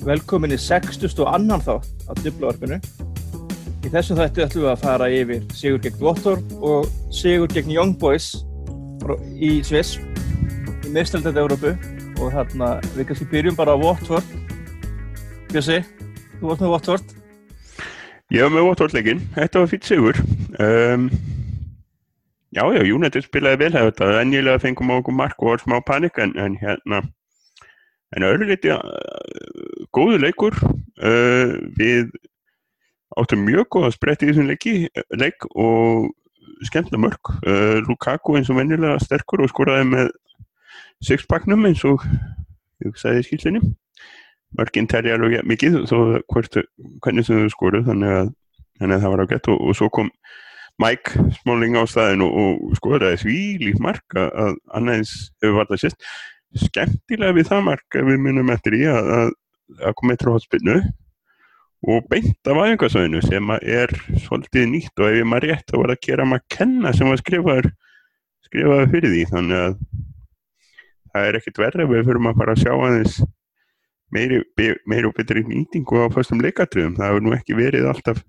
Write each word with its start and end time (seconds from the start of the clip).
Velkomin 0.00 0.54
í 0.54 0.56
60. 0.56 1.12
og 1.20 1.28
annan 1.28 1.60
þátt 1.60 2.06
á 2.08 2.12
Dublavarpinu. 2.22 2.78
Í 3.84 3.90
þessum 3.92 4.16
þætti 4.16 4.44
ætlum 4.46 4.64
við 4.64 4.70
að 4.72 4.84
fara 4.84 5.08
yfir 5.12 5.42
sigur 5.52 5.82
gegn 5.84 6.00
Watford 6.00 6.54
og 6.64 6.88
sigur 7.12 7.52
gegn 7.52 7.72
Young 7.74 7.92
Boys 8.00 8.30
í 9.36 9.58
Sviss, 9.64 9.98
í 10.86 10.92
meðstældet 10.94 11.36
Európu 11.42 11.74
og 12.16 12.32
þarna 12.32 12.70
við 12.94 13.10
kannski 13.10 13.28
byrjum 13.28 13.60
bara 13.60 13.76
á 13.76 13.82
Watford. 13.82 14.32
Bjössi, 15.52 15.82
þú 16.40 16.48
varst 16.48 16.64
með 16.64 16.74
Watford. 16.74 17.14
Ég 18.32 18.46
var 18.46 18.56
með 18.56 18.68
Watford-leikin, 18.70 19.24
þetta 19.36 19.64
var 19.64 19.72
fyrir 19.74 19.88
sigur. 19.90 20.24
Um, 20.64 21.08
já, 22.56 22.64
já, 22.72 22.82
United 22.88 23.28
spilaði 23.28 23.66
vel 23.66 23.72
þetta, 23.76 24.12
ennilega 24.24 24.64
fengum 24.64 24.96
á 24.96 25.00
okkur 25.02 25.20
mark 25.24 25.40
og 25.44 25.52
var 25.52 25.64
smá 25.66 25.80
panik 25.84 26.20
en, 26.22 26.36
en 26.40 26.56
hérna 26.62 27.04
En 28.16 28.26
öðru 28.26 28.48
leiti 28.48 28.72
uh, 28.74 28.80
góðu 29.94 30.18
leikur, 30.24 30.56
uh, 30.60 31.52
við 31.78 32.10
áttum 33.18 33.44
mjög 33.46 33.68
góða 33.76 33.92
sprett 33.94 34.24
í 34.24 34.30
þessum 34.30 34.50
leiki, 34.50 34.74
leik 35.18 35.46
og 35.50 36.10
skemmtilega 36.66 37.04
mörg. 37.04 37.32
Uh, 37.44 37.78
Lukaku 37.86 38.38
eins 38.38 38.50
og 38.50 38.58
vennilega 38.58 38.98
sterkur 39.02 39.44
og 39.44 39.52
skoraði 39.52 39.86
með 39.92 40.10
sixpacknum 41.06 41.64
eins 41.68 41.84
og 41.88 42.04
ég 42.84 42.98
sagði 43.00 43.22
í 43.22 43.28
skillinni. 43.28 43.62
Mörginn 44.58 44.90
tæri 44.90 45.12
alveg 45.14 45.46
mikið 45.46 45.84
þó 45.86 45.96
hvert, 46.32 46.58
hvernig 47.04 47.26
sem 47.26 47.44
þau 47.44 47.54
skoruð 47.54 47.86
þannig 47.86 48.14
að, 48.16 48.32
þannig 48.80 48.96
að 48.96 49.04
það 49.04 49.12
var 49.14 49.22
á 49.22 49.30
gett 49.30 49.50
og, 49.52 49.60
og 49.62 49.78
svo 49.78 49.88
kom 49.94 50.10
Mike 50.80 51.22
Smalling 51.38 51.76
á 51.78 51.84
staðin 51.86 52.24
og, 52.24 52.34
og 52.34 52.74
skoraði 52.78 53.20
því 53.22 53.38
líf 53.62 53.80
mark 53.84 54.16
að 54.18 54.56
annaðins 54.74 55.12
hefur 55.38 55.60
varðað 55.60 55.82
sérst 55.84 56.08
skemmtilega 56.58 57.36
við 57.36 57.50
það 57.50 57.66
mark 57.68 57.98
að 57.98 58.10
við 58.10 58.24
munum 58.24 58.50
eftir 58.54 58.76
í 58.78 58.82
að, 58.90 59.10
að, 59.16 59.30
að 59.86 59.96
koma 60.00 60.14
eitthvað 60.14 60.36
hótspinnu 60.36 60.78
og 61.90 62.08
beint 62.10 62.50
af 62.50 62.58
aðeinkarsvæðinu 62.60 63.22
sem 63.24 63.52
er 63.60 63.94
svolítið 64.24 64.66
nýtt 64.68 65.00
og 65.00 65.08
ef 65.08 65.20
ég 65.20 65.28
maður 65.28 65.46
rétt 65.48 65.70
þá 65.70 65.76
var 65.78 65.94
að 65.94 66.02
gera 66.04 66.26
maður 66.28 66.42
að 66.44 66.56
kenna 66.56 66.92
sem 66.96 67.08
var 67.08 67.20
skrifaður 67.22 67.70
skrifaður 68.50 68.90
fyrir 68.94 69.14
því. 69.14 69.22
Þannig 69.30 69.62
að 69.64 69.78
það 71.10 71.28
er 71.28 71.38
ekkit 71.40 71.62
verið 71.62 71.92
við 71.94 72.04
fyrir 72.08 72.28
að 72.30 72.42
fara 72.42 72.56
að 72.56 72.64
sjá 72.64 72.72
aðeins 72.74 73.16
meiri, 74.10 74.42
meiri 74.90 75.08
og 75.08 75.16
betri 75.16 75.44
nýtingu 75.46 76.04
á 76.04 76.06
fyrstum 76.12 76.42
leikatriðum. 76.44 76.98
Það 76.98 77.12
hefur 77.12 77.24
nú 77.24 77.34
ekki 77.38 77.58
verið 77.58 77.88
alltaf 77.90 78.22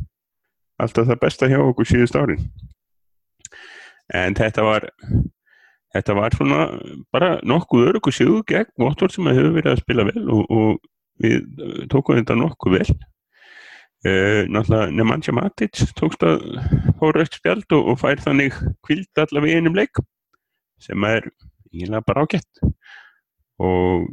alltaf 0.81 1.09
það 1.09 1.21
besta 1.21 1.49
hjá 1.49 1.59
okkur 1.61 1.89
síðust 1.89 2.17
árin. 2.17 2.47
En 4.13 4.35
þetta 4.37 4.65
var 4.65 4.87
þetta 5.95 6.15
var 6.17 6.35
svona 6.35 6.65
bara 7.13 7.31
nokkuð 7.47 7.87
örugu 7.91 8.13
sigur 8.15 8.43
gegn 8.47 8.71
Votvort 8.79 9.15
sem 9.15 9.27
hefur 9.31 9.55
verið 9.57 9.73
að 9.73 9.81
spila 9.83 10.07
vel 10.07 10.23
og, 10.31 10.43
og 10.51 10.77
við 11.21 11.41
tókum 11.91 12.19
þetta 12.19 12.37
nokkuð 12.39 12.77
vel. 12.79 12.99
Uh, 14.01 14.47
náttúrulega 14.49 14.93
Nemanja 14.97 15.33
Matic 15.37 15.83
tókst 15.99 16.23
að 16.25 16.39
hóra 17.01 17.21
eitt 17.21 17.35
spjald 17.37 17.67
og, 17.77 17.91
og 17.91 17.99
fær 18.01 18.21
þannig 18.23 18.55
kvild 18.87 19.21
allavega 19.21 19.53
í 19.53 19.61
einum 19.61 19.77
leik 19.77 20.01
sem 20.81 21.05
er 21.05 21.27
eiginlega 21.69 22.07
bara 22.07 22.23
ágætt. 22.25 22.63
Og 23.61 24.07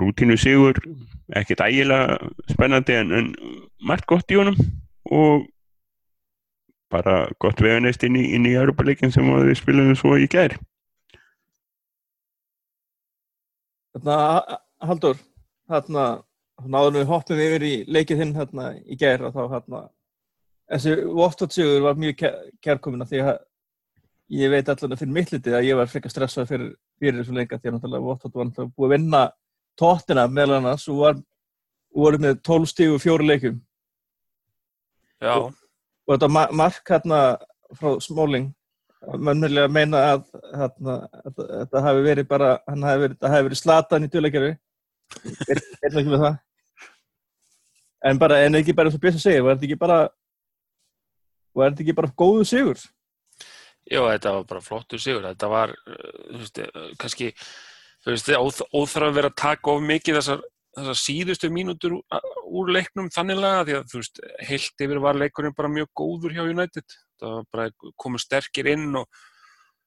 rútínu 0.00 0.38
sigur 0.40 0.78
ekkert 1.36 1.66
ægilega 1.66 2.16
spennandi 2.48 2.96
en, 2.96 3.12
en 3.12 3.28
margt 3.84 4.08
gott 4.08 4.32
í 4.32 4.40
honum 4.40 4.56
og 5.12 5.44
bara 6.92 7.26
gott 7.42 7.60
veganest 7.60 8.04
inn 8.06 8.18
í, 8.18 8.24
í 8.36 8.54
Európa-leikin 8.54 9.12
sem 9.14 9.26
við 9.26 9.56
spilum 9.58 9.94
svo 9.98 10.16
í 10.20 10.28
gæri 10.30 10.58
Þannig 13.96 14.12
að 14.12 14.56
Haldur 14.86 15.20
þarna 15.66 16.06
náðum 16.68 16.98
við 17.00 17.10
hoppum 17.10 17.40
yfir 17.40 17.64
í 17.64 17.74
leikið 17.88 18.22
þinn 18.22 18.34
hérna 18.36 18.70
í 18.84 18.96
gæri 19.00 19.26
og 19.26 19.34
þá 19.34 19.42
hérna 19.54 19.82
þessi 20.72 20.96
Voftotsugur 21.16 21.84
var 21.84 22.00
mjög 22.00 22.24
kærkomina 22.64 23.06
því 23.08 23.22
að 23.24 23.38
ég 24.36 24.52
veit 24.52 24.68
allavega 24.68 25.00
fyrir 25.00 25.14
mittlitið 25.14 25.56
að 25.58 25.68
ég 25.68 25.78
var 25.78 25.90
frekar 25.90 26.12
stressað 26.12 26.48
fyrir, 26.50 26.70
fyrir 27.00 27.20
þessu 27.20 27.36
leika 27.36 27.58
því 27.58 27.70
að 27.70 27.76
náttúrulega 27.76 28.08
Voftot 28.08 28.34
var 28.34 28.48
náttúrulega 28.48 28.76
búið 28.76 28.88
að 28.88 28.96
vinna 28.96 29.22
tóttina 29.78 30.26
meðal 30.32 30.58
annars 30.60 30.88
og 30.90 31.02
var, 31.02 31.20
voru 31.94 32.22
með 32.24 32.40
12 32.48 32.72
stígu 32.72 32.98
fjóru 33.02 33.28
leikum 33.28 33.60
Já. 35.22 35.32
Og 35.32 35.54
og 36.06 36.14
þetta 36.14 36.46
mark 36.54 36.92
hérna 36.92 37.20
frá 37.76 37.96
Smáling 38.02 38.52
mönnurlega 39.14 39.70
meina 39.70 40.02
að 40.14 40.24
hérna, 40.56 40.96
þetta 41.36 41.82
hafi 41.84 42.02
verið 42.06 42.28
bara 42.30 42.56
hann 42.66 42.86
hafi 42.86 43.02
verið, 43.04 43.18
hafi 43.22 43.46
verið 43.48 43.60
slatan 43.60 44.06
í 44.06 44.10
djúleikjari 44.10 44.52
er 45.46 45.60
það 45.60 46.00
ekki 46.00 46.10
með 46.10 46.24
það. 46.24 46.38
En 48.06 48.20
bara, 48.22 48.40
en 48.46 48.58
ekki 48.58 48.74
bara 48.76 48.90
eins 48.90 48.98
og 48.98 49.02
Björn 49.02 49.20
segir, 49.22 49.44
var 49.44 49.56
þetta 49.56 49.68
ekki 49.68 49.80
bara 49.80 50.00
var 51.56 51.70
þetta 51.70 51.86
ekki 51.86 51.96
bara 51.96 52.12
góðu 52.22 52.44
sigur? 52.48 52.82
Jó, 53.86 54.02
þetta 54.10 54.34
var 54.34 54.50
bara 54.50 54.64
flottu 54.64 54.98
sigur, 54.98 55.24
þetta 55.28 55.50
var 55.50 55.72
þú 55.86 56.42
veist, 56.42 56.60
kannski 57.00 57.30
þú 58.04 58.12
veist, 58.12 58.62
óþarf 58.74 59.10
að 59.10 59.18
vera 59.20 59.32
að 59.32 59.40
taka 59.42 59.74
of 59.74 59.86
mikið 59.86 60.20
þessar 60.20 60.44
þessar 60.76 60.98
síðustu 61.00 61.48
mínútur 61.52 61.96
úr 61.96 62.72
leiknum 62.74 63.08
þanniglega 63.12 63.64
því 63.64 63.76
að 63.78 63.88
þú 63.92 64.02
veist, 64.02 64.20
heilt 64.48 64.84
yfir 64.86 65.00
var 65.04 65.18
leikurinn 65.18 65.56
bara 65.56 65.72
mjög 65.72 65.88
góður 65.96 66.36
hjá 66.36 66.42
United. 66.44 66.96
Það 67.20 67.32
var 67.32 67.48
bara 67.54 67.92
komið 68.02 68.24
sterkir 68.26 68.68
inn 68.74 69.00
og, 69.00 69.06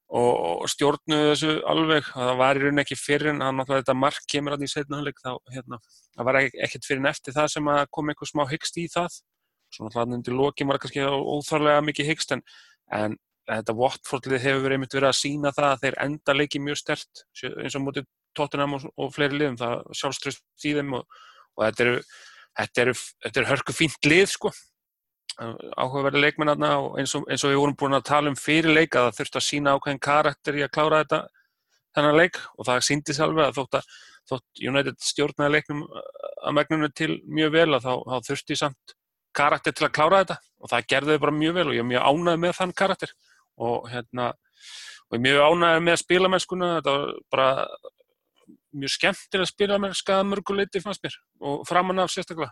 og, 0.09 0.65
stjórnuðu 0.73 1.29
þessu 1.29 1.55
alveg, 1.69 2.09
það 2.15 2.33
var 2.41 2.59
í 2.59 2.63
rauninni 2.63 2.85
ekki 2.85 2.99
fyrir 2.99 3.31
en 3.35 3.45
að 3.45 3.73
þetta 3.75 3.97
mark 3.97 4.25
kemur 4.33 4.55
að 4.55 4.63
því 4.63 4.71
setnaðanleik 4.73 5.21
þá, 5.21 5.31
hérna, 5.53 5.81
það 6.17 6.29
var 6.29 6.41
ekkert 6.41 6.89
fyrir 6.89 7.03
en 7.03 7.11
eftir 7.13 7.37
það 7.37 7.51
sem 7.55 7.73
að 7.75 7.81
kom 7.97 8.09
eitthvað 8.09 8.33
smá 8.33 8.45
hyggst 8.49 8.81
í 8.81 8.87
það. 8.89 9.21
Svo 9.69 9.85
náttúrulega 9.85 10.17
undir 10.17 10.39
lokin 10.39 10.71
var 10.71 10.81
kannski 10.81 11.05
óþarlega 11.05 11.85
mikið 11.85 12.09
hyggst 12.09 12.33
en, 12.33 12.41
en 12.89 13.19
þetta 13.49 13.75
Watfordlið 13.77 14.41
hefur 14.41 14.63
verið 14.65 14.79
einmitt 14.79 14.95
verið 14.97 15.11
að 15.11 15.19
sína 15.19 15.51
það 15.53 15.67
að 15.69 15.83
þeir 15.83 15.99
enda 16.05 16.35
leiki 16.35 16.61
mjög 16.63 16.79
stert 16.81 17.21
eins 17.45 17.77
og 17.77 17.85
mútið 17.85 18.09
Tottenham 18.37 18.77
og, 18.77 18.87
og 18.97 19.13
fleiri 19.15 19.39
liðum, 19.39 19.59
það 19.59 19.85
sjálfströst 20.01 20.67
í 20.69 20.73
þeim 20.77 20.97
og, 20.99 21.21
og 21.57 21.63
þetta 21.65 21.85
eru, 21.85 21.95
eru, 22.83 22.97
eru 23.31 23.47
hörku 23.49 23.75
fínt 23.75 24.09
lið 24.09 24.27
sko. 24.33 24.53
Áhugaverði 25.39 26.23
leikmennarna 26.25 26.73
og 26.83 26.97
eins 26.99 27.13
og, 27.15 27.25
eins 27.31 27.45
og 27.47 27.53
við 27.53 27.61
vorum 27.61 27.77
búin 27.79 27.95
að 27.95 28.07
tala 28.09 28.31
um 28.31 28.39
fyrir 28.39 28.75
leik 28.75 28.97
að 28.97 29.07
það 29.07 29.19
þurfti 29.19 29.39
að 29.39 29.45
sína 29.47 29.75
ákveðin 29.77 30.01
karakter 30.03 30.57
í 30.59 30.65
að 30.65 30.73
klára 30.75 31.03
þetta 31.03 31.19
þennan 31.95 32.17
leik 32.19 32.39
og 32.57 32.67
það 32.67 32.81
síndi 32.89 33.15
sjálfur 33.15 33.45
að 33.45 33.59
þótt 33.59 33.77
að 33.79 33.93
þótt 34.29 34.63
United 34.69 34.99
stjórnaði 35.03 35.55
leiknum 35.55 35.85
að 35.89 36.55
megnunum 36.57 36.93
til 36.95 37.11
mjög 37.25 37.53
vel 37.55 37.69
að 37.77 37.87
þá, 37.87 37.93
þá 38.05 38.27
þurfti 38.27 38.57
samt 38.59 38.95
karakter 39.35 39.75
til 39.75 39.87
að 39.87 39.95
klára 39.95 40.21
þetta 40.23 40.37
og 40.59 40.71
það 40.73 40.87
gerði 40.93 41.15
þau 41.15 41.23
bara 41.25 41.37
mjög 41.39 41.57
vel 41.57 41.67
og 41.67 41.75
ég 41.77 41.83
er 41.83 41.89
mjög 41.89 42.09
ánægð 42.09 42.41
með 42.43 42.55
þann 42.59 42.75
karakter 42.81 43.13
og 43.59 43.87
hérna 43.91 44.27
og 44.29 45.15
ég 45.15 45.19
er 45.19 45.25
mjög 45.25 45.45
ánægð 45.45 45.85
með 45.87 46.01
spilamennskuna 46.03 46.71
þetta 46.77 46.95
var 46.95 47.13
bara 47.33 47.49
mjög 48.75 48.93
skemmtilega 48.95 49.49
spilamennska 49.49 50.19
mörguleiti 50.27 50.81
fannst 50.83 51.03
mér 51.03 51.15
og 51.41 51.63
framann 51.67 52.01
af 52.03 52.11
sérstaklega. 52.13 52.51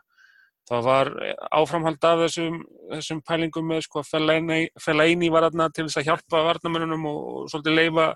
Það 0.67 0.81
var 0.83 1.09
áframhald 1.55 2.03
af 2.03 2.23
þessum, 2.25 2.57
þessum 2.91 3.21
pælingum 3.23 3.69
með 3.69 3.85
sko 3.85 4.01
Fellaini 4.03 5.29
var 5.31 5.47
aðna 5.47 5.69
til 5.71 5.85
þess 5.85 6.01
að 6.01 6.09
hjálpa 6.09 6.41
varnamennunum 6.49 7.05
og, 7.07 7.19
og 7.27 7.45
svolítið 7.53 7.77
leifa 7.77 8.07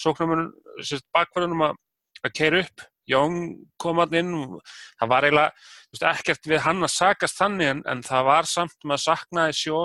sóknarmennunum, 0.00 0.54
sérst 0.80 1.04
bakverðunum 1.12 1.66
að, 1.66 1.76
að 2.24 2.34
keira 2.38 2.62
upp. 2.64 2.86
Jón 3.10 3.36
kom 3.80 4.00
alltaf 4.00 4.20
inn 4.20 4.32
og 4.38 4.56
það 5.00 5.10
var 5.10 5.26
eiginlega 5.26 5.52
veist, 5.90 6.04
ekkert 6.12 6.48
við 6.48 6.62
hann 6.64 6.86
að 6.86 6.92
sakast 6.94 7.40
þannig 7.40 7.72
en, 7.74 7.80
en 7.90 8.02
það 8.06 8.28
var 8.28 8.48
samt 8.48 8.86
að 8.86 9.02
saknaði 9.02 9.56
sjó 9.58 9.80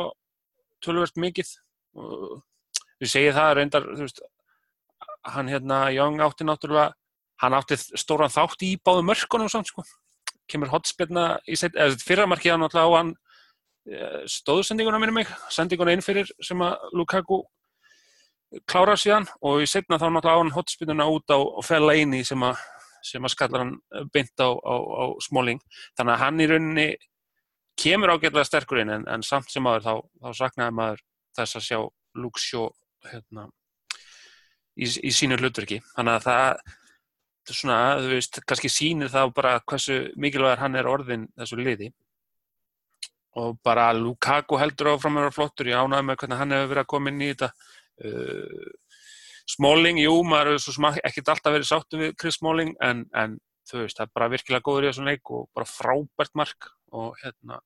tölvört 0.86 1.20
mikið. 1.20 1.52
Og 2.00 2.44
við 3.02 3.12
segjum 3.12 3.38
það 3.40 3.56
reyndar 3.60 3.90
veist, 3.98 4.22
hann 5.36 5.52
hérna 5.52 5.88
Jón 5.96 6.22
átti 6.24 6.48
náttúrulega 6.48 6.94
hann 7.44 7.58
átti 7.58 7.78
stóran 7.80 8.32
þátt 8.32 8.64
í 8.66 8.76
báðu 8.80 9.06
mörkunum 9.10 9.52
samt 9.52 9.72
sko. 9.72 9.84
Kemur 10.50 10.70
hotspillna 10.72 11.40
í 11.50 11.58
set, 11.58 11.76
eða 11.76 11.98
fyrramarkið 12.06 12.56
hann 12.56 12.68
alltaf 12.68 12.86
á 12.86 12.98
hann 12.98 13.16
stóðsendinguna 14.30 15.00
minnum 15.02 15.20
mig, 15.20 15.30
sendinguna 15.54 15.94
inn 15.94 16.04
fyrir 16.06 16.30
sem 16.44 16.62
að 16.66 16.88
Lukaku 16.98 17.44
klára 18.70 18.96
síðan 18.98 19.28
og 19.46 19.62
í 19.62 19.68
setna 19.70 20.00
þá 20.02 20.08
náttúrulega 20.10 20.38
á 20.38 20.42
hann 20.42 20.54
hotspilluna 20.56 21.08
út 21.12 21.30
á, 21.30 21.38
á 21.38 21.62
fella 21.66 21.94
eini 21.94 22.24
sem 22.26 22.42
að, 22.46 22.62
sem 23.06 23.26
að 23.26 23.34
skallar 23.36 23.66
hann 23.66 23.76
beint 24.14 24.34
á, 24.42 24.50
á, 24.50 24.76
á 24.80 25.04
smóling, 25.22 25.62
þannig 25.98 26.16
að 26.16 26.24
hann 26.24 26.42
í 26.42 26.48
rauninni 26.50 26.88
kemur 27.82 28.16
ágætlega 28.16 28.48
sterkur 28.48 28.82
inn 28.82 28.94
en, 28.96 29.06
en 29.12 29.26
samt 29.26 29.52
sem 29.52 29.68
aður 29.68 29.86
þá, 29.86 29.94
þá 30.24 30.40
saknaði 30.40 30.78
maður 30.80 31.06
þess 31.38 31.60
að 31.60 31.68
sjá 31.68 31.80
Luxjó 32.16 32.66
hérna, 33.12 33.50
í, 34.80 34.88
í 34.88 35.12
sínu 35.14 35.38
hlutverki, 35.42 35.82
þannig 35.94 36.22
að 36.22 36.28
það 36.30 36.76
svona, 37.54 38.00
þú 38.02 38.14
veist, 38.16 38.40
kannski 38.48 38.72
sýnir 38.72 39.12
þá 39.14 39.22
bara 39.36 39.60
hversu 39.62 40.00
mikilvægur 40.18 40.64
hann 40.64 40.80
er 40.80 40.90
orðin 40.90 41.28
þessu 41.38 41.60
liði. 41.60 41.92
Og 43.36 43.60
bara 43.66 43.90
Lukaku 43.94 44.58
heldur 44.58 44.94
áfram 44.94 45.20
að 45.20 45.28
vera 45.28 45.36
flottur, 45.36 45.70
ég 45.70 45.78
ánaði 45.78 46.08
með 46.08 46.20
hvernig 46.22 46.42
hann 46.42 46.56
hefur 46.56 46.72
verið 46.72 46.86
að 46.86 46.92
koma 46.94 47.12
inn 47.12 47.22
í 47.22 47.30
þetta. 47.34 47.52
Uh, 48.06 48.72
Smalling, 49.46 50.00
jú, 50.02 50.16
maður 50.26 50.56
hefur 50.56 51.00
ekkert 51.06 51.32
alltaf 51.36 51.54
verið 51.54 51.70
sáttu 51.70 52.02
við 52.02 52.16
Chris 52.18 52.40
Smalling 52.40 52.74
en, 52.82 53.06
en 53.14 53.38
þú 53.70 53.84
veist, 53.84 54.00
það 54.00 54.08
er 54.08 54.16
bara 54.18 54.32
virkilega 54.34 54.66
góður 54.66 54.88
í 54.88 54.90
þessum 54.90 55.10
leik 55.12 55.32
og 55.36 55.48
bara 55.54 55.70
frábært 55.70 56.38
mark. 56.40 56.72
Og 56.96 57.14
hérna 57.22 57.60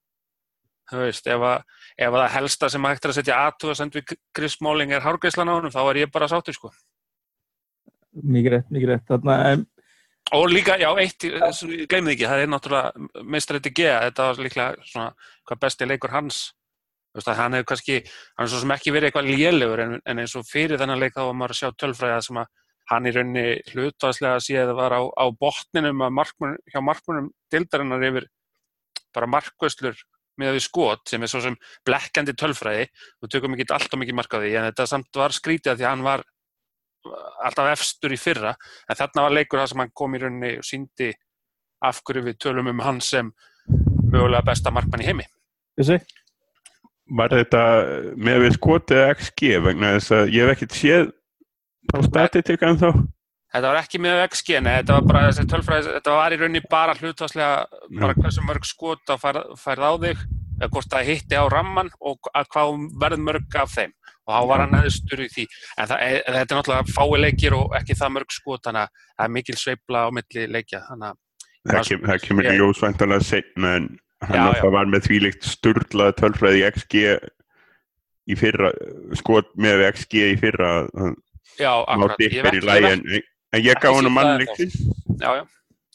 þú 0.90 1.04
veist, 1.04 1.28
ef 1.30 1.46
að, 1.46 1.66
ef 1.98 2.10
að 2.10 2.24
það 2.24 2.36
helsta 2.36 2.70
sem 2.74 2.88
hægt 2.90 3.06
er 3.06 3.14
að 3.14 3.18
setja 3.20 3.40
aðtúða 3.46 3.76
send 3.78 3.98
við 3.98 4.14
Chris 4.36 4.58
Smalling 4.58 4.94
er 4.96 5.06
hárgæslan 5.06 5.52
á 5.52 5.58
honum, 5.58 5.74
þá 5.74 5.82
er 5.84 6.02
ég 6.02 6.14
bara 6.14 6.30
sáttur 6.32 6.58
sko. 6.58 6.72
Mikið 8.14 8.56
rétt, 8.56 8.72
mikið 8.74 8.94
rétt. 8.94 9.06
Þarna, 9.10 9.36
em, 9.52 9.68
Og 10.36 10.46
líka, 10.52 10.76
já, 10.78 10.90
eitt, 11.02 11.26
gleymið 11.90 12.14
ekki, 12.14 12.26
það 12.30 12.42
er 12.44 12.50
náttúrulega 12.52 13.24
meistrætti 13.26 13.72
G, 13.74 13.88
þetta 13.90 14.28
var 14.28 14.42
líklega 14.46 14.86
svona 14.86 15.08
hvað 15.48 15.62
besti 15.64 15.88
leikur 15.90 16.14
hans. 16.14 16.42
Hann 17.26 17.56
hefur 17.58 17.72
kannski, 17.72 17.96
hann 18.38 18.46
er 18.46 18.52
svo 18.52 18.60
sem 18.62 18.74
ekki 18.76 18.94
verið 18.94 19.10
eitthvað 19.10 19.30
lélegur 19.32 19.82
en, 19.82 19.96
en 20.06 20.22
eins 20.22 20.36
og 20.38 20.46
fyrir 20.46 20.78
þennan 20.78 21.02
leik 21.02 21.16
þá 21.16 21.24
var 21.24 21.40
maður 21.40 21.56
að 21.56 21.60
sjá 21.64 21.72
tölfræða 21.82 22.20
sem 22.28 22.38
að 22.38 22.52
hann 22.92 23.10
í 23.10 23.14
rauninni 23.16 23.46
hlutvarslega 23.72 24.44
séð 24.46 24.76
var 24.78 24.94
á, 24.94 25.02
á 25.02 25.26
botninum 25.34 26.06
markmun, 26.14 26.56
hjá 26.70 26.80
markmunum 26.86 27.32
dildarinnar 27.50 28.06
yfir 28.12 28.30
bara 29.16 29.30
markvöslur 29.30 29.98
með 30.40 30.56
því 30.56 30.64
skot 30.64 31.12
sem 31.12 31.26
er 31.26 31.32
svo 31.32 31.42
sem 31.44 31.58
blekkandi 31.88 32.38
tölfræði 32.38 32.86
og 33.22 33.34
tökum 33.34 33.58
ekki 33.58 33.68
alltaf 33.74 34.00
mikið 34.00 34.18
mark 34.22 34.38
á 34.38 34.40
því 34.40 34.54
en 34.54 34.70
þetta 34.70 34.88
samt 34.94 35.20
var 35.22 35.36
skrítið 35.36 35.74
að 35.74 35.82
því 35.82 35.88
að 35.88 35.94
hann 35.96 36.06
var 36.06 36.26
alltaf 37.46 37.72
efstur 37.74 38.14
í 38.14 38.20
fyrra 38.20 38.54
en 38.90 39.00
þarna 39.00 39.26
var 39.26 39.36
leikur 39.38 39.62
það 39.62 39.72
sem 39.72 39.84
hann 39.84 39.98
kom 40.02 40.16
í 40.16 40.22
rauninni 40.24 40.54
og 40.60 40.68
síndi 40.68 41.12
af 41.86 42.02
hverju 42.04 42.26
við 42.26 42.40
tölum 42.44 42.72
um 42.72 42.82
hann 42.84 43.00
sem 43.04 43.32
mögulega 44.10 44.46
besta 44.50 44.74
markmann 44.74 45.04
í 45.04 45.10
heimi 45.10 45.28
Þessi? 45.80 46.00
Var 47.20 47.32
þetta 47.34 47.62
með 48.20 48.44
við 48.44 48.58
skotið 48.58 49.06
XG 49.16 49.54
vegna 49.64 49.94
þess 49.96 50.16
að 50.18 50.34
ég 50.36 50.44
hef 50.44 50.58
ekkert 50.58 50.76
séð 50.78 51.08
á 51.90 51.98
statistika 52.06 52.70
en 52.70 52.82
þá? 52.82 52.90
Þetta 53.50 53.70
var 53.72 53.80
ekki 53.80 54.02
með 54.04 54.20
XG, 54.28 54.60
nei, 54.62 54.74
þetta 54.76 54.98
var 55.00 55.06
bara 55.10 55.22
þessi 55.26 55.46
tölfræði, 55.50 55.94
þetta 55.96 56.18
var 56.20 56.34
í 56.36 56.38
rauninni 56.38 56.62
bara 56.70 56.94
hlutvarslega 57.00 57.80
bara 57.96 58.18
hversu 58.20 58.44
mörg 58.46 58.68
skot 58.70 59.10
að 59.10 59.24
færð, 59.24 59.48
færð 59.58 59.88
á 59.90 59.94
þig, 60.04 60.22
eða 60.60 60.70
hvort 60.76 60.92
það 60.92 61.08
hitti 61.08 61.40
á 61.40 61.46
ramman 61.50 61.90
og 62.12 62.30
að 62.36 62.52
hvað 62.54 62.84
verð 63.02 63.24
mörg 63.26 63.58
af 63.58 63.74
þeim 63.74 63.96
og 64.30 64.36
þá 64.36 64.50
var 64.52 64.62
hann 64.64 64.76
neðstur 64.78 65.24
í 65.26 65.30
því. 65.34 65.48
En 65.76 65.90
það, 65.90 66.04
e, 66.06 66.20
þetta 66.28 66.46
er 66.46 66.60
náttúrulega 66.60 66.94
fái 66.94 67.24
leikir 67.26 67.56
og 67.58 67.74
ekki 67.80 67.98
það 67.98 68.14
mörg 68.20 68.36
skot, 68.36 68.62
þannig 68.68 68.86
að 68.86 69.08
það 69.10 69.26
er 69.26 69.34
mikil 69.40 69.58
sveibla 69.58 70.06
á 70.06 70.10
milli 70.20 70.46
leikja, 70.54 70.84
þannig 70.92 71.10
að 71.10 71.26
Það, 71.68 71.90
það 72.08 72.22
kemur 72.24 72.46
ég- 72.48 72.56
ljósvæntalega 72.56 73.26
setna 73.28 73.74
en 73.76 73.88
hann 74.24 74.36
Já, 74.36 74.44
alltaf 74.48 74.72
var 74.72 74.88
með 74.92 75.06
þvílíkt 75.08 75.48
sturlað 75.48 76.14
tölfræði 76.20 76.62
í 76.62 76.66
XG 76.72 77.04
í 78.30 78.38
fyrra, 78.40 78.72
skot 79.20 79.52
með 79.60 79.84
XG 79.94 80.24
í 80.34 80.38
fyrra 80.40 80.72
hann 80.96 81.16
já, 81.60 81.72
akkurat, 81.84 82.24
ég 82.24 82.46
veit 82.46 82.64
lægi 82.64 82.92
en, 82.94 83.04
en 83.56 83.64
ég 83.64 83.76
ekki 83.76 83.88
gaf 83.88 84.00
Já, 85.20 85.32
já, 85.36 85.44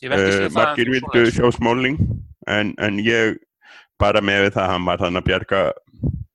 ég 0.05 0.13
veit 0.13 0.21
ekki 0.21 0.35
uh, 0.35 0.49
það 0.49 0.59
margir 0.59 0.93
vildu 0.93 1.25
sjá 1.33 1.49
smáling 1.57 2.01
en, 2.51 2.75
en 2.77 3.01
ég 3.01 3.39
bara 4.01 4.21
með 4.25 4.51
það 4.57 4.73
hann 4.73 4.89
var 4.89 5.01
þannig 5.01 5.23
að 5.23 5.29
bjarga 5.31 5.63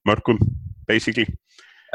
mörgum 0.09 0.41
basically 0.89 1.27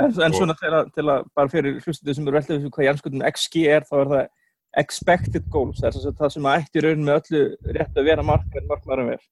En, 0.00 0.10
en 0.10 0.34
svona 0.34 0.56
til 0.58 0.72
að, 0.72 0.88
til 0.96 1.04
að 1.06 1.26
bara 1.36 1.50
fyrir 1.52 1.76
hlustið 1.84 2.16
sem 2.16 2.26
eru 2.26 2.36
veltið 2.38 2.56
þessu 2.56 2.72
hvað 2.74 2.88
Janskutin 2.88 3.26
XG 3.28 3.60
er, 3.70 3.86
þá 3.86 3.94
er 4.00 4.10
það 4.12 4.24
expected 4.82 5.46
goals, 5.54 5.78
það 5.78 5.88
er 5.88 5.94
sem 5.94 6.04
sagt 6.04 6.20
það 6.22 6.32
sem 6.34 6.48
að 6.50 6.56
ætti 6.60 6.80
í 6.80 6.84
raun 6.84 7.04
með 7.06 7.20
öllu 7.20 7.74
rétt 7.76 8.00
að 8.00 8.08
vera 8.10 8.26
mark 8.26 8.58
en 8.58 8.66
markmarum 8.70 9.12
er. 9.14 9.22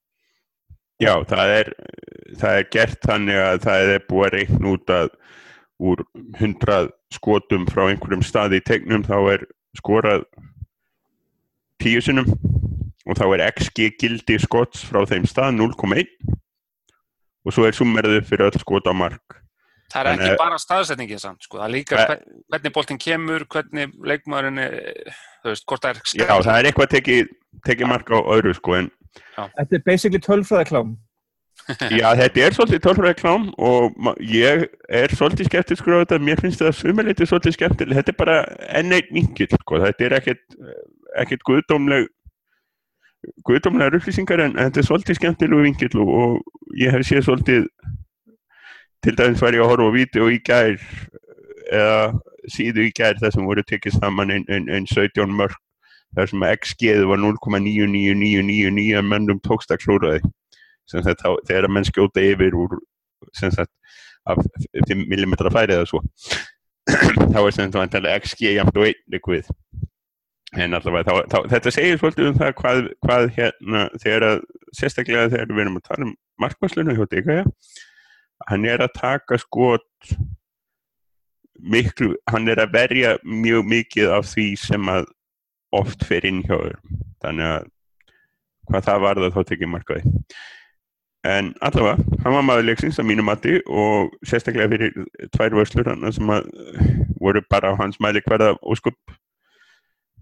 Já, 1.03 1.15
það 1.27 1.55
er, 1.57 1.73
það 2.39 2.59
er 2.61 2.69
gert 2.77 3.09
þannig 3.09 3.41
að 3.43 3.59
það 3.65 3.93
er 3.97 4.05
búið 4.07 4.29
að 4.29 4.37
reikna 4.37 4.75
út 4.77 4.95
að 4.95 5.11
úr 5.83 6.05
100 6.39 6.93
skotum 7.17 7.67
frá 7.67 7.89
einhverjum 7.89 8.23
staði 8.23 8.61
í 8.61 8.67
tegnum 8.67 9.03
þá 9.07 9.17
er 9.35 9.47
skorað 9.79 10.27
10 11.83 12.07
sinum 12.07 12.29
og 13.03 13.19
þá 13.19 13.25
er 13.33 13.47
XG 13.49 13.91
gildi 13.99 14.39
skots 14.43 14.85
frá 14.87 15.03
þeim 15.11 15.27
stað 15.27 15.57
0,1 15.59 16.07
og 17.43 17.55
svo 17.55 17.67
er 17.67 17.75
summerðið 17.75 18.29
fyrir 18.29 18.53
öll 18.53 18.63
skot 18.63 18.87
á 18.87 18.95
mark. 18.95 19.41
Það 19.93 20.01
er 20.01 20.09
Þannig 20.09 20.25
ekki 20.25 20.33
að- 20.33 20.43
bara 20.43 20.59
staðsetningin 20.63 21.21
samt, 21.21 21.43
sko, 21.45 21.59
það 21.61 21.69
er 21.69 21.75
líka 21.77 21.97
Nei. 21.99 22.05
hvern, 22.09 22.43
hvernig 22.55 22.73
boltinn 22.79 23.01
kemur, 23.03 23.45
hvernig 23.53 23.95
leikmaðurinn 24.09 24.61
er, 24.63 24.77
þú 25.45 25.53
veist, 25.53 25.67
hvort 25.69 25.85
það 25.85 25.91
er 25.91 26.03
Já, 26.23 26.35
það 26.49 26.59
er 26.59 26.69
eitthvað 26.71 26.93
tekið 26.97 27.33
teki 27.67 27.89
mark 27.91 28.09
á 28.09 28.19
öðru 28.25 28.55
sko 28.57 28.77
en 28.81 28.91
Þetta 29.37 29.77
er 29.77 29.83
basically 29.85 30.21
tölfræðaklám. 30.25 30.95
Já, 32.01 32.09
þetta 32.17 32.41
er 32.47 32.55
svolítið 32.57 32.81
tölfræði 32.87 33.17
klám 33.21 33.45
og 33.61 33.93
ég 34.25 34.65
er 34.89 35.13
svolítið 35.13 35.51
skeptiskur 35.51 35.95
á 35.95 36.03
þetta, 36.03 36.19
mér 36.25 36.41
finnst 36.41 36.63
það 36.65 36.73
sumuleiti 36.79 37.27
svolítið 37.29 37.55
skemmtileg, 37.59 37.99
þetta 38.01 38.13
er 38.15 38.19
bara 38.19 38.37
enn 38.81 38.97
einn 38.97 39.13
vinkill, 39.13 39.51
sko. 39.61 39.79
þetta 39.85 40.07
er 40.09 40.17
ekkert, 40.17 40.57
ekkert 41.23 41.45
guðdómleg, 41.47 42.09
guðdómlegar 43.47 43.99
upplýsingar 44.01 44.43
en, 44.47 44.57
en 44.57 44.71
þetta 44.71 44.83
er 44.83 44.89
svolítið 44.89 45.19
skemmtilegu 45.21 45.67
vinkill 45.69 46.01
og, 46.03 46.11
og 46.23 46.75
ég 46.81 46.91
hef 46.97 47.05
séð 47.07 47.29
svolítið, 47.29 47.69
til 49.03 49.17
dæmis 49.19 49.43
var 49.43 49.57
ég 49.57 49.65
að 49.65 49.73
horfa 49.73 49.89
á 49.91 49.97
vídeo 49.97 50.29
í 50.31 50.39
gær 50.47 50.79
eða 51.73 51.99
síðu 52.51 52.87
í 52.89 52.95
gær 52.95 53.19
þar 53.21 53.35
sem 53.35 53.47
voru 53.47 53.65
tekið 53.67 53.99
saman 53.99 54.33
einn 54.35 54.47
ein, 54.51 54.69
ein 54.71 54.87
17 54.87 55.35
mörg 55.39 55.57
þar 56.17 56.31
sem 56.31 56.45
að 56.45 56.55
XG 56.61 56.95
var 57.09 57.21
0,99999 57.23 59.03
mennum 59.09 59.41
tókst 59.43 59.73
að 59.73 59.85
sagt, 61.07 61.23
þá, 61.23 61.31
þegar 61.49 61.69
að 61.69 61.75
menn 61.77 61.87
skjóta 61.89 62.25
yfir 62.25 62.57
úr 62.59 62.81
sagt, 63.39 63.71
af 64.29 64.43
5 64.89 65.07
mm 65.07 65.37
færi 65.55 65.77
eða 65.77 65.87
svo 65.89 66.03
þá 67.33 67.39
er 67.39 67.55
sem 67.55 67.65
sagt 67.65 67.79
vantilega 67.79 68.19
XG 68.23 68.57
jafnt 68.57 68.77
og 68.77 68.91
1 68.91 69.01
likvið 69.15 69.53
en 70.61 70.77
allavega 70.77 71.07
þá, 71.09 71.31
þá, 71.31 71.39
þetta 71.55 71.73
segir 71.73 72.01
svolítið 72.01 72.29
um 72.29 72.37
það 72.41 72.53
hvað, 72.59 72.83
hvað 73.07 73.31
hérna 73.39 73.87
þegar 74.03 74.27
að 74.29 74.43
sérstaklega 74.77 75.31
þegar 75.33 75.55
við 75.55 75.65
erum 75.65 75.79
að 75.81 75.89
tala 75.89 76.09
um 76.09 76.13
markvæsluna 76.43 76.97
hjá 76.99 77.07
Dikaja 77.09 77.47
hann 78.49 78.69
er 78.69 78.85
að 78.85 78.95
taka 78.99 79.39
skot 79.41 80.15
miklu, 81.63 82.15
hann 82.31 82.49
er 82.51 82.63
að 82.63 82.73
verja 82.75 83.17
mjög 83.23 83.69
mikið 83.71 84.15
af 84.17 84.27
því 84.33 84.47
sem 84.59 84.89
að 84.91 85.07
oft 85.73 86.05
fer 86.05 86.27
inn 86.29 86.43
hjá 86.47 86.57
þér 86.57 86.81
þannig 87.23 87.53
að 87.53 87.71
hvað 88.71 88.89
það 88.89 89.05
var 89.05 89.21
það 89.23 89.37
þá 89.37 89.43
tekið 89.51 89.73
markaði 89.73 90.17
en 91.23 91.53
allavega, 91.63 92.19
hann 92.25 92.35
var 92.35 92.47
maður 92.47 92.67
leiksins 92.67 92.99
að 92.99 93.09
mínu 93.13 93.25
mati 93.27 93.59
og 93.71 94.11
sérstaklega 94.27 94.73
fyrir 94.73 95.29
tvær 95.37 95.55
vörslur 95.55 95.91
hann 95.93 96.09
sem 96.15 96.33
að 96.35 96.49
eh, 96.51 96.89
voru 97.23 97.45
bara 97.51 97.71
á 97.71 97.79
hans 97.79 98.01
mæli 98.03 98.23
hverða 98.27 98.57
óskup 98.63 99.15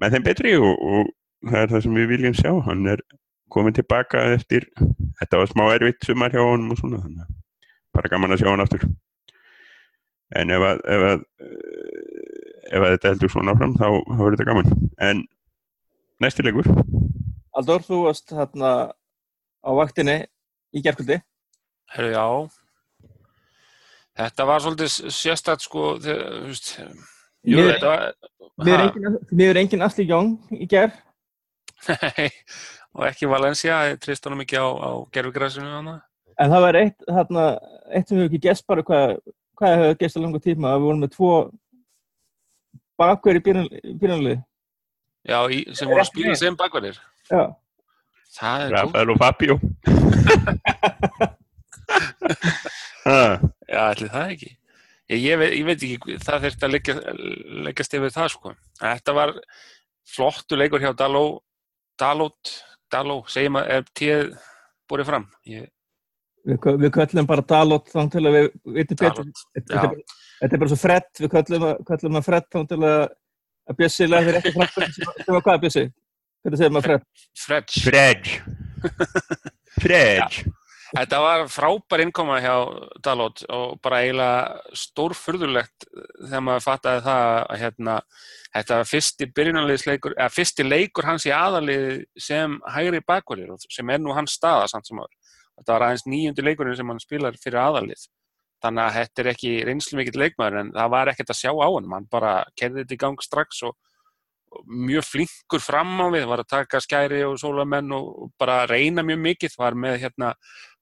með 0.00 0.16
þeim 0.16 0.26
betri 0.26 0.54
og, 0.60 0.74
og 0.76 1.10
það 1.48 1.62
er 1.62 1.72
það 1.72 1.84
sem 1.86 1.98
við 2.00 2.10
viljum 2.14 2.36
sjá. 2.36 2.50
Hann 2.66 2.86
er 2.92 3.02
komin 3.52 3.76
tilbaka 3.76 4.26
eftir 4.36 4.68
þetta 5.20 5.40
var 5.40 5.52
smá 5.52 5.64
erfitt 5.74 6.04
sumar 6.06 6.32
hjá 6.34 6.42
honum 6.42 6.74
og 6.74 6.80
svona 6.80 7.00
þannig 7.04 7.24
að 7.24 7.39
bara 8.00 8.12
gaman 8.14 8.34
að 8.34 8.42
sjá 8.42 8.50
hann 8.50 8.64
aftur 8.64 8.86
en 10.40 10.54
ef 10.56 10.64
að 10.70 10.82
ef 10.96 11.06
að, 11.10 11.22
eh, 11.44 12.64
ef 12.70 12.80
að 12.80 12.92
þetta 12.96 13.12
heldur 13.14 13.32
svona 13.34 13.56
fram 13.58 13.76
þá, 13.76 13.86
þá 14.00 14.18
verður 14.22 14.38
þetta 14.38 14.50
gaman 14.50 14.74
en 15.10 15.22
næsti 16.24 16.46
leikur 16.48 16.72
Aldur, 17.60 17.82
þú 17.82 18.04
varst 18.06 18.30
hérna 18.32 18.70
á 19.60 19.70
vaktinni 19.74 20.20
í 20.72 20.82
gerkvöldi. 20.84 21.18
Herru, 21.90 22.10
já. 22.14 22.26
Þetta 24.20 24.46
var 24.46 24.62
svolítið 24.62 24.92
sérstætt, 25.14 25.64
sko, 25.64 25.96
þú 26.02 26.14
veist, 26.46 26.70
Mér- 27.46 27.72
er 27.74 27.86
ha, 27.88 28.86
engin, 28.86 29.18
mér 29.32 29.54
er 29.54 29.60
engin 29.62 29.82
Asli 29.82 30.04
Jóng 30.06 30.36
í 30.52 30.68
ger. 30.70 30.92
nei, 31.88 32.28
og 32.94 33.06
ekki 33.08 33.28
Valencia, 33.30 33.80
ég 33.90 34.00
trist 34.02 34.26
honum 34.28 34.44
ekki 34.44 34.60
á, 34.60 34.68
á 34.68 34.90
gerfugræsinu 35.14 35.70
hana. 35.72 35.96
En 36.40 36.52
það 36.52 36.64
var 36.64 36.78
eitt, 36.80 37.08
hérna, 37.08 37.46
eitt 37.92 38.08
sem 38.08 38.16
við 38.16 38.22
hefum 38.24 38.30
ekki 38.30 38.44
gest 38.48 38.66
bara 38.70 38.84
hvað, 38.86 39.16
hvað 39.60 39.74
hefur 39.76 39.98
gest 40.00 40.16
á 40.16 40.20
langa 40.22 40.40
tíma. 40.44 40.76
Við 40.76 40.86
vorum 40.86 41.02
með 41.04 41.14
tvo 41.16 41.32
bakverð 43.00 43.40
í 43.40 43.44
byrjunlið. 44.00 44.38
Já, 45.28 45.38
í, 45.52 45.58
sem 45.76 45.90
voru 45.90 46.00
að 46.00 46.08
spila 46.08 46.36
sem 46.40 46.56
bakverðir. 46.56 47.00
Já. 47.28 47.42
Það 48.30 48.64
er. 48.64 48.72
Rafael 48.76 49.10
og 49.10 49.18
Fabio 49.18 49.56
Já, 53.70 53.82
ætli 53.90 54.08
það 54.12 54.32
ekki. 54.36 54.50
Ég, 55.10 55.18
ég, 55.24 55.38
veit, 55.40 55.52
ég 55.56 55.66
veit 55.66 55.82
ekki, 55.82 56.16
það 56.22 56.44
þurfti 56.44 56.66
að 56.66 56.74
leggja, 56.76 56.94
leggjast 57.66 57.96
yfir 57.98 58.12
það, 58.14 58.28
sko. 58.36 58.52
Þetta 58.78 59.14
var 59.16 59.32
flottu 60.06 60.58
leikur 60.58 60.84
hjá 60.84 60.92
Daló, 60.98 61.24
Dalót, 61.98 62.52
Daló, 62.92 63.18
segjum 63.30 63.58
að 63.58 63.72
er 63.74 63.88
tíð 63.98 64.22
búið 64.90 65.08
fram. 65.10 65.26
Ég, 65.50 65.66
Við, 66.48 66.68
við 66.80 66.92
köllum 66.94 67.26
bara 67.28 67.44
Dalot 67.44 67.90
þá 67.92 68.00
til 68.14 68.22
að 68.24 68.36
við 68.38 68.46
vitum 68.78 69.00
betur. 69.02 69.26
Þetta 69.56 69.74
er 69.74 69.82
bara- 69.90 70.04
þetta 70.40 70.54
er 70.56 70.62
bara 70.62 70.70
svo 70.72 70.78
frett, 70.80 71.10
við 71.20 71.32
köllum, 71.34 71.66
að- 71.68 71.82
köllum 71.90 72.16
að 72.20 72.28
frett 72.30 72.48
þá 72.54 72.60
til 72.70 72.78
að, 72.80 73.02
að 73.70 73.76
Bjössi 73.82 74.08
lefðir 74.08 74.38
ekki 74.40 74.54
framfyrir 74.56 74.94
sem, 74.96 75.10
sem 75.26 75.34
að 75.40 75.44
hvað 75.48 75.60
Bjössi? 75.66 75.84
Hvernig 76.40 76.62
segir 76.62 76.72
maður 76.72 76.88
frett? 76.88 77.26
Fredge. 77.44 77.84
Fred 77.84 78.32
Fred 79.80 80.40
Þetta 80.90 81.18
var 81.22 81.44
frábær 81.46 82.00
innkoma 82.02 82.40
hjá 82.42 82.54
Dalot 83.04 83.44
og 83.54 83.76
bara 83.84 84.00
eiginlega 84.02 84.72
stórfurðulegt 84.74 85.84
þegar 86.24 86.42
maður 86.42 86.64
fattaði 86.64 87.02
það 87.04 87.26
að 87.44 87.60
hérna, 87.60 87.94
þetta 88.56 88.78
var 88.80 88.88
fyrsti 88.90 89.28
fyrsti 90.34 90.66
leikur 90.66 91.06
hans 91.06 91.28
í 91.28 91.30
aðalið 91.30 92.00
sem 92.18 92.56
hægri 92.74 93.04
bakverðir 93.06 93.54
sem 93.70 93.92
er 93.94 94.02
nú 94.02 94.16
hans 94.18 94.34
staða 94.40 94.66
samt 94.72 94.90
sem 94.90 94.98
áður. 94.98 95.14
Þetta 95.60 95.76
var 95.76 95.86
aðeins 95.86 96.06
nýjundi 96.08 96.46
leikurinn 96.46 96.78
sem 96.78 96.90
hann 96.90 97.02
spilar 97.02 97.36
fyrir 97.40 97.60
aðalið. 97.60 98.06
Þannig 98.64 98.86
að 98.86 98.96
þetta 98.96 99.22
er 99.22 99.30
ekki 99.34 99.52
reynslu 99.68 99.98
mikill 100.00 100.20
leikmaður 100.20 100.58
en 100.60 100.72
það 100.74 100.90
var 100.94 101.12
ekkert 101.12 101.32
að 101.32 101.40
sjá 101.40 101.52
á 101.52 101.68
hann. 101.68 101.92
Hann 101.94 102.08
bara 102.12 102.32
kerði 102.60 102.82
þetta 102.82 102.96
í 102.96 103.00
gang 103.04 103.24
strax 103.24 103.62
og 103.68 103.76
mjög 104.66 105.06
flinkur 105.06 105.62
fram 105.62 105.94
á 106.02 106.06
við, 106.10 106.26
var 106.28 106.42
að 106.42 106.50
taka 106.50 106.80
skæri 106.82 107.22
og 107.24 107.38
sólamenn 107.40 107.92
og 107.94 108.32
bara 108.40 108.64
reyna 108.66 109.04
mjög 109.06 109.20
mikið, 109.28 109.56
var 109.60 109.76
með 109.78 110.00
hérna 110.02 110.32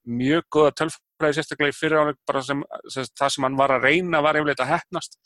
mjög 0.08 0.47
goða 0.54 0.75
tölfræði 0.80 1.37
sérstaklega 1.37 1.75
í 1.75 1.76
fyriráleik 1.76 2.20
bara 2.26 2.42
sem, 2.44 2.62
sem 2.88 3.04
það 3.18 3.35
sem 3.35 3.44
hann 3.44 3.58
var 3.58 3.75
að 3.75 3.85
reyna 3.85 4.23
var 4.25 4.38
einlega 4.38 4.64
að 4.64 4.73
hefnast 4.73 5.18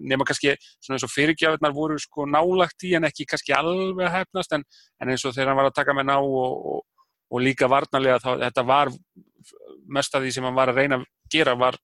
nema 0.00 0.24
kannski 0.28 0.54
svona 0.78 0.96
eins 0.96 1.04
og 1.06 1.12
fyrirgjafinnar 1.12 1.74
voru 1.74 1.98
sko 2.00 2.26
nálagt 2.28 2.84
í 2.86 2.94
en 2.96 3.06
ekki 3.08 3.26
kannski 3.28 3.54
alveg 3.56 4.06
að 4.06 4.16
hefnast 4.18 4.54
en, 4.56 4.64
en 5.00 5.12
eins 5.12 5.24
og 5.26 5.34
þegar 5.34 5.52
hann 5.52 5.60
var 5.60 5.70
að 5.70 5.78
taka 5.80 5.96
með 5.96 6.08
ná 6.10 6.16
og, 6.20 6.82
og, 7.30 7.40
líka 7.44 7.68
varnarlega 7.70 8.20
þá 8.22 8.30
þetta 8.44 8.66
var 8.66 8.92
mest 9.90 10.14
af 10.14 10.24
því 10.24 10.32
sem 10.34 10.46
hann 10.46 10.58
var 10.58 10.72
að 10.72 10.82
reyna 10.82 11.00
að 11.00 11.06
gera 11.30 11.56
var 11.58 11.78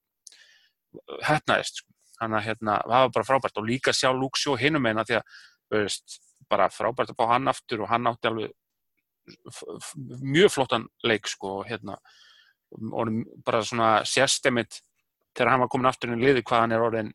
hefnaðist 1.27 1.83
sko. 1.83 1.93
þannig 2.19 2.39
að 2.39 2.47
hérna, 2.49 2.77
það 2.83 3.03
var 3.05 3.15
bara 3.15 3.29
frábært 3.29 3.59
og 3.61 3.67
líka 3.69 3.93
sjá 3.93 4.09
Lúksjó 4.15 4.57
hinum 4.59 4.87
eina 4.87 5.05
því 5.05 5.19
að 5.19 5.35
veist, 5.75 6.21
bara 6.49 6.71
frábært 6.73 7.13
að 7.13 7.19
fá 7.19 7.35
hann 7.35 7.51
aftur 7.51 7.83
og 7.85 7.91
hann 7.91 8.09
átti 8.11 8.31
alveg 8.31 8.55
mjög 10.23 10.53
flottan 10.55 10.87
leik 11.05 11.27
sko 11.29 11.61
og 11.61 11.71
hérna 11.71 11.97
og 12.93 13.11
bara 13.45 13.63
svona 13.67 13.91
sérstemmit 14.07 14.81
þegar 15.37 15.53
hann 15.53 15.63
var 15.65 15.71
komin 15.71 15.91
aftur 15.91 16.15
í 16.15 16.19
liði 16.21 16.45
hvað 16.47 16.63
hann 16.65 16.75
er 16.77 16.85
orðin 16.85 17.13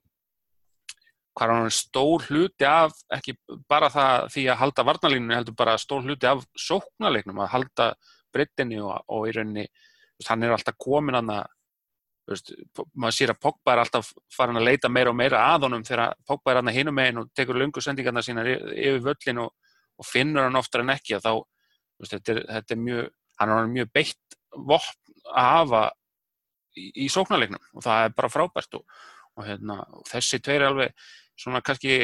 hvað 1.38 1.54
hann 1.54 1.70
er 1.70 1.76
stór 1.76 2.26
hluti 2.28 2.68
af 2.68 2.96
ekki 3.16 3.36
bara 3.72 3.90
það 3.92 4.28
því 4.36 4.46
að 4.52 4.62
halda 4.64 4.88
varnalínu 4.88 5.38
heldur 5.38 5.58
bara 5.58 5.78
stór 5.80 6.04
hluti 6.06 6.28
af 6.28 6.44
sóknarleiknum 6.60 7.40
að 7.44 7.54
halda 7.56 7.88
breyttinni 8.34 8.80
og, 8.82 8.94
og 9.12 9.28
í 9.30 9.36
rauninni 9.36 9.66
hann 10.28 10.46
er 10.46 10.54
alltaf 10.54 10.78
komin 10.78 11.18
að 11.18 11.50
Veist, 12.30 12.52
maður 12.94 13.16
sér 13.16 13.32
að 13.34 13.40
Pogba 13.42 13.74
er 13.74 13.80
alltaf 13.82 14.12
farin 14.32 14.60
að 14.60 14.68
leita 14.68 14.90
meira 14.94 15.10
og 15.12 15.18
meira 15.18 15.40
að 15.52 15.66
honum 15.66 15.84
þegar 15.86 16.14
Pogba 16.28 16.52
er 16.52 16.60
hann 16.60 16.70
að 16.70 16.78
hinum 16.78 16.96
meginn 16.96 17.22
og 17.24 17.32
tekur 17.36 17.58
lungu 17.58 17.82
sendingarna 17.82 18.22
sína 18.26 18.44
yfir 18.46 19.02
völlin 19.08 19.42
og, 19.42 19.56
og 19.98 20.08
finnur 20.08 20.46
hann 20.46 20.60
oftar 20.60 20.84
en 20.84 20.94
ekki 20.94 21.18
og 21.18 21.24
þá, 21.26 21.32
veist, 22.00 22.14
þetta, 22.14 22.36
er, 22.36 22.44
þetta 22.60 22.76
er 22.76 22.84
mjög 22.84 23.10
hann 23.42 23.54
er 23.56 23.72
mjög 23.74 23.90
beitt 23.98 24.38
vopn 24.54 25.18
að 25.32 25.50
hafa 25.50 25.82
í, 26.78 26.86
í 27.06 27.10
sóknarleiknum 27.12 27.66
og 27.74 27.86
það 27.88 28.06
er 28.06 28.16
bara 28.22 28.32
frábært 28.32 28.80
og, 28.80 28.86
og, 29.34 29.44
hérna, 29.48 29.82
þessi 30.12 30.42
tveir 30.46 30.62
er 30.62 30.70
alveg 30.70 31.10
svona 31.42 31.64
kannski 31.66 31.98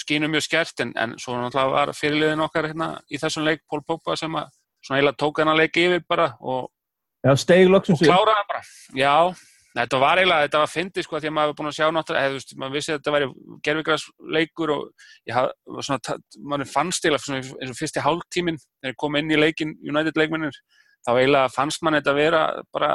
skýnum 0.00 0.32
mjög 0.32 0.46
skert 0.46 0.80
en, 0.84 0.94
en 0.96 1.14
svo 1.20 1.36
náttúrulega 1.36 1.74
var 1.74 1.92
fyrirliðin 1.96 2.46
okkar 2.46 2.70
hérna, 2.70 2.88
í 3.10 3.20
þessum 3.20 3.46
leik 3.46 3.64
Pól 3.68 3.82
Pogba 3.86 4.16
sem 4.18 4.34
að 4.38 4.50
svona 4.84 5.00
eiginlega 5.00 5.20
tók 5.20 5.42
hann 5.42 5.52
að 5.52 5.62
leiki 5.64 5.86
yfir 5.88 6.04
bara 6.08 6.32
og 6.40 6.68
Já, 7.26 7.32
og 7.34 7.98
kláraði 7.98 8.44
bara, 8.46 8.60
já 8.94 9.14
þetta 9.78 10.00
var 10.00 10.20
eiginlega, 10.20 10.46
þetta 10.46 10.60
var 10.62 10.70
fyndið 10.72 11.04
sko 11.06 11.18
því 11.18 11.28
að 11.28 11.34
maður 11.34 11.48
hefði 11.48 11.58
búin 11.58 11.68
að 11.68 11.76
sjá 11.76 11.86
náttúrulega, 11.94 12.32
veist, 12.34 12.54
maður 12.58 12.76
vissi 12.76 12.92
að 12.92 12.98
þetta 12.98 13.14
væri 13.14 13.28
gerfigræsleikur 13.66 14.72
og 14.74 15.08
ég 15.28 15.36
hafði 15.36 15.84
svona, 15.88 16.16
maður 16.52 16.70
fannst 16.72 17.06
eiginlega 17.06 17.38
eins 17.38 17.72
og 17.74 17.78
fyrst 17.78 17.98
í 17.98 18.04
hálftíminn 18.04 18.60
þegar 18.62 18.94
ég 18.94 18.98
kom 19.02 19.18
inn 19.18 19.34
í 19.34 19.38
leikin, 19.38 19.74
United 19.82 20.18
leikmennir 20.18 20.58
þá 21.06 21.12
eiginlega 21.16 21.52
fannst 21.54 21.84
mann 21.84 21.98
þetta 21.98 22.16
vera 22.16 22.42
bara 22.74 22.92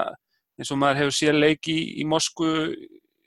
eins 0.59 0.71
og 0.73 0.79
maður 0.81 1.03
hefur 1.03 1.17
séð 1.19 1.39
leiki 1.39 1.75
í, 1.75 1.85
í 2.03 2.07
Mosku 2.07 2.49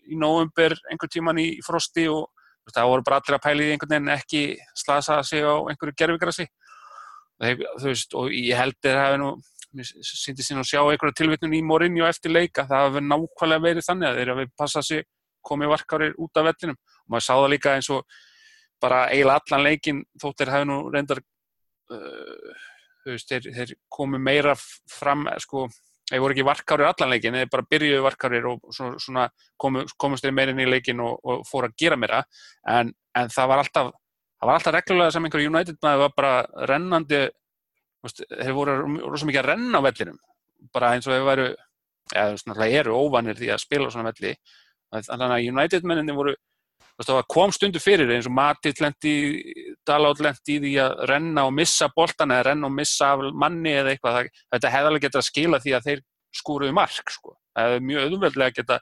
í 0.06 0.18
nóvumber 0.20 0.76
einhver 0.90 1.12
tíman 1.12 1.40
í 1.42 1.48
frosti 1.66 2.06
og 2.12 2.30
það 2.74 2.88
voru 2.90 3.06
bara 3.06 3.20
allir 3.20 3.36
að 3.36 3.44
pæli 3.44 3.66
í 3.66 3.74
einhvern 3.74 3.92
veginn 3.94 4.14
ekki 4.16 4.42
slasa 4.74 5.20
sig 5.22 5.44
á 5.46 5.54
einhverju 5.54 5.94
veist, 7.82 8.14
og 8.16 8.32
ég 8.32 8.56
held 8.56 8.76
að 8.80 8.96
það 8.96 9.02
hefði 9.04 9.20
nú 9.20 9.30
syndi 9.84 10.44
sín 10.44 10.60
að 10.60 10.70
sjá 10.70 10.80
einhverja 10.80 11.18
tilvittun 11.18 11.54
í 11.56 11.62
Morinni 11.62 12.00
og 12.00 12.08
eftir 12.08 12.32
leika, 12.32 12.64
það 12.68 12.86
hafi 12.86 13.02
nákvæmlega 13.04 13.64
verið 13.64 13.86
þannig 13.86 14.08
að 14.08 14.20
þeir 14.20 14.30
hafi 14.32 14.46
passað 14.56 14.86
sér 14.88 15.02
komið 15.46 15.72
varkárir 15.74 16.14
út 16.22 16.40
af 16.40 16.46
vellinum. 16.48 16.78
Og 17.04 17.12
maður 17.12 17.26
sá 17.26 17.34
það 17.34 17.50
líka 17.52 17.74
eins 17.76 17.90
og 17.92 18.16
bara 18.82 19.02
eiginlega 19.12 19.42
allan 19.42 19.66
leikin 19.66 20.02
þóttir 20.22 20.52
hafi 20.52 20.68
nú 20.70 20.78
reyndar 20.92 21.20
uh, 21.92 22.64
þeir, 23.04 23.50
þeir 23.58 23.74
komið 23.92 24.24
meira 24.30 24.56
fram 24.56 25.26
sko, 25.42 25.66
þeir 26.06 26.22
voru 26.22 26.36
ekki 26.36 26.46
varkárir 26.46 26.88
allan 26.88 27.12
leikin 27.12 27.36
þeir 27.36 27.52
bara 27.52 27.66
byrjuði 27.70 28.02
varkárir 28.04 28.48
og 28.50 28.74
svona, 28.74 28.98
svona 29.02 29.24
komu, 29.58 29.84
komust 29.98 30.26
þeir 30.26 30.36
meirinn 30.36 30.62
í 30.62 30.68
leikin 30.68 31.02
og, 31.02 31.18
og 31.24 31.46
fóru 31.48 31.70
að 31.70 31.78
gera 31.82 31.98
meira. 31.98 32.22
En, 32.70 32.92
en 33.18 33.32
það 33.32 33.50
var 33.52 33.62
alltaf 33.64 33.92
það 34.36 34.48
var 34.50 34.58
alltaf 34.58 34.76
reglulega 34.76 35.14
sem 35.14 35.26
einhver 35.26 35.46
United 35.48 35.78
maður 35.82 36.04
var 36.04 36.16
bara 36.16 36.66
rennandi 36.70 37.22
þeir 38.06 38.54
voru 38.54 38.76
rosa 39.02 39.26
mikið 39.26 39.42
að 39.42 39.48
renna 39.50 39.80
á 39.82 39.86
vellinum. 39.86 40.18
Bara 40.74 40.92
eins 40.94 41.08
og 41.08 41.14
þeir 41.14 41.26
væru 41.26 41.46
eða 42.14 42.36
svona 42.38 42.68
eru 42.70 42.98
óvanir 43.00 43.38
því 43.38 43.50
að 43.54 43.64
spila 43.64 43.88
á 43.90 43.94
svona 43.94 44.12
velli. 44.12 44.36
Þannig 44.94 45.32
að 45.34 45.48
United 45.50 45.88
menninni 45.88 46.14
voru 46.14 46.36
það 47.02 47.24
kom 47.32 47.52
stundu 47.52 47.80
fyrir 47.82 48.12
eins 48.14 48.28
og 48.28 48.36
Matið 48.36 48.80
lendi, 48.84 49.14
Dalot 49.86 50.20
lendi 50.24 50.56
í 50.56 50.60
því 50.64 50.74
að 50.82 50.94
renna 51.10 51.46
og 51.46 51.56
missa 51.56 51.88
boltan 51.94 52.34
eða 52.34 52.50
renna 52.50 52.68
og 52.68 52.74
missa 52.74 53.14
manni 53.32 53.72
eða 53.72 53.94
eitthvað. 53.94 54.30
Þetta 54.54 54.72
hefði 54.74 54.90
alveg 54.90 55.06
getað 55.06 55.22
að 55.22 55.28
skila 55.30 55.60
því 55.62 55.74
að 55.76 55.90
þeir 55.90 56.04
skúruðu 56.36 56.76
mark 56.76 57.12
sko. 57.12 57.36
það 57.56 57.70
hefði 57.70 57.84
mjög 57.88 58.06
auðveldlega 58.06 58.56
geta, 58.58 58.80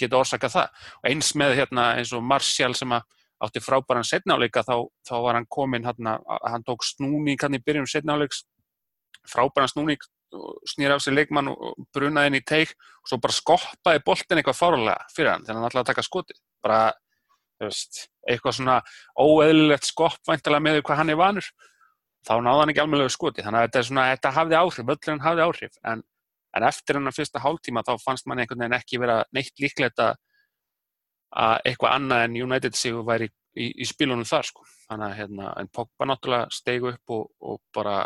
geta 0.00 0.18
orsaka 0.18 0.50
það. 0.52 0.88
Og 1.00 1.10
eins 1.10 1.30
með 1.40 1.54
hérna, 1.60 1.84
eins 1.98 2.12
og 2.12 2.26
Martial 2.26 2.74
sem 2.76 2.96
átti 3.44 3.62
frábæran 3.62 4.06
setnáleika 4.06 4.62
þá, 4.64 4.76
þá 5.06 5.14
var 5.24 5.38
hann 5.38 5.48
komin 5.50 5.86
hann, 5.86 6.10
hann 6.44 6.66
tók 6.66 6.84
snúning 6.86 7.40
hann 7.42 7.56
í 7.56 7.62
byrjun 7.62 7.88
setnáleiks 7.90 8.44
frábæran 9.28 9.70
snúning 9.72 10.04
snýra 10.68 10.96
af 10.96 11.04
sér 11.04 11.16
leikmann 11.18 11.52
og 11.52 11.86
brunaði 11.94 12.32
inn 12.32 12.38
í 12.40 12.44
teik 12.46 12.74
og 12.74 13.10
svo 13.10 13.20
bara 13.22 13.36
skoppaði 13.36 14.02
boltin 14.06 14.40
eitthvað 14.40 14.58
fárlega 14.58 14.96
fyrir 15.14 15.32
hann 15.34 15.44
þegar 15.46 15.60
hann 15.60 15.68
ætlaði 15.68 15.84
að 15.84 15.90
taka 15.92 16.06
skoti 16.06 16.38
bara, 16.64 16.78
veist, 17.62 18.08
eitthvað 18.28 18.58
svona 18.58 18.80
óeðlilegt 19.20 19.86
skoppvæntilega 19.88 20.64
með 20.64 20.80
hvað 20.82 21.00
hann 21.02 21.14
er 21.14 21.20
vanur 21.20 21.48
þá 22.24 22.34
náða 22.40 22.60
hann 22.62 22.72
ekki 22.72 22.82
alveg 22.82 23.12
skoti. 23.12 23.44
Þannig 23.44 23.60
að 23.60 23.66
þetta, 23.68 23.82
svona, 23.88 24.04
þetta 24.14 24.34
hafði 24.38 24.58
áhrif, 24.58 24.92
öllurinn 24.94 25.24
hafði 25.24 25.44
áhrif. 25.44 25.78
En, 25.84 26.02
en 26.56 26.66
eftir 26.70 26.98
hann 26.98 27.10
að 27.10 27.18
fyrsta 27.18 27.42
hálftíma 27.44 27.84
þá 27.84 27.92
fannst 28.00 28.28
mann 28.30 28.40
einhvern 28.42 28.64
veginn 28.64 28.78
ekki 28.78 29.00
vera 29.02 29.18
neitt 29.36 29.60
líklegt 29.60 30.00
að 30.02 30.16
að 31.34 31.56
eitthvað 31.66 31.96
annað 31.96 32.24
en 32.28 32.36
United 32.44 32.76
sig 32.78 32.94
væri 33.06 33.26
í, 33.58 33.70
í 33.82 33.86
spilunum 33.88 34.26
þar 34.28 34.48
sko. 34.48 34.66
Þannig 34.86 35.06
að 35.08 35.16
hérna, 35.18 35.50
en 35.58 35.70
Pogba 35.74 36.08
náttúrulega 36.08 36.54
stegu 36.54 36.92
upp 36.92 37.14
og, 37.16 37.24
og 37.42 37.60
bara 37.74 37.96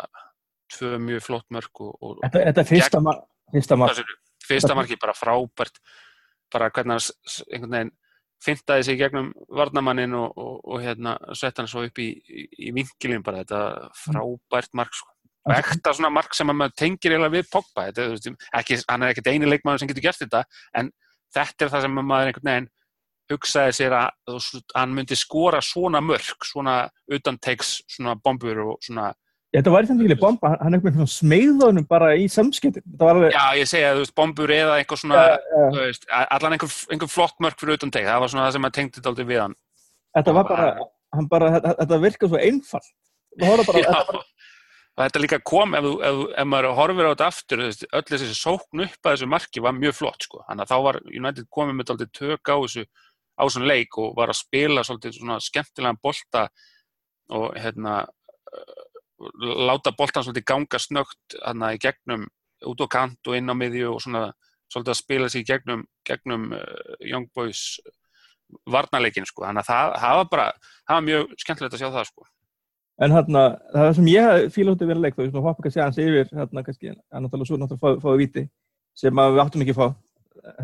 tvö 0.73 0.97
mjög 1.03 1.25
flott 1.25 1.47
mörg 1.53 1.83
og, 1.85 1.91
og 2.01 2.23
Þetta, 2.23 2.43
þetta 2.49 2.65
fyrsta, 2.71 3.01
mar 3.05 3.21
fyrsta 3.53 3.77
mark 3.79 4.01
Fyrsta 4.49 4.73
marki 4.73 4.97
bara 4.97 5.13
frábært. 5.13 5.77
Bara 6.49 6.71
hvernig 6.73 7.11
einhvern 7.51 7.75
veginn 7.75 7.91
fintaði 8.43 8.87
sig 8.87 8.99
gegnum 8.99 9.31
varnamannin 9.55 10.15
og, 10.17 10.35
og 10.39 10.81
hérna 10.83 11.17
sett 11.37 11.59
hann 11.59 11.69
svo 11.69 11.85
upp 11.87 12.01
í, 12.01 12.09
í, 12.15 12.45
í 12.69 12.73
vingilin 12.75 13.23
bara. 13.25 13.43
Þetta 13.43 13.91
frábært 14.05 14.75
mark 14.79 14.95
sko. 14.95 15.11
og 15.49 15.55
ekta 15.55 15.93
svona 15.95 16.11
mark 16.13 16.35
sem 16.35 16.49
maður 16.51 16.75
tengir 16.77 17.15
eiginlega 17.15 17.35
við 17.37 17.53
Pogba. 17.53 17.89
Þetta, 17.91 18.35
ekki, 18.61 18.81
hann 18.89 19.05
er 19.05 19.13
ekkert 19.13 19.31
eini 19.31 19.49
leikmann 19.49 19.79
sem 19.81 19.89
getur 19.91 20.09
gert 20.09 20.21
þetta 20.23 20.43
en 20.79 20.91
þetta 21.35 21.65
er 21.65 21.73
það 21.73 21.87
sem 21.87 21.97
maður 21.99 22.31
einhvern 22.31 22.51
veginn 22.51 22.69
hugsaði 23.29 23.73
sér 23.77 23.93
að 23.93 24.37
hann 24.73 24.93
myndi 24.97 25.17
skora 25.17 25.61
svona 25.61 26.01
mörg, 26.01 26.45
svona 26.45 26.81
utanteiks 27.13 27.79
svona 27.89 28.15
bombur 28.17 28.63
og 28.65 28.79
svona 28.85 29.11
Þetta 29.49 29.71
var 29.73 29.85
eitthvað 29.85 30.03
ekki 30.05 30.21
bomba, 30.21 30.51
hann 30.61 30.75
er 30.75 30.83
eitthvað 30.83 31.07
smegðunum 31.09 31.85
bara 31.89 32.11
í 32.21 32.27
samskipti 32.29 32.83
alveg... 33.01 33.31
Já, 33.33 33.45
ég 33.57 33.69
segja, 33.69 33.95
þú 33.97 34.03
veist, 34.03 34.13
bombur 34.19 34.51
eða 34.53 34.75
eitthvað 34.77 34.99
svona 35.01 35.21
ja, 35.23 35.37
ja. 35.49 35.69
Veist, 35.73 36.03
allan 36.19 36.53
einhver, 36.53 36.75
einhver 36.93 37.09
flott 37.09 37.39
mörg 37.41 37.57
fyrir 37.57 37.79
utanteik, 37.79 38.05
það 38.05 38.21
var 38.21 38.31
svona 38.33 38.43
það 38.45 38.53
sem 38.55 38.63
maður 38.65 38.75
tengdi 38.77 38.99
þetta 38.99 39.09
aldrei 39.09 39.29
við 39.31 39.41
hann. 39.41 39.55
Þetta 40.19 40.35
var 40.37 40.49
bara, 40.51 40.67
hann 41.17 41.29
bara, 41.31 41.49
þetta 41.79 41.99
virkað 42.03 42.33
svo 42.35 42.43
einfalt. 42.43 42.91
Bara, 43.41 43.65
þetta, 43.71 44.21
þetta 45.01 45.23
líka 45.25 45.41
kom 45.49 45.73
ef, 45.79 45.89
ef, 46.11 46.21
ef 46.43 46.49
maður 46.53 46.77
horfir 46.83 47.09
á 47.09 47.11
þetta 47.15 47.31
aftur, 47.33 47.65
öll 47.71 48.03
þessi 48.11 48.37
sókn 48.37 48.85
upp 48.85 49.01
að 49.01 49.17
þessu 49.17 49.31
marki 49.33 49.65
var 49.65 49.77
mjög 49.79 49.97
flott, 50.03 50.29
sko, 50.29 50.43
þannig 50.45 50.67
að 50.67 50.75
þá 50.75 50.85
var 50.91 51.01
United 51.09 51.49
komið 51.57 51.79
með 51.79 51.95
aldrei 51.95 52.13
tök 52.21 52.53
á 52.53 52.57
þessu 52.59 52.85
á 53.39 53.43
svona 53.49 53.71
leik 53.71 53.97
og 53.97 54.13
var 54.13 54.29
að 54.29 54.41
spila 54.43 54.85
svolítið 54.85 55.17
svona 55.17 55.41
skemmtilega 55.41 55.97
bolta 56.03 56.45
og 57.33 57.53
hérna 57.57 58.03
láta 59.69 59.93
boltan 59.97 60.25
svolítið 60.25 60.47
ganga 60.47 60.79
snögt 60.81 61.37
hérna 61.39 61.73
í 61.75 61.81
gegnum 61.81 62.27
út 62.69 62.83
á 62.83 62.87
kant 62.91 63.29
og 63.29 63.37
inn 63.37 63.51
á 63.51 63.55
miðju 63.55 63.93
og 63.93 64.03
svona 64.03 64.29
svolítið 64.69 64.93
að 64.93 64.99
spila 64.99 65.29
sér 65.29 65.41
í 65.43 65.47
gegnum, 65.47 65.85
gegnum 66.07 66.51
uh, 66.55 66.97
Young 67.05 67.29
Boys 67.35 67.79
varnarleikin 68.69 69.27
sko, 69.29 69.45
þannig 69.45 69.65
að 69.65 69.69
það, 69.69 69.95
það 70.01 70.19
var 70.19 70.29
bara 70.33 70.45
það 70.59 70.93
var 70.95 71.07
mjög 71.07 71.33
skemmtilegt 71.43 71.75
að 71.75 71.81
sjá 71.83 71.89
það 71.93 72.07
sko. 72.09 72.29
En 72.99 73.15
hérna, 73.15 73.43
það 73.71 73.89
sem 73.95 74.07
ég 74.11 74.47
fíla 74.51 74.73
út 74.73 74.81
í 74.83 74.87
verið 74.89 75.05
leik, 75.05 75.15
þú 75.15 75.23
veist, 75.23 75.35
og 75.39 75.45
hoppa 75.45 75.63
kannski 75.63 75.81
aðeins 75.83 75.99
yfir, 76.03 76.31
hérna, 76.35 76.63
kannski, 76.65 76.89
en 76.91 77.23
náttúrulega 77.23 77.47
svo 77.47 77.59
náttúrulega 77.61 78.03
fáið 78.03 78.23
viti, 78.23 78.43
sem 78.99 79.21
að 79.23 79.35
við 79.35 79.43
áttum 79.45 79.63
ekki 79.63 79.75
að 79.75 79.79
fá, 79.79 79.87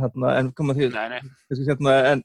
hérna, 0.02 0.34
en 0.42 0.50
koma 0.58 0.76
því, 0.76 0.90
Nei, 0.92 1.06
nei, 1.14 1.30
kannski, 1.48 1.68
hérna, 1.70 1.94
en 2.10 2.24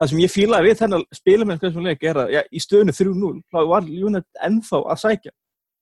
það 0.00 0.10
sem 0.10 0.22
ég 0.24 0.32
fílaði 0.34 0.68
við 0.68 0.80
þennan 0.80 1.06
spilamenn 1.20 1.62
þessum 1.62 1.86
leik 1.86 2.02
er 2.10 2.20
að, 2.24 2.34
já, 2.34 2.40
í 2.50 2.64
stöðunu 2.64 2.96
3-0, 2.98 3.32
þá 3.54 3.60
var 3.70 3.86
United 4.08 4.42
ennþá 4.48 4.82
að 4.82 5.02
sækja. 5.04 5.34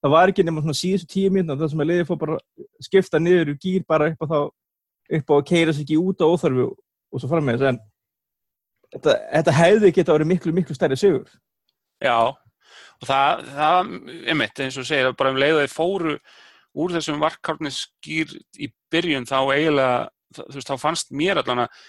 Það 0.02 0.14
var 0.16 0.32
ekki 0.32 0.44
nema 0.46 0.62
svona 0.64 0.74
síðustu 0.74 1.08
tíu 1.12 1.30
mínútur, 1.30 1.60
það 1.60 1.72
sem 1.72 1.82
að 1.84 1.90
liðið 1.92 2.08
fór 2.08 2.20
bara 2.20 2.38
skipta 2.82 3.20
niður 3.22 3.52
í 3.52 3.56
gýr 3.62 3.84
bara 3.88 4.10
upp 4.10 4.24
á 4.24 4.26
þá, 4.32 4.38
upp 5.18 5.30
á 5.30 5.34
að 5.36 5.44
keira 5.52 5.74
sig 5.74 5.86
ekki 5.86 5.98
út 6.02 6.24
á 6.24 6.26
óþarfi 6.26 6.64
og, 6.66 6.72
svo 7.22 7.30
fram 7.30 7.46
með 7.46 7.62
þess, 7.62 7.68
en 7.70 8.96
þetta, 8.96 9.16
þetta 9.36 9.56
hefði 9.60 9.92
geta 9.98 10.16
verið 10.16 10.30
miklu, 10.32 10.54
miklu 10.56 10.76
stærri 10.78 10.98
sigur. 10.98 11.30
já, 12.02 12.16
og 12.18 13.06
það, 13.06 13.44
það, 13.52 13.92
einmitt, 14.32 14.64
eins 14.66 14.80
og 14.82 14.88
segir, 14.88 15.12
bara 15.18 15.34
um 15.34 15.38
leið 15.38 15.60
að 15.60 15.62
þeir 15.62 15.76
fóru 15.76 16.16
úr 16.82 16.94
þessum 16.96 17.22
varkárniskýr 17.22 18.34
í 18.58 18.72
byrjun 18.90 19.28
þá 19.28 19.38
eiginlega, 19.52 19.96
þú 20.34 20.48
veist, 20.56 20.70
þá 20.72 20.82
fannst 20.82 21.14
mér 21.14 21.42
allan 21.42 21.66
að 21.66 21.82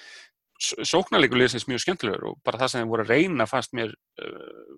sóknarleikulegisins 0.63 1.65
mjög 1.67 1.83
skemmtilegur 1.83 2.29
og 2.29 2.41
bara 2.45 2.61
það 2.61 2.71
sem 2.71 2.83
þeir 2.83 2.91
voru 2.91 3.05
að 3.05 3.13
reyna 3.13 3.47
fannst 3.49 3.73
mér 3.75 3.93
uh, 4.21 4.75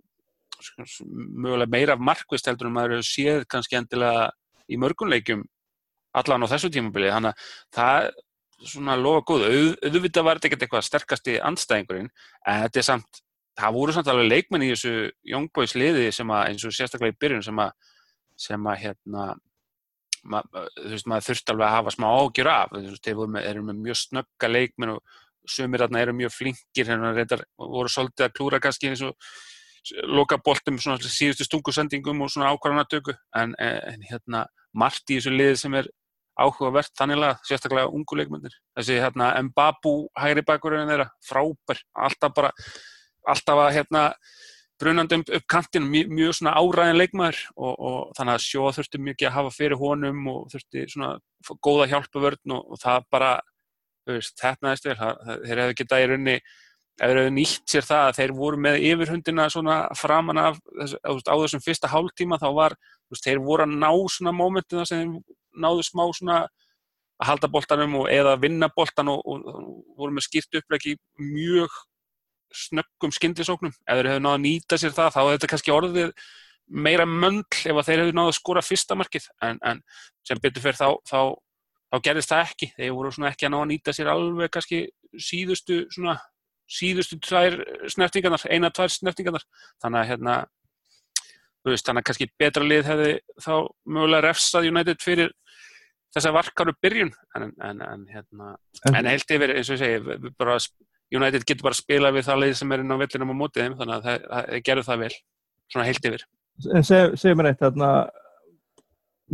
mögulega 1.09 1.71
meira 1.71 1.97
markvist 1.97 2.47
heldur 2.49 2.69
en 2.69 2.77
maður 2.77 3.03
séð 3.05 3.45
kannski 3.51 3.79
endilega 3.79 4.29
í 4.71 4.79
mörgunleikjum 4.81 5.43
allan 6.15 6.45
á 6.47 6.51
þessu 6.53 6.71
tímabili. 6.73 7.11
Þannig 7.11 7.35
að 7.35 7.51
það 7.75 8.09
svona 8.65 8.95
lofa 8.99 9.23
góð, 9.27 9.45
Auð, 9.49 9.71
auðvitað 9.83 10.25
var 10.25 10.39
þetta 10.39 10.49
ekkert 10.49 10.65
eitthvað 10.65 10.85
sterkasti 10.87 11.35
andstæðingurinn 11.43 12.07
en 12.07 12.61
þetta 12.63 12.81
er 12.81 12.87
samt, 12.87 13.19
það 13.59 13.75
voru 13.75 13.95
samt 13.95 14.11
alveg 14.11 14.29
leikmenn 14.31 14.63
í 14.65 14.71
þessu 14.71 14.93
Young 15.27 15.49
Boys 15.53 15.75
liði 15.75 16.07
sem 16.15 16.31
að 16.31 16.47
eins 16.51 16.65
og 16.67 16.75
sérstaklega 16.75 17.15
í 17.15 17.19
byrjun 17.19 17.43
sem 17.45 17.59
að 17.61 17.91
sem 18.45 18.69
að 18.71 18.79
hérna 18.81 19.25
ma, 20.27 20.41
þú 20.51 20.93
veist 20.93 21.09
maður 21.09 21.27
þurfti 21.29 21.53
alveg 21.53 21.67
að 21.67 21.75
hafa 21.75 21.93
smá 21.95 22.07
ágjur 22.11 22.51
af, 22.51 22.73
þú 22.73 22.81
veist, 22.89 23.05
þeir 23.05 23.49
eru 23.51 23.65
með 23.67 23.81
mjög 23.85 23.99
snögga 24.01 24.51
leikmenn 24.51 24.95
og 24.95 25.19
sumir 25.55 25.83
þarna 25.83 26.01
eru 26.01 26.15
mjög 26.17 26.33
flinkir, 26.33 26.89
hérna 26.89 27.11
reyndar 27.13 27.45
voru 27.59 27.91
svolítið 27.91 28.27
að 28.27 28.33
klúra 28.39 28.61
kannski 28.63 28.89
eins 28.89 29.03
og 29.05 29.13
loka 30.09 30.37
boltum 30.41 30.79
svona 30.81 30.97
síðustu 31.01 31.47
stungusendingum 31.47 32.23
og 32.25 32.31
svona 32.33 32.51
ákvarðanatöku. 32.53 33.15
En, 33.37 33.53
en 33.59 34.03
hérna 34.09 34.45
margt 34.75 35.09
í 35.09 35.19
þessu 35.19 35.33
liði 35.35 35.59
sem 35.61 35.77
er 35.79 35.89
áhugavert 36.35 36.91
þanniglega, 36.99 37.39
sérstaklega 37.47 37.91
ungu 37.95 38.17
leikmyndir 38.19 38.57
þessi 38.75 38.97
hérna 38.99 39.29
Mbabu 39.47 40.09
hægri 40.19 40.43
bakurinn 40.47 40.91
þeirra, 40.91 41.07
frábær. 41.23 41.79
Alltaf 41.95 42.35
bara, 42.35 42.51
alltaf 43.31 43.61
að 43.63 43.73
hérna 43.77 44.03
brunandi 44.81 45.21
upp, 45.21 45.45
kantinu 45.47 45.87
mjög, 45.87 46.11
mjög 46.11 46.37
svona 46.39 46.55
áræðin 46.59 46.99
leikmaður. 46.99 47.41
Og, 47.55 47.73
og 47.73 47.97
þannig 48.17 48.35
að 48.35 48.45
sjóða 48.49 48.75
þurfti 48.79 49.03
mikið 49.07 49.29
að 49.29 49.35
hafa 49.37 49.55
fyrir 49.55 49.79
honum 49.79 50.31
og 50.33 50.47
þurfti 50.51 50.87
svona 50.91 51.13
góða 51.63 51.89
hjálpavörn 51.93 52.57
og, 52.57 52.71
og 52.75 52.81
það 52.83 53.11
bara 53.15 53.33
þú 54.05 54.19
veist, 54.19 54.37
þetta 54.41 54.67
næst 54.67 54.87
vel, 54.89 54.97
þeir 55.45 55.61
hefðu 55.63 55.77
getað 55.81 56.03
í 56.03 56.09
raunni 56.11 56.35
ef 56.95 57.09
þeir 57.09 57.19
hefðu 57.19 57.31
nýtt 57.35 57.71
sér 57.71 57.85
það 57.85 58.09
að 58.09 58.19
þeir 58.19 58.33
voru 58.35 58.59
með 58.65 58.77
yfirhundina 58.89 59.47
svona 59.51 59.79
framan 59.99 60.39
af 60.39 60.59
á 61.03 61.35
þessum 61.35 61.63
fyrsta 61.63 61.91
hálftíma 61.91 62.39
þá 62.39 62.47
var, 62.55 62.75
veist, 63.11 63.25
þeir 63.25 63.41
voru 63.43 63.65
að 63.65 63.75
ná 63.81 63.89
svona 64.11 64.35
mómentina 64.35 64.85
sem 64.87 65.03
þeir 65.03 65.35
náðu 65.65 65.83
smá 65.87 66.05
svona 66.15 66.37
að 67.15 67.29
halda 67.29 67.49
boltanum 67.51 67.99
og 68.01 68.07
eða 68.11 68.35
vinna 68.39 68.69
boltan 68.75 69.11
og, 69.11 69.21
og, 69.23 69.43
og 69.47 69.99
voru 69.99 70.15
með 70.15 70.27
skýrt 70.27 70.59
upplegi 70.59 70.95
mjög 71.19 71.75
snöggum 72.55 73.13
skyndisóknum. 73.15 73.73
Ef 73.83 73.99
þeir 73.99 74.11
hefðu 74.13 74.23
náðu 74.23 74.37
að 74.37 74.43
nýta 74.45 74.79
sér 74.79 74.95
það 74.95 75.13
þá 75.15 75.19
hefur 75.21 75.37
þetta 75.37 75.51
kannski 75.51 75.73
orðið 75.75 76.11
meira 76.65 77.05
möndl 77.05 77.71
ef 77.71 77.81
þeir 77.87 78.03
hefðu 78.03 78.15
náðu 78.17 78.31
að 78.31 78.37
skora 78.39 78.63
fyrsta 78.65 78.97
markið 78.99 79.27
en, 79.47 79.59
en 79.63 79.81
sem 80.27 80.39
betur 80.43 80.63
fyrir 80.63 80.79
þá, 80.79 80.87
þá, 81.07 81.19
þá 81.91 81.97
gerðist 82.07 82.31
það 82.31 82.45
ekki. 82.49 82.71
Þeir 82.77 82.95
voru 82.99 83.11
svona 83.15 83.31
ekki 83.31 83.47
að 83.47 83.53
ná 83.53 83.59
að 83.61 83.69
nýta 83.71 83.95
sér 83.95 84.11
alveg 84.11 84.53
kannski 84.55 84.81
síðustu 85.15 85.83
svona 85.93 86.17
síðustu 86.71 87.19
tvær 87.21 87.57
snertingarnar, 87.91 88.45
eina 88.49 88.71
tvær 88.73 88.93
snertingarnar. 88.93 89.45
Þannig 89.83 90.01
að 90.01 90.09
hérna 90.11 90.35
veist, 91.65 91.85
þannig 91.87 92.03
að 92.03 92.07
kannski 92.09 92.29
betra 92.39 92.65
lið 92.65 92.89
hefði 92.89 93.13
þá 93.41 93.53
mögulega 93.89 94.25
refsað 94.27 94.69
United 94.69 95.01
fyrir 95.03 95.31
þessa 96.15 96.33
varkaru 96.35 96.75
byrjun. 96.81 97.13
En, 97.37 97.47
en, 97.65 97.81
en 97.85 98.03
hérna 98.11 98.51
en, 98.91 99.09
heilt 99.09 99.31
yfir, 99.37 99.55
eins 99.55 99.71
og 99.71 99.79
ég 99.79 99.83
segi 99.83 100.33
bara, 100.39 100.57
United 101.15 101.45
getur 101.45 101.67
bara 101.67 101.77
að 101.77 101.81
spila 101.81 102.13
við 102.15 102.27
það 102.29 102.43
lið 102.43 102.53
sem 102.59 102.75
er 102.75 102.83
inn 102.83 102.93
á 102.93 103.01
vellinum 103.01 103.33
á 103.33 103.39
mótið 103.41 103.65
þeim, 103.65 103.79
þannig 103.81 103.95
að 103.95 104.05
það, 104.05 104.29
það 104.29 104.61
gerur 104.69 104.87
það 104.89 105.01
vel 105.03 105.11
svona 105.73 105.87
heilt 105.89 106.07
yfir. 106.11 106.27
En 106.71 106.87
seg, 106.87 107.35
mér 107.35 107.51
eitt, 107.51 107.61
þarna 107.61 107.89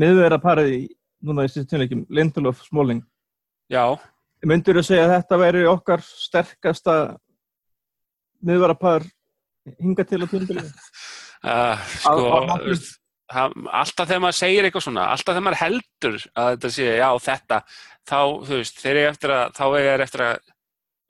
miður 0.01 0.37
að 0.37 0.43
parið 0.45 0.73
í 0.73 0.81
núna 1.27 1.45
í 1.45 1.51
síðan 1.51 1.69
tjónleikum, 1.69 2.05
Lindelof 2.09 2.63
Smalling. 2.65 3.03
Já, 3.71 3.83
myndur 4.47 4.79
þú 4.79 4.85
segja 4.85 5.07
að 5.07 5.13
þetta 5.15 5.41
væri 5.41 5.65
okkar 5.69 6.05
sterkasta 6.05 6.95
miðvarapar 8.45 9.05
hinga 9.77 10.05
til 10.07 10.21
að 10.21 10.31
tjónleikum 10.31 10.63
uh, 11.45 11.83
sko 12.01 12.29
veist, 12.65 12.95
alltaf 13.31 14.07
þegar 14.07 14.23
maður 14.25 14.39
segir 14.39 14.67
eitthvað 14.67 14.87
svona 14.87 15.09
alltaf 15.13 15.35
þegar 15.35 15.45
maður 15.47 15.61
heldur 15.61 16.17
að 16.33 16.49
þetta 16.55 16.73
sé 16.77 16.87
já 16.97 17.09
þetta, 17.27 17.59
þá 18.09 18.19
þú 18.47 18.57
veist 18.57 18.81
þeir 18.81 18.95
eru 18.95 19.11
eftir 19.11 19.35
að, 19.37 19.53
þá 19.59 19.65
er 19.83 20.07
eftir 20.07 20.27
að 20.29 20.49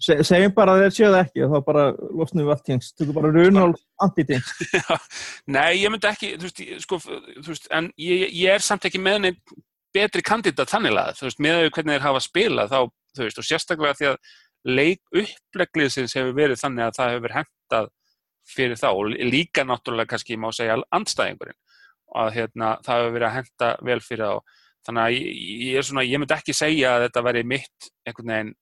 Se, 0.02 0.16
segjum 0.26 0.54
bara 0.56 0.74
að 0.74 0.80
þeir 0.82 0.94
séu 0.96 1.10
það 1.12 1.20
ekki 1.20 1.42
og 1.46 1.52
þá 1.52 1.66
bara 1.68 1.82
losnum 2.18 2.48
við 2.48 2.56
allt 2.56 2.64
tjengst, 2.66 2.94
þú 2.98 3.06
veist 3.06 3.18
bara 3.20 3.30
runál 3.36 3.68
antitengst. 4.02 4.64
Nei, 5.56 5.76
ég 5.78 5.94
myndi 5.94 6.10
ekki 6.10 6.32
þú 6.42 6.48
veist, 6.48 6.62
sko, 6.88 6.98
þú 7.06 7.52
veist 7.52 7.68
en 7.70 7.92
ég, 8.02 8.24
ég 8.34 8.56
er 8.56 8.66
samt 8.66 8.88
ekki 8.90 8.98
með 8.98 9.20
neitt 9.28 9.54
betri 9.94 10.24
kandidat 10.26 10.72
þanniglega, 10.72 11.14
þú 11.20 11.28
veist, 11.28 11.44
með 11.46 11.60
að 11.60 11.70
hvernig 11.76 11.98
þeir 12.00 12.08
hafa 12.08 12.24
spilað 12.26 12.74
þá, 12.74 12.80
þú 13.16 13.26
veist, 13.26 13.42
og 13.42 13.48
sérstaklega 13.48 13.98
því 14.00 14.10
að 14.12 14.18
leik 14.72 15.02
upplegliðsins 15.24 16.16
hefur 16.18 16.38
verið 16.38 16.62
þannig 16.62 16.88
að 16.88 16.98
það 17.00 17.14
hefur 17.16 17.36
hendað 17.40 17.92
fyrir 18.52 18.80
þá. 18.80 18.88
Og 18.92 19.14
líka 19.32 19.66
náttúrulega 19.68 20.14
kannski 20.14 20.40
má 20.40 20.50
segja 20.56 20.80
andstæðingurinn 20.94 21.60
að 22.22 22.34
hérna, 22.36 22.74
það 22.86 23.02
hefur 23.02 23.16
verið 23.16 23.28
að 23.30 23.38
henda 23.40 23.72
vel 23.88 24.00
fyrir 24.04 24.26
þá. 24.28 24.58
Þannig 24.82 25.04
að 25.04 25.16
ég, 25.16 25.86
svona, 25.86 26.06
ég 26.08 26.22
myndi 26.22 26.36
ekki 26.36 26.58
segja 26.58 26.96
að 26.96 27.04
þetta 27.06 27.26
veri 27.28 27.44
mitt 27.48 27.92
einhvern 28.08 28.34
veginn 28.34 28.56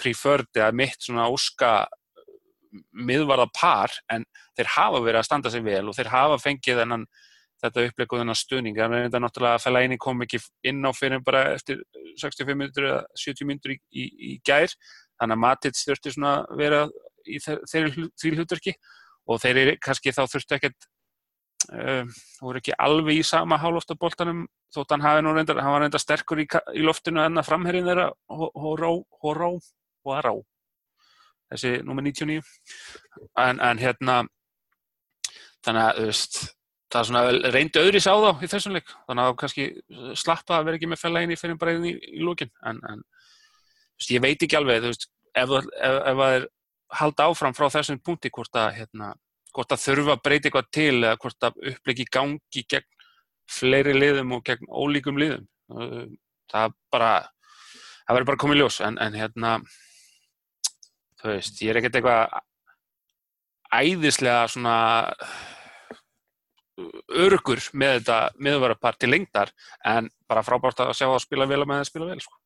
preferred 0.00 0.56
eða 0.56 0.72
mitt 0.74 1.04
svona 1.04 1.28
óska 1.30 1.72
miðvarða 2.96 3.50
par 3.52 3.92
en 4.12 4.24
þeir 4.56 4.70
hafa 4.72 5.02
verið 5.04 5.20
að 5.20 5.26
standa 5.28 5.52
sig 5.52 5.64
vel 5.66 5.84
og 5.90 5.96
þeir 5.96 6.08
hafa 6.12 6.38
fengið 6.40 6.80
þennan 6.80 7.04
þetta 7.62 7.86
uppleg 7.88 8.14
og 8.14 8.22
þennan 8.22 8.38
stuðning. 8.38 8.78
Að 8.78 8.96
þetta 9.06 9.22
náttúrulega 9.22 9.58
að 9.58 9.64
fæla 9.66 9.82
eini 9.84 9.98
kom 10.02 10.24
ekki 10.26 10.40
inn 10.68 10.82
á 10.82 10.90
fyrir 10.96 11.22
bara 11.24 11.44
eftir 11.56 11.82
65 12.20 12.58
minnur 12.58 12.88
eða 12.88 13.02
70 13.24 13.48
minnur 13.48 13.74
í, 13.74 13.78
í, 13.90 14.06
í 14.32 14.32
gær. 14.46 14.74
Þannig 15.20 15.38
að 15.38 15.44
Matits 15.44 15.86
þurfti 15.86 16.14
svona 16.16 16.34
vera 16.58 16.86
í 17.28 17.38
þeirri 17.42 18.08
því 18.18 18.34
hlutverki 18.36 18.74
og 19.30 19.38
þeir 19.42 19.62
eru 19.62 19.76
kannski 19.82 20.14
þá 20.14 20.24
þurfti 20.26 20.58
ekkert 20.58 20.88
um, 21.70 22.10
voru 22.40 22.60
ekki 22.60 22.74
alveg 22.82 23.20
í 23.20 23.26
sama 23.26 23.58
hálóftaboltanum 23.62 24.44
þótt 24.74 24.94
hann 24.94 25.04
hafi 25.04 25.24
nú 25.24 25.34
reyndar, 25.36 25.60
hann 25.62 25.74
var 25.74 25.84
reyndar 25.84 26.02
sterkur 26.02 26.42
í, 26.42 26.46
í 26.74 26.82
loftinu 26.84 27.22
en 27.22 27.40
að 27.40 27.48
framherrin 27.50 27.86
þeirra 27.86 28.08
Hóró, 28.32 28.94
Hóró 29.22 29.52
Hóró 30.02 30.34
þessi 31.52 31.78
nummer 31.86 32.04
99 32.06 32.40
en, 33.38 33.60
en 33.60 33.82
hérna 33.82 34.22
þannig 35.62 35.82
að 35.84 36.02
veist, 36.08 36.40
það 36.92 37.08
svona 37.08 37.52
reyndi 37.54 37.80
öðris 37.80 38.08
á 38.08 38.14
þá 38.14 38.42
í 38.44 38.50
þessum 38.52 38.76
leik. 38.76 38.94
Þannig 39.08 39.28
að 39.28 39.36
kannski 39.42 39.66
slappa 40.18 40.58
að 40.58 40.68
vera 40.68 40.78
ekki 40.78 40.90
með 40.92 41.02
fellegin 41.02 41.34
í 41.34 41.38
fyrir 41.40 41.74
inn 41.74 41.88
í, 41.88 41.94
í 41.96 42.24
lókin 42.24 42.52
en, 42.68 42.80
en 42.90 43.02
veist, 43.96 44.12
ég 44.12 44.22
veit 44.24 44.42
ekki 44.44 44.58
alveg 44.58 44.86
veist, 44.86 45.08
ef, 45.34 45.52
það 45.52 46.24
er 46.28 46.48
halda 47.02 47.28
áfram 47.30 47.56
frá 47.56 47.68
þessum 47.72 48.00
punkti 48.04 48.32
hvort 48.32 48.58
að, 48.60 48.72
hérna, 48.80 49.12
hvort 49.56 49.72
að 49.72 49.84
þurfa 49.86 50.16
að 50.16 50.24
breyta 50.26 50.50
eitthvað 50.50 50.72
til 50.76 50.96
eða 51.00 51.20
hvort 51.24 51.48
að 51.48 51.62
upplegi 51.72 52.08
gangi 52.12 52.66
gegn 52.68 52.90
fleiri 53.52 53.94
liðum 53.96 54.36
og 54.36 54.44
gegn 54.46 54.68
ólíkum 54.68 55.20
liðum. 55.20 55.46
Það 56.52 56.76
bara 56.92 57.12
það 58.06 58.16
verður 58.16 58.30
bara 58.30 58.42
komið 58.44 58.60
ljós. 58.60 58.80
En, 58.84 58.98
en 59.00 59.16
hérna 59.16 59.56
þú 61.22 61.30
veist, 61.32 61.60
ég 61.62 61.72
er 61.72 61.80
ekkert 61.80 62.00
eitthvað 62.00 62.40
æðislega 63.72 64.48
svona 64.52 64.76
örgur 67.26 67.62
með 67.72 67.98
þetta 67.98 68.18
miðvarapart 68.42 69.00
til 69.02 69.12
lengdar 69.12 69.52
en 69.88 70.10
bara 70.28 70.44
frábært 70.46 70.82
að 70.84 70.94
sjá 70.98 71.08
að 71.10 71.22
spila 71.24 71.48
vel 71.50 71.62
að 71.62 71.70
með 71.70 71.82
að 71.82 71.90
spila 71.90 72.10
vel 72.10 72.20
sko. 72.22 72.38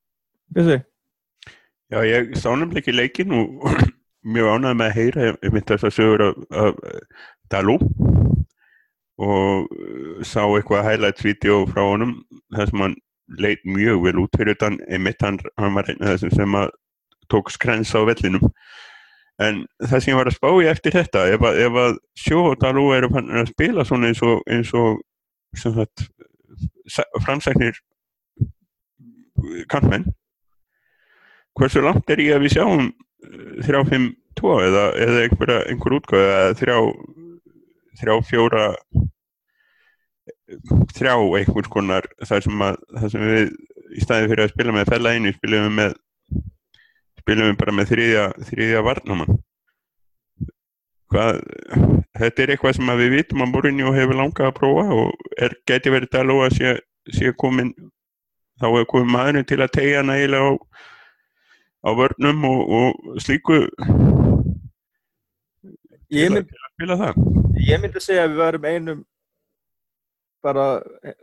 Já, 1.87 2.01
ég 2.03 2.33
sá 2.35 2.51
nefnilega 2.51 2.83
ekki 2.83 2.97
leikin 2.97 3.35
og 3.37 3.67
mjög 4.37 4.53
ánægði 4.53 4.79
með 4.81 4.87
að 4.89 4.97
heyra 5.01 5.27
ég 5.31 5.53
myndi 5.55 5.73
þess 5.73 5.89
að 5.89 5.97
sögur 5.97 6.25
af, 6.27 6.41
af 6.51 6.81
Dalú 7.53 7.77
og 9.17 9.69
sá 10.27 10.43
eitthvað 10.45 10.89
highlights-vídeó 10.91 11.63
frá 11.71 11.85
honum 11.87 12.17
þar 12.53 12.73
sem 12.73 12.83
hann 12.85 12.97
leit 13.41 13.63
mjög 13.65 14.03
vel 14.05 14.19
út 14.25 14.37
fyrir 14.39 14.59
þann 14.61 14.81
einmitt 14.91 15.23
hann, 15.25 15.39
hann 15.57 15.79
var 15.79 15.89
einn 15.91 16.03
af 16.03 16.17
þessum 16.17 16.35
sem 16.35 16.59
að 16.59 16.75
tók 17.33 17.51
skrens 17.55 17.95
á 17.97 18.01
vellinum 18.07 18.45
en 19.43 19.65
það 19.85 20.01
sem 20.01 20.13
ég 20.13 20.19
var 20.19 20.31
að 20.31 20.37
spá 20.39 20.49
í 20.63 20.69
eftir 20.71 20.95
þetta 20.97 21.25
ef 21.35 21.43
að, 21.45 21.59
ef 21.67 21.79
að 21.83 21.97
sjó 22.17 22.43
og 22.51 22.61
Dalú 22.63 22.87
eru 22.97 23.11
að 23.13 23.51
spila 23.51 23.85
svona 23.85 24.09
eins 24.11 24.23
og, 24.25 24.41
eins 24.49 24.71
og 24.77 25.03
sagt 25.57 26.07
sa- 26.89 27.09
framsæknir 27.25 27.77
kantmenn 29.73 30.07
hversu 31.57 31.83
langt 31.85 32.09
er 32.13 32.21
ég 32.25 32.37
að 32.37 32.47
við 32.47 32.57
sjáum 32.57 32.87
eh, 32.89 33.67
3-5-2 33.67 34.57
eða, 34.69 34.87
eða 35.05 35.23
einhverja, 35.27 35.61
einhver 35.71 35.99
útgöð 35.99 36.25
eða 36.31 36.57
þrjá 36.61 36.79
þrjá 38.01 38.17
fjóra 38.29 38.65
þrjá 40.97 41.15
einhvers 41.41 41.71
konar 41.73 42.07
þar 42.25 42.45
sem, 42.45 42.65
að, 42.67 42.77
þar 43.01 43.13
sem 43.15 43.25
við 43.27 43.55
í 43.97 44.03
staði 44.05 44.29
fyrir 44.33 44.45
að 44.47 44.53
spila 44.53 44.75
með 44.77 44.91
fella 44.93 45.15
einu 45.17 45.33
spilum 45.37 45.65
við 45.69 45.75
með 45.81 45.97
spilum 47.27 47.51
við 47.51 47.57
bara 47.59 47.75
með 47.75 47.89
þriðja, 47.91 48.25
þriðja 48.47 48.83
varnamann 48.87 49.39
hvað 51.11 51.41
þetta 52.15 52.43
er 52.43 52.53
eitthvað 52.55 52.77
sem 52.79 52.93
við 53.01 53.13
vitum 53.17 53.43
að 53.43 53.51
Mourinho 53.51 53.93
hefur 53.95 54.19
langað 54.21 54.51
að 54.51 54.57
prófa 54.61 54.85
og 54.95 55.27
er, 55.43 55.57
geti 55.67 55.91
verið 55.91 56.13
Daló 56.15 56.39
að 56.45 56.55
sé, 56.55 56.75
sé 57.11 57.33
komin 57.39 57.73
þá 58.63 58.69
er 58.71 58.87
komin 58.91 59.11
maðurinn 59.11 59.49
til 59.49 59.59
að 59.59 59.75
tegja 59.75 60.05
nægilega 60.07 60.51
á, 60.51 60.53
á 61.87 61.91
vörnum 61.99 62.47
og, 62.49 62.63
og 62.79 63.19
slíku. 63.23 63.59
Ég, 66.15 66.31
mynd, 66.31 66.47
til 66.47 66.63
að 66.63 66.73
spila 66.77 66.99
það 67.03 67.21
ég 67.67 67.83
myndi 67.83 68.03
segja 68.03 68.27
að 68.27 68.35
við 68.35 68.43
varum 68.45 68.69
einum 68.71 69.03
bara 70.47 70.67
eh, 71.03 71.19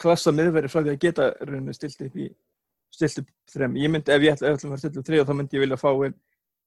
klassa 0.00 0.32
miðverði 0.32 0.72
frá 0.72 0.80
því 0.80 0.94
að 0.94 1.02
geta 1.04 1.30
stilt 1.76 2.06
upp 2.08 2.16
í 2.16 2.30
stilt 2.94 3.20
upp 3.22 3.32
þrem. 3.52 3.76
Ég 3.80 3.92
myndi, 3.92 4.12
ef 4.14 4.24
ég 4.24 4.36
ætla, 4.36 4.54
ætla 4.54 4.70
að 4.74 4.82
stilt 4.82 5.00
upp 5.00 5.08
þrjá 5.08 5.26
þá 5.28 5.34
myndi 5.38 5.58
ég 5.58 5.64
vilja 5.64 5.80
fá 5.80 5.90
inn 6.06 6.16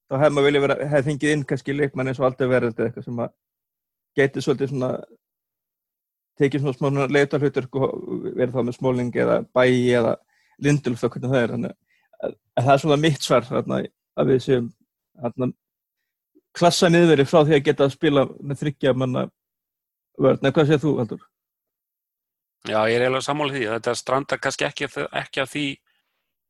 þá 0.08 0.18
hefði 0.22 0.36
maður 0.36 0.48
vilja 0.48 0.64
vera, 0.64 0.78
hefði 0.92 1.12
fengið 1.12 1.34
inn 1.34 1.46
kannski 1.48 1.76
leikmann 1.76 2.12
eins 2.12 2.20
og 2.22 2.28
aldrei 2.30 2.50
verið 2.52 2.74
eða 2.74 2.88
eitthvað 2.88 3.08
sem 3.08 3.22
að 3.24 3.34
geti 4.18 4.44
svolítið 4.44 4.72
svona 4.72 4.92
tekið 6.38 6.64
svona 6.64 6.78
smá 6.78 7.08
leitar 7.12 7.44
hlutur 7.44 7.68
verið 7.74 8.56
þá 8.56 8.60
með 8.62 8.78
smóling 8.78 9.16
eða 9.24 9.38
bæi 9.58 9.94
eða 10.00 10.16
lindulf 10.64 11.04
og 11.04 11.16
hvernig 11.16 11.34
það 11.34 11.44
er 11.44 11.54
þannig 11.56 11.74
að, 11.74 12.36
að 12.58 12.68
það 12.68 12.74
er 12.74 12.84
svona 12.84 13.00
mitt 13.04 13.26
svar 13.26 13.48
þarna, 13.48 13.80
að 14.18 14.32
við 14.32 14.44
séum 14.46 14.70
þarna, 15.22 15.50
klassa 16.58 16.92
miðveri 16.94 17.26
frá 17.28 17.42
því 17.42 17.58
að 17.58 17.66
geta 17.68 17.88
að 17.88 17.98
spila 17.98 18.28
með 18.40 18.62
þryggja 18.64 18.94
manna 18.98 19.26
vörn, 20.18 20.40
eða 20.42 20.54
hvað 20.56 20.70
segir 20.72 20.84
þú 20.86 20.94
Haldur? 21.02 21.26
Já, 22.68 22.80
ég 22.90 22.98
er 22.98 23.06
eiginlega 23.06 23.24
sammála 23.24 23.54
því. 23.54 23.66
Þetta 23.76 23.94
strandar 23.96 24.40
kannski 24.44 24.66
ekki, 24.68 24.88
ekki 25.22 25.44
af 25.44 25.52
því 25.54 25.66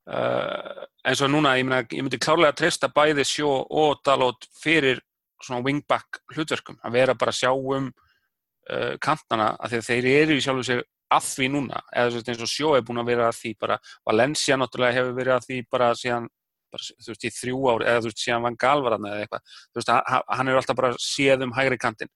eins 0.07 1.21
og 1.21 1.31
núna, 1.31 1.57
ég, 1.59 1.65
myna, 1.67 1.81
ég 1.91 2.03
myndi 2.05 2.19
klárlega 2.21 2.55
treysta 2.55 2.87
bæði 2.93 3.25
sjó 3.27 3.49
og 3.67 3.99
dalót 4.07 4.47
fyrir 4.61 5.01
svona 5.43 5.63
wingback 5.65 6.21
hlutverkum. 6.33 6.77
Að 6.83 6.95
vera 6.95 7.15
bara 7.17 7.33
að 7.33 7.41
sjá 7.41 7.51
um 7.51 7.89
uh, 7.91 8.93
kantana 9.03 9.53
að 9.59 9.79
þeir 9.85 10.07
eru 10.13 10.37
í 10.37 10.43
sjálfu 10.43 10.65
sig 10.69 10.81
að 11.13 11.27
því 11.27 11.49
núna. 11.53 11.83
Eða 11.95 12.23
eins 12.23 12.43
og 12.43 12.51
sjó 12.51 12.73
er 12.75 12.85
búin 12.87 13.01
að 13.03 13.11
vera 13.11 13.27
að 13.29 13.39
því 13.41 13.53
bara. 13.59 13.77
Valencia 14.07 14.57
náttúrulega 14.59 14.97
hefur 14.99 15.19
verið 15.19 15.35
að 15.35 15.47
því 15.49 15.59
bara 15.75 15.91
síðan 15.95 16.31
bara, 16.71 16.87
þú 17.03 17.13
veist, 17.13 17.27
í 17.27 17.33
þrjú 17.35 17.59
ár 17.71 17.85
eða 17.87 18.01
þú 18.01 18.11
veist, 18.11 18.23
síðan 18.23 18.47
Van 18.47 18.57
Galvaran 18.63 19.07
eða 19.11 19.21
eitthvað. 19.25 19.53
Þú 19.67 19.81
veist, 19.81 19.93
hann, 19.93 20.25
hann 20.39 20.51
er 20.51 20.59
alltaf 20.61 20.79
bara 20.79 20.95
séð 21.03 21.45
um 21.47 21.55
hægri 21.55 21.79
kantinn. 21.83 22.11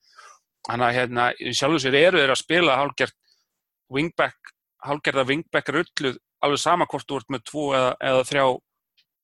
Þannig 0.67 0.87
að 0.87 0.97
hérna, 0.99 1.29
í 1.39 1.53
sjálfu 1.57 1.79
sér 1.81 1.97
eru 2.01 2.19
þeir 2.21 2.33
að 2.35 2.41
spila 2.41 2.75
hálfgert 2.77 3.17
wingback, 3.91 4.51
hálgerða 4.85 5.27
wingback 5.29 5.71
rulluð 5.73 6.19
alveg 6.41 6.61
sama 6.61 6.87
hvort 6.89 7.07
þú 7.07 7.21
ert 7.21 7.31
með 7.33 7.45
tvo 7.49 7.67
eða, 7.77 7.93
eða 8.11 8.25
þrjá 8.29 8.45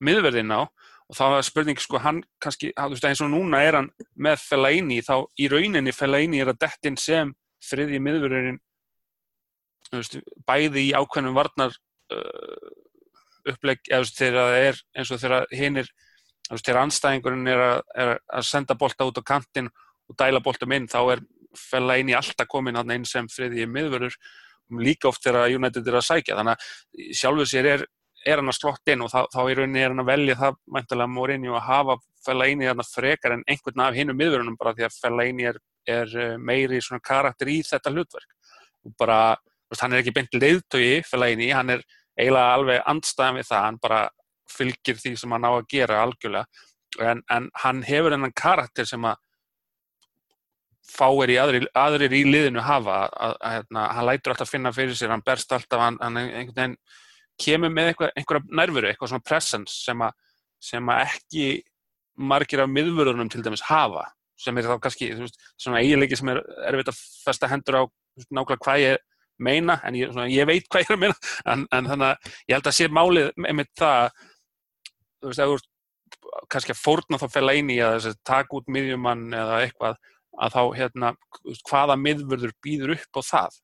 miðverðin 0.08 0.54
á. 0.54 0.62
Og 1.08 1.16
þá 1.16 1.24
er 1.26 1.46
spurning 1.46 1.78
sko 1.80 2.00
hann 2.04 2.22
kannski, 2.42 2.70
þú 2.76 2.92
veist 2.92 3.06
eins 3.08 3.22
og 3.24 3.30
núna 3.32 3.62
er 3.64 3.78
hann 3.78 3.90
með 4.20 4.42
Fellaini 4.44 5.00
þá 5.04 5.14
í 5.40 5.48
rauninni 5.48 5.94
Fellaini 5.96 6.42
er 6.42 6.52
að 6.52 6.60
dettin 6.66 6.98
sem 7.00 7.32
þriðji 7.64 8.00
miðverðin 8.04 8.58
bæði 10.46 10.90
í 10.90 10.92
ákveðnum 10.92 11.36
varnar 11.36 11.72
uh, 12.12 12.68
upplegg 13.48 13.88
eða 13.88 14.10
þegar 14.10 14.38
það 14.38 14.66
er 14.66 14.82
eins 14.98 15.12
og 15.14 15.22
þegar 15.22 15.46
hinn 15.56 15.80
er 15.80 15.90
þegar 16.52 16.82
anstæðingurinn 16.82 17.50
er 17.52 17.62
er 17.96 18.14
að 18.28 18.46
senda 18.48 18.76
bolta 18.78 19.08
út 19.08 19.20
á 19.20 19.28
kantinn 19.32 19.70
og 20.08 20.16
dæla 20.20 20.42
boltum 20.44 20.72
inn 20.76 20.88
þá 20.88 21.00
er 21.14 21.24
Fellaini 21.56 22.14
alltaf 22.16 22.48
komin 22.48 22.76
hann 22.76 22.92
inn 22.92 23.08
sem 23.08 23.28
þriðji 23.32 23.66
miðverður 23.68 24.16
líka 24.76 25.08
oft 25.10 25.24
þegar 25.24 25.54
United 25.54 25.88
er 25.88 25.98
að 26.00 26.06
sækja. 26.08 26.36
Þannig 26.38 26.54
að 26.54 27.16
sjálfur 27.20 27.50
sér 27.50 27.70
er, 27.72 27.84
er 28.26 28.42
hann 28.42 28.52
að 28.52 28.58
slott 28.58 28.92
inn 28.92 29.04
og 29.04 29.12
þá, 29.12 29.20
þá 29.32 29.40
er 29.44 29.62
hann 29.64 30.04
að 30.04 30.10
velja 30.10 30.38
það 30.42 30.58
mæntilega 30.76 31.14
Mourinho 31.14 31.58
að 31.58 31.68
hafa 31.68 31.98
Fellaini 32.26 32.68
þarna 32.68 32.84
frekar 32.84 33.36
en 33.36 33.44
einhvern 33.48 33.84
af 33.84 33.96
hinnum 33.96 34.18
miðverunum 34.18 34.58
bara 34.58 34.74
því 34.76 34.88
að 34.88 34.96
Fellaini 35.02 35.46
er, 35.48 35.60
er 35.88 36.16
meiri 36.38 36.80
svona 36.84 37.04
karakter 37.04 37.50
í 37.52 37.60
þetta 37.66 37.92
hlutverk. 37.94 38.34
Og 38.86 38.94
bara, 38.98 39.36
veist, 39.70 39.84
hann 39.84 39.94
er 39.94 40.02
ekki 40.02 40.16
beint 40.16 40.34
leiðtögi 40.36 41.02
Fellaini, 41.08 41.52
hann 41.54 41.76
er 41.76 41.84
eiginlega 42.18 42.56
alveg 42.56 42.82
andstæðan 42.90 43.38
við 43.38 43.48
það, 43.48 43.64
hann 43.68 43.80
bara 43.82 44.00
fylgir 44.50 44.98
því 44.98 45.14
sem 45.20 45.34
hann 45.36 45.46
á 45.46 45.52
að 45.52 45.68
gera 45.70 46.02
algjörlega. 46.02 46.66
En, 47.04 47.22
en 47.30 47.48
hann 47.62 47.82
hefur 47.86 48.14
hennan 48.16 48.34
karakter 48.34 48.88
sem 48.88 49.04
að 49.06 49.20
fáir 50.88 51.32
í 51.32 51.38
aðrir, 51.40 51.66
aðrir 51.76 52.14
í 52.16 52.22
liðinu 52.26 52.62
hafa 52.64 53.02
að, 53.04 53.16
að, 53.26 53.34
að 53.40 53.56
hérna, 53.56 53.86
hann 53.96 54.08
lætur 54.08 54.34
alltaf 54.34 54.52
finna 54.52 54.72
fyrir 54.74 54.96
sér, 54.98 55.12
hann 55.12 55.24
berst 55.26 55.52
alltaf 55.52 55.82
hann, 55.82 55.98
hann 56.02 56.20
einhvern 56.20 56.54
veginn 56.56 56.76
kemur 57.38 57.72
með 57.72 57.92
eitthvað, 57.92 58.14
einhverja 58.18 58.58
nærveru, 58.60 58.90
eitthvað 58.90 59.12
svona 59.12 59.26
presence 59.26 59.82
sem 59.84 60.04
að, 60.04 60.14
sem 60.70 60.92
að 60.92 61.02
ekki 61.04 61.48
margir 62.18 62.64
af 62.64 62.72
miðvörðunum 62.72 63.30
til 63.30 63.44
dæmis 63.46 63.66
hafa 63.68 64.08
sem 64.38 64.58
er 64.58 64.68
þá 64.70 64.78
kannski 64.82 65.10
veist, 65.18 65.38
svona 65.58 65.82
eiginleiki 65.82 66.18
sem 66.18 66.30
er 66.32 66.40
erfitt 66.70 66.92
að 66.92 66.98
festa 67.24 67.50
hendur 67.50 67.78
á 67.78 67.82
nákvæmlega 68.30 68.64
hvað 68.64 68.82
ég 68.82 69.04
meina 69.38 69.78
en 69.86 69.98
ég, 69.98 70.12
svona, 70.12 70.28
ég 70.30 70.46
veit 70.48 70.66
hvað 70.66 70.84
ég 70.84 70.90
er 70.90 70.96
að 70.96 71.02
meina. 71.04 71.16
En, 71.46 71.64
en 71.74 71.90
þannig 71.92 72.08
að 72.08 72.30
ég 72.50 72.56
held 72.56 72.70
að 72.70 72.76
sé 72.78 72.88
málið 72.90 73.30
með 73.46 73.72
það 73.78 74.12
þú 75.18 75.30
veist, 75.30 75.42
að 75.42 75.52
veist 75.54 75.74
kannski 76.52 76.74
að 76.74 76.82
fórna 76.82 77.20
þá 77.20 77.26
inn 77.58 77.72
í 77.72 77.78
að 77.82 78.10
taka 78.26 78.58
út 78.58 78.70
miðjumann 78.70 79.26
eða 79.34 79.60
eitthvað 79.64 79.98
að 80.38 80.54
þá 80.54 80.62
hérna, 80.78 81.12
hvaða 81.68 81.98
miðvörður 82.00 82.54
býður 82.64 82.94
upp 82.96 83.20
á 83.20 83.22
það 83.26 83.58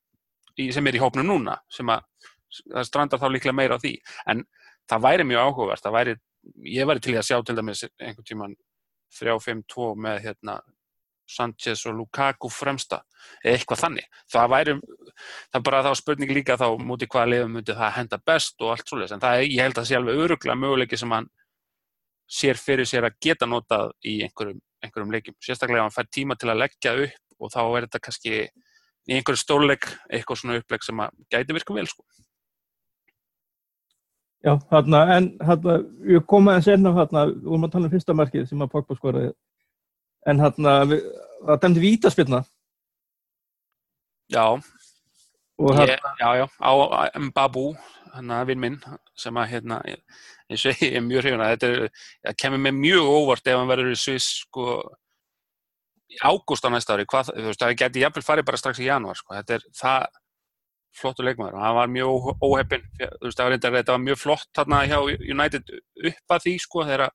í, 0.58 0.68
sem 0.74 0.86
er 0.90 0.98
í 0.98 1.02
hópnu 1.02 1.24
núna 1.26 1.56
sem 1.72 1.90
að 1.92 2.04
það 2.60 2.86
strandar 2.88 3.22
þá 3.22 3.26
líklega 3.32 3.56
meira 3.56 3.78
á 3.78 3.82
því. 3.82 3.96
En 4.30 4.44
það 4.90 5.04
væri 5.08 5.26
mjög 5.28 5.48
áhugavert 5.48 5.90
væri, 5.96 6.14
ég 6.70 6.88
væri 6.88 7.04
til 7.04 7.16
að 7.18 7.28
sjá 7.28 7.40
til 7.42 7.56
dæmis 7.58 7.84
einhvern 7.88 8.28
tíman 8.28 8.56
3-5-2 9.14 9.92
með 10.04 10.22
hérna 10.26 10.58
Sanchez 11.30 11.86
og 11.88 11.96
Lukaku 11.96 12.50
fremsta 12.52 13.00
eða 13.40 13.54
eitthvað 13.56 13.80
þannig. 13.80 14.08
Það 14.32 14.50
væri, 14.52 14.74
það 15.48 15.58
er 15.60 15.64
bara 15.70 15.82
þá 15.86 15.92
spurning 16.00 16.34
líka 16.36 16.58
þá 16.60 16.66
mútið 16.76 17.10
hvaða 17.14 17.30
liðum 17.32 17.56
mútið 17.58 17.80
það 17.80 17.96
henda 17.98 18.20
best 18.26 18.60
og 18.60 18.74
allt 18.74 18.90
svolítið, 18.90 19.14
en 19.16 19.24
það 19.24 19.38
er, 19.38 19.46
ég 19.48 19.62
held 19.64 19.74
að 19.74 19.80
það 19.80 19.88
sé 19.88 19.98
alveg 19.98 20.22
öruglega 20.26 20.58
möguleiki 20.60 21.00
sem 21.00 21.14
hann 21.16 21.30
sér 22.34 22.60
fyrir 22.60 22.88
sér 22.88 23.08
að 23.08 23.18
geta 23.24 23.48
notað 23.48 23.94
í 24.04 24.18
einhverjum 24.26 24.60
einhverjum 24.84 25.14
leikjum, 25.14 25.36
sérstaklega 25.42 25.82
ef 25.82 25.88
hann 25.88 25.96
fær 25.96 26.10
tíma 26.12 26.36
til 26.38 26.52
að 26.52 26.60
leggja 26.62 26.94
upp 27.06 27.44
og 27.44 27.52
þá 27.52 27.62
er 27.64 27.86
þetta 27.86 28.02
kannski 28.06 28.34
í 29.04 29.16
einhverju 29.18 29.40
stórleik 29.40 29.88
eitthvað 30.08 30.40
svona 30.40 30.60
uppleg 30.60 30.84
sem 30.84 31.02
að 31.04 31.16
gæti 31.32 31.56
virka 31.56 31.76
vel 31.76 31.88
sko. 31.90 32.04
Já, 34.44 34.58
þarna, 34.68 35.00
en 35.14 35.26
þarna, 35.40 35.74
við 36.04 36.24
komum 36.28 36.50
aðeins 36.52 36.66
enn 36.74 36.88
af 36.90 36.98
þarna, 36.98 37.20
við 37.30 37.46
vorum 37.48 37.66
að 37.66 37.70
tala 37.72 37.88
um 37.88 37.92
fyrsta 37.94 38.16
markið 38.16 38.48
sem 38.50 38.64
að 38.64 38.72
Pogba 38.74 38.96
skoraði, 38.98 39.30
en 40.28 40.42
við, 40.90 41.06
það 41.46 41.62
dæmdi 41.62 41.84
vítaspilna. 41.84 42.40
Já, 44.34 44.44
og 44.52 45.80
ég, 45.80 45.94
já, 46.20 46.28
já, 46.42 46.44
á 46.60 46.72
Mbabu, 47.24 47.64
hann 48.12 48.36
að 48.36 48.52
vinn 48.52 48.62
minn, 48.66 48.78
sem 49.16 49.40
að 49.40 49.50
hérna, 49.54 49.80
eins 50.50 50.66
og 50.68 50.82
ég 50.84 50.98
er 50.98 51.04
mjög 51.04 51.24
hrifun 51.24 51.44
að 51.44 51.54
þetta 51.54 52.34
kemur 52.40 52.62
mig 52.66 52.76
mjög 52.76 53.08
óvart 53.08 53.48
ef 53.48 53.58
hann 53.58 53.70
verður 53.70 53.94
í 53.94 53.98
Sviss, 53.98 54.42
sko, 54.44 54.76
ágúst 56.20 56.66
á 56.66 56.70
næsta 56.72 56.96
ári, 56.96 57.06
hvað, 57.10 57.32
þú 57.32 57.46
veist, 57.48 57.62
það 57.62 57.78
geti 57.80 58.04
jafnvel 58.04 58.24
farið 58.26 58.48
bara 58.50 58.60
strax 58.60 58.82
í 58.82 58.88
janúar, 58.88 59.18
sko, 59.18 59.34
þetta 59.38 59.56
er 59.56 59.64
það 59.78 60.20
flottur 60.94 61.26
leikmaður. 61.26 61.56
Og 61.58 61.64
hann 61.64 61.78
var 61.78 61.90
mjög 61.90 62.28
óheppin, 62.44 62.84
þú 63.00 63.28
veist, 63.28 63.40
reyndar, 63.40 63.78
þetta 63.80 63.96
var 63.96 64.04
mjög 64.04 64.20
flott 64.20 64.50
þarna 64.54 64.82
hjá 64.90 64.98
United 65.34 65.72
upp 66.12 66.36
að 66.36 66.44
því, 66.46 66.58
sko, 66.62 66.84
þegar 66.86 67.08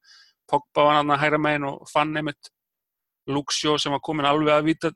Pogba 0.50 0.88
var 0.88 0.96
hann 0.98 1.14
að 1.14 1.22
hægra 1.22 1.38
megin 1.38 1.68
og 1.70 1.90
fann 1.92 2.18
einmitt 2.18 2.50
Luxjó 3.30 3.76
sem 3.78 3.94
var 3.94 4.02
komin 4.02 4.26
alveg 4.26 4.56
að 4.56 4.66
vita 4.66 4.90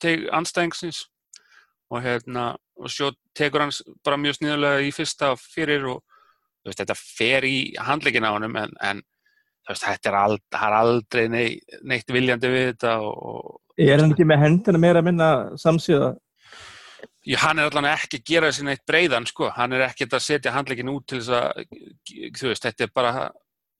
teg 0.00 0.24
anstæðingsins 0.32 1.02
og 1.92 2.00
hérna, 2.00 2.54
og 2.80 2.88
svo 2.88 3.10
tekur 3.36 3.66
hans 3.66 3.82
bara 4.04 4.16
mjög 4.16 4.38
sniðulega 4.38 4.80
í 4.86 4.92
fyrsta 4.96 5.34
fyrir 5.36 5.84
og 5.92 6.00
veist, 6.70 6.80
þetta 6.80 6.96
fer 6.98 7.46
í 7.48 7.58
handleikin 7.80 8.26
á 8.26 8.34
honum 8.34 8.56
en, 8.60 8.74
en 8.80 9.02
veist, 9.68 9.84
þetta 9.84 10.10
er, 10.10 10.18
ald, 10.20 10.44
er 10.58 10.76
aldrei 10.80 11.24
neitt, 11.32 11.78
neitt 11.82 12.12
viljandi 12.14 12.52
við 12.52 12.66
þetta 12.72 12.98
og, 13.04 13.60
Er 13.74 13.98
hann 13.98 14.12
ekki 14.14 14.26
með 14.30 14.44
hendina 14.44 14.78
meira 14.78 15.00
að 15.02 15.08
minna 15.08 15.28
samsíða? 15.58 16.12
Já, 17.26 17.38
hann 17.42 17.58
er 17.58 17.70
allavega 17.70 17.96
ekki 17.98 18.20
að 18.20 18.28
gera 18.28 18.50
þessi 18.50 18.66
neitt 18.68 18.84
breiðan 18.86 19.26
sko, 19.26 19.48
hann 19.56 19.72
er 19.74 19.86
ekki 19.88 20.06
að 20.06 20.22
setja 20.22 20.52
handleikin 20.54 20.92
út 20.92 21.06
til 21.10 21.18
þess 21.18 21.32
að, 21.40 21.64
þú 22.38 22.52
veist, 22.52 22.66
þetta 22.68 22.86
er 22.86 22.92
bara 22.94 23.14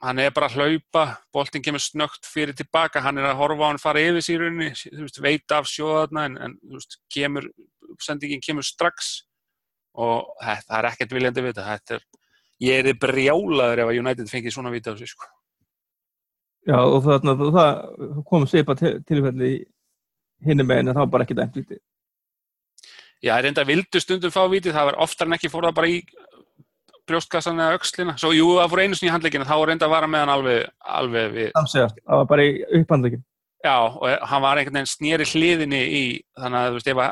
hann 0.04 0.20
er 0.20 0.32
bara 0.34 0.48
að 0.50 0.58
hlaupa, 0.58 1.04
boltin 1.32 1.62
kemur 1.64 1.82
snögt 1.82 2.26
fyrir 2.28 2.56
tilbaka, 2.56 3.02
hann 3.04 3.20
er 3.20 3.30
að 3.30 3.38
horfa 3.40 3.68
á 3.68 3.70
hann 3.70 3.80
fara 3.80 4.02
yfir 4.02 4.24
sírunni, 4.24 4.72
þú 4.76 5.06
veist, 5.06 5.20
veit 5.24 5.54
af 5.54 5.68
sjóðarna 5.70 6.26
en, 6.28 6.36
en 6.44 6.56
þú 6.60 6.80
veist, 6.80 6.98
kemur 7.12 7.48
sendingin 8.02 8.42
kemur 8.44 8.66
strax 8.66 9.14
og 9.94 10.34
það 10.42 10.76
er 10.80 10.88
ekkert 10.90 11.14
viljandi 11.14 11.44
við 11.44 11.54
þetta 11.54 11.66
þetta 11.70 11.98
er, 11.98 12.06
ég 12.62 12.84
er 12.84 12.98
brjálaður 13.00 13.84
ef 13.84 13.90
að 13.90 14.00
United 14.02 14.30
fengið 14.30 14.54
svona 14.54 14.72
vita 14.74 14.94
á 14.94 14.98
sig 14.98 15.10
sko. 15.10 15.26
Já, 16.64 16.78
og 16.80 17.02
þarna, 17.04 17.34
það, 17.40 17.56
það 17.56 18.20
kom 18.28 18.46
svipa 18.48 18.76
til, 18.78 18.94
tilfelli 19.04 19.50
hinnum 20.44 20.68
meginn 20.68 20.88
en 20.88 20.96
það 20.96 21.02
var 21.04 21.12
bara 21.16 21.26
ekki 21.26 21.36
dæmt 21.36 21.58
viti. 21.60 21.80
Já, 23.24 23.34
reynda 23.40 23.64
vildu 23.68 24.00
stundum 24.00 24.32
fá 24.32 24.42
viti, 24.52 24.72
það 24.72 24.90
var 24.90 25.00
oftar 25.04 25.28
en 25.28 25.36
ekki 25.36 25.50
fór 25.52 25.68
það 25.68 25.76
bara 25.78 25.92
í 25.92 26.00
brjóstkassan 27.08 27.60
eða 27.60 27.76
aukslina, 27.76 28.16
svo 28.20 28.32
jú, 28.32 28.48
það 28.56 28.72
fór 28.72 28.82
einu 28.84 28.96
sinni 28.96 29.10
í 29.10 29.12
handleikinu, 29.12 29.46
þá 29.48 29.54
reynda 29.68 29.88
að 29.88 29.92
vara 29.92 30.08
með 30.08 30.24
hann 30.24 30.32
alveg, 30.34 30.66
alveg 30.98 31.30
við. 31.34 31.48
Samsega, 31.56 31.88
það 32.00 32.20
var 32.20 32.28
bara 32.32 32.46
í 32.46 32.52
upphandleikin. 32.80 33.24
Já, 33.64 33.76
og 33.80 34.24
hann 34.28 34.44
var 34.44 34.60
einhvern 34.60 34.76
veginn 34.76 34.90
snýri 34.92 35.26
hliðinni 35.28 35.82
í, 35.84 36.02
þannig 36.36 36.60
að 36.60 36.66
þú 36.70 36.78
veist, 36.78 36.90
ef 36.92 37.02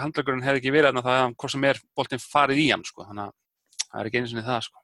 handleikurinn 0.00 0.44
hefði 0.44 0.60
ekki 0.62 0.72
verið 0.72 0.90
þarna, 0.90 1.04
þá 1.04 1.10
hefði 1.12 1.24
hann 1.24 1.34
hvort 1.40 1.54
sem 1.54 1.66
er 1.68 1.80
boltinn 1.96 2.24
farið 2.24 2.60
í 2.62 2.68
hann, 2.70 2.84
sko, 2.88 3.04
þannig 3.08 3.26
að 3.26 3.34
það 3.94 4.02
er 4.02 4.10
ekki 4.10 4.20
einu 4.20 4.30
sinni 4.30 4.44
það, 4.44 4.66
sko. 4.66 4.80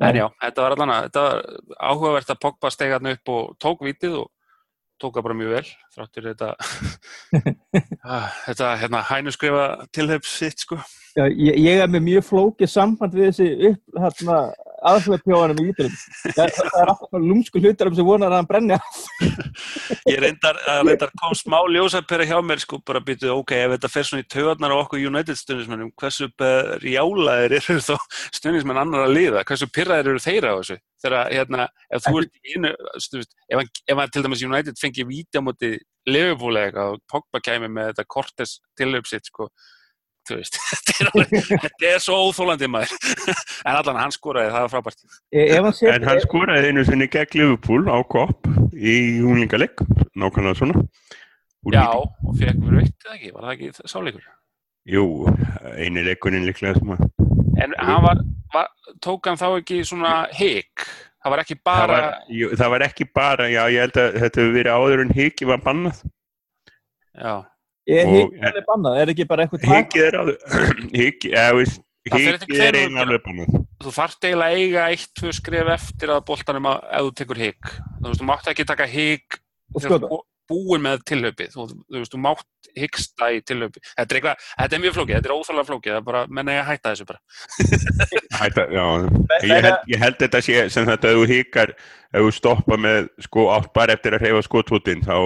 En 0.00 0.16
já, 0.16 0.26
þetta 0.40 0.64
var 0.64 0.74
allan 0.74 0.92
að, 0.94 1.06
þetta 1.08 1.22
var 1.26 1.40
áhugavert 1.90 2.30
að 2.32 2.38
Pogba 2.40 2.70
stegi 2.72 2.94
hann 2.96 3.10
upp 3.10 3.32
og 3.34 3.50
tók 3.60 3.82
vitið 3.84 4.14
og 4.22 4.30
tók 5.00 5.16
það 5.16 5.26
bara 5.26 5.36
mjög 5.36 5.52
vel, 5.56 5.68
þráttur 5.96 6.28
þetta, 6.30 6.48
þetta, 8.46 8.70
hérna, 8.80 9.02
hænu 9.10 9.34
skrifa 9.36 9.66
tilhefs 9.96 10.32
sitt, 10.40 10.64
sko. 10.64 10.80
Ég, 11.20 11.56
ég 11.60 11.82
er 11.82 11.92
með 11.92 12.06
mjög 12.06 12.26
flókið 12.30 12.72
samband 12.72 13.16
við 13.16 13.28
þessi 13.30 13.70
upp, 13.70 14.00
hérna, 14.06 14.40
aðflöðpjóðanum 14.88 15.60
í 15.60 15.66
ídrum. 15.70 15.96
Það, 16.36 16.52
það 16.56 16.76
er 16.80 16.90
alltaf 16.92 17.24
lúmsku 17.24 17.60
hlutar 17.62 17.90
um 17.90 17.96
sem 17.98 18.06
vonar 18.06 18.32
að 18.32 18.38
hann 18.38 18.48
brenni. 18.48 18.78
Ég 20.10 20.20
reyndar, 20.22 20.60
reyndar 20.86 21.12
kom 21.20 21.34
smá 21.38 21.58
ljósapera 21.68 22.26
hjá 22.28 22.36
mér 22.44 22.62
sko, 22.62 22.80
bara 22.86 23.02
býtuð, 23.04 23.32
ok, 23.36 23.54
ef 23.56 23.74
þetta 23.74 23.92
fer 23.92 24.08
svona 24.08 24.24
í 24.24 24.28
töðarnar 24.32 24.74
á 24.74 24.80
okkur 24.80 25.04
United 25.10 25.40
stundismennum, 25.40 25.92
hversu 26.00 26.30
rjálaðir 26.84 27.56
eru 27.60 27.78
þá 27.84 27.94
stundismenn 28.38 28.80
annar 28.80 29.06
að 29.06 29.16
liða? 29.16 29.44
Hversu 29.48 29.70
pyrraðir 29.74 30.14
eru 30.14 30.24
þeirra 30.24 30.54
á 30.54 30.58
þessu? 30.60 30.78
Þegar, 31.00 31.32
hérna, 31.32 31.68
ef 31.88 32.04
þú 32.06 32.14
ert 32.20 32.40
í 32.40 32.56
einu, 32.56 32.72
stundist, 33.00 33.36
ef, 33.48 33.66
ef 33.88 34.02
að 34.04 34.14
til 34.14 34.24
dæmis 34.26 34.46
United 34.46 34.80
fengi 34.80 35.06
móti 35.40 35.74
Liverpool 36.08 36.56
eitthvað 36.56 36.94
og 36.94 37.04
Pogba 37.10 37.40
kæmi 37.44 37.68
með 37.68 37.92
þetta 37.92 38.08
Cortes 38.08 38.56
tilöpsitt, 38.78 39.28
sko, 39.28 39.48
Veist, 40.38 40.56
þetta, 40.86 41.86
er 41.90 42.02
svo 42.02 42.18
óþólandi 42.28 42.68
maður. 42.70 42.94
En 43.68 43.76
allan 43.76 43.98
hann 44.00 44.14
skoraði, 44.14 44.52
það 44.54 44.66
var 44.66 44.72
frábært. 44.72 45.02
E- 45.34 45.46
En 45.94 46.06
hann 46.08 46.20
skoraði 46.24 46.70
einu 46.70 46.84
sinni 46.88 47.08
gegn 47.12 47.38
Liverpool 47.40 47.86
á 47.90 47.98
kopp 48.08 48.48
í 48.72 48.94
húnlingalegg, 49.20 49.82
nákvæmlega 50.16 50.56
svona. 50.62 50.84
Úr 51.66 51.74
Já, 51.76 51.82
víti. 51.92 52.28
og 52.30 52.36
fekk 52.40 52.60
við 52.64 52.76
veitt 52.78 53.04
eða 53.04 53.14
ekki, 53.18 53.30
var 53.36 53.42
það 53.44 53.50
ekki 53.58 53.88
sáleikur 53.92 54.28
Jú, 54.88 55.02
eini 55.76 56.04
leikurinn 56.06 56.46
líklega 56.48 56.78
sem 56.78 56.92
að... 56.94 57.02
en 57.60 57.74
hann 57.76 58.00
var, 58.00 58.22
var, 58.54 58.70
tók 59.04 59.28
hann 59.28 59.36
þá 59.36 59.44
ekki 59.58 59.82
svona 59.84 60.12
higg, 60.32 60.86
það 61.20 61.34
var 61.34 61.42
ekki 61.42 61.58
Það 61.58 61.66
bara 61.68 61.98
var, 62.00 62.16
jú, 62.32 62.48
það 62.56 62.72
var 62.72 62.84
ekki 62.86 63.06
bara, 63.20 63.50
já, 63.52 63.60
ég 63.76 63.84
held 63.84 64.00
að 64.00 64.16
þetta 64.22 64.40
hefur 64.40 64.56
verið 64.56 64.78
áður 64.78 65.02
en 65.04 65.12
hiki 65.18 65.50
var 65.52 65.60
bannað. 65.68 66.00
já, 67.12 67.34
er 67.98 68.10
hikið 68.14 68.48
alveg 68.50 68.66
bannað? 68.70 68.98
Er 69.02 69.12
ekki 69.14 69.28
bara 69.30 69.46
eitthvað? 69.46 69.66
Hiki 69.70 70.04
er 70.06 70.18
eftir 72.10 72.56
hiki 72.56 72.62
er 72.64 72.78
einu 72.80 72.96
þú 72.96 73.04
alveg 73.04 73.22
bannað. 73.26 73.60
þú 73.84 73.92
þarft 73.98 74.26
eiginlega 74.26 74.50
að 74.50 74.62
eiga 74.62 74.88
eitt, 74.94 75.10
tvö 75.20 75.34
skref 75.36 75.72
eftir 75.76 76.14
að 76.14 76.24
boltanum 76.30 76.70
að, 76.70 76.82
ef 76.90 77.06
þú 77.06 77.14
tekur 77.20 77.40
higg 77.44 77.70
þú 77.70 78.06
veist, 78.08 78.20
þú 78.22 78.28
mátt 78.30 78.50
ekki 78.52 78.68
taka 78.68 78.88
higg 78.88 79.40
þú 79.76 80.20
búin 80.50 80.82
með 80.82 81.04
tilhaupið 81.06 81.52
þú, 81.54 81.66
þú 81.86 82.00
veist, 82.00 82.14
þú 82.14 82.20
mátt 82.24 82.70
hyggsta 82.78 83.28
í 83.34 83.42
tilhaupi 83.46 83.82
þetta 83.84 84.06
er 84.06 84.18
eitthvað, 84.18 84.48
þetta 84.62 84.76
er 84.76 84.82
mjög 84.84 84.96
flókið, 84.96 85.14
þetta 85.16 85.30
er 85.30 85.34
óþálega 85.36 85.68
flókið. 85.68 85.92
Það 85.92 86.00
er 86.00 86.06
bara, 86.08 86.22
menna 86.38 86.56
ég 86.56 86.62
að 86.62 86.70
hætta 86.70 86.92
þessu 86.94 87.06
bara. 87.08 87.20
Hætta, 88.40 88.64
já, 88.72 88.84
ég 89.44 89.64
held, 89.66 89.78
ég 89.90 90.02
held 90.04 90.18
þetta 90.22 90.42
sé 90.46 90.64
sem 90.72 90.88
þetta 90.88 91.12
ef 91.12 91.20
þú 91.20 91.28
hikar, 91.30 91.74
ef 92.10 92.26
þú 92.26 92.32
stoppa 92.36 92.78
með 92.80 93.10
sko 93.26 93.46
átt 93.54 93.70
bara 93.76 93.96
eftir 93.96 94.16
að 94.16 94.24
hreyfa 94.26 94.44
skotfútin 94.46 95.04
þá, 95.06 95.16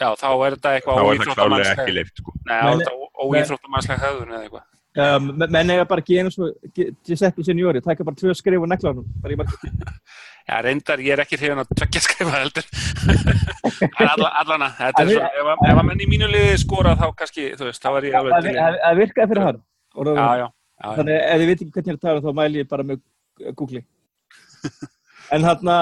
já, 0.00 0.08
þá 0.20 0.28
er 0.46 0.56
þetta 0.56 0.72
eitthvað 0.78 0.98
það 0.98 1.70
ekki 1.74 1.94
leift 1.96 2.16
sko. 2.20 2.34
Höfðun 4.04 4.34
eða 4.34 4.42
eitthvað 4.48 4.66
Um, 4.98 5.28
menn 5.38 5.68
eiga 5.70 5.84
bara 5.86 6.02
að 6.02 6.08
gera 6.10 6.30
svo 6.32 6.46
Giuseppe 7.06 7.44
Signori, 7.46 7.78
taka 7.84 8.02
bara 8.02 8.16
tvö 8.18 8.32
skrif 8.34 8.58
og 8.64 8.66
nekla 8.72 8.90
hann 8.90 9.04
bara 9.22 9.34
í 9.34 9.36
markið. 9.38 9.76
Já, 10.48 10.56
reyndar, 10.64 10.98
ég 11.04 11.12
er 11.14 11.20
ekki 11.22 11.38
hrifin 11.38 11.60
að 11.62 11.68
tvekja 11.78 12.00
skrifa 12.02 12.32
heldur 12.34 12.66
alla, 14.08 14.30
allana 14.40 14.70
þetta 14.74 15.04
er 15.04 15.04
En 15.04 15.10
við- 15.12 15.20
svo, 15.20 15.28
ef, 15.28 15.50
að- 15.52 15.62
ef 15.70 15.78
að 15.82 15.86
menn 15.90 16.02
í 16.02 16.08
mínu 16.10 16.30
liði 16.32 16.56
skora 16.64 16.96
þá 16.98 17.04
kannski, 17.20 17.46
þú 17.60 17.68
veist, 17.68 17.84
þá 17.84 17.88
er 18.00 18.08
ég 18.08 18.16
alveg 18.18 18.34
Það 18.34 18.48
það- 18.58 18.80
það 18.88 18.98
virkaði 19.04 19.30
fyrir 19.34 19.44
hann 19.46 19.60
það- 19.60 20.10
Já, 20.18 20.26
já, 20.42 20.48
já, 20.48 20.90
þannig 20.98 21.20
ef 21.20 21.38
þið 21.38 21.46
veit 21.52 21.62
ekki 21.62 21.72
hvernig 21.76 21.86
ég 21.86 21.94
er 21.94 22.00
að 22.00 22.04
tala 22.08 22.24
þá 22.26 22.30
mæli 22.40 22.62
ég 22.64 22.68
bara 22.74 22.88
með 22.90 23.54
Google 23.60 23.84
en 25.38 25.46
hann 25.52 25.72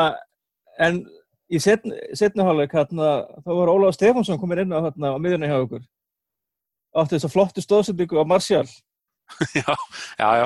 en 0.90 1.00
í 1.52 1.60
setni, 1.62 1.94
setni 2.18 2.44
hálfleik 2.46 2.74
hann 2.76 3.02
þá 3.44 3.52
var 3.52 3.70
Ólaf 3.72 3.96
Stefánsson 3.96 4.40
komin 4.40 4.64
inn 4.64 4.74
á, 4.74 4.82
þarna, 4.88 5.14
á 5.14 5.18
miðjunni 5.22 5.50
hjá 5.50 5.58
okkur. 5.60 5.84
Átti 6.96 7.16
þess 7.16 7.28
að 7.28 7.34
flottu 7.34 7.64
stóðsendingu 7.64 8.18
á 8.20 8.24
Martial. 8.26 8.66
Já, 9.58 9.74
já, 10.20 10.28
já, 10.38 10.44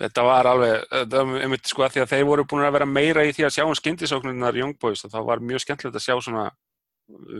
þetta 0.00 0.22
var 0.24 0.46
alveg, 0.48 0.86
þetta 0.88 1.18
var 1.28 1.42
einmitt 1.44 1.66
sko 1.68 1.82
að 1.84 1.90
því 1.92 2.00
að 2.00 2.12
þeir 2.14 2.22
voru 2.30 2.44
búin 2.48 2.62
að 2.64 2.70
vera 2.78 2.86
meira 2.88 3.24
í 3.28 3.32
því 3.36 3.44
að 3.44 3.52
sjá 3.58 3.64
um 3.66 3.74
skyndisóknunar 3.76 4.56
Young 4.56 4.78
Boys 4.80 5.04
og 5.04 5.12
það 5.12 5.26
var 5.28 5.42
mjög 5.44 5.60
skemmtilegt 5.66 5.98
að 5.98 6.06
sjá 6.06 6.14
svona 6.16 6.46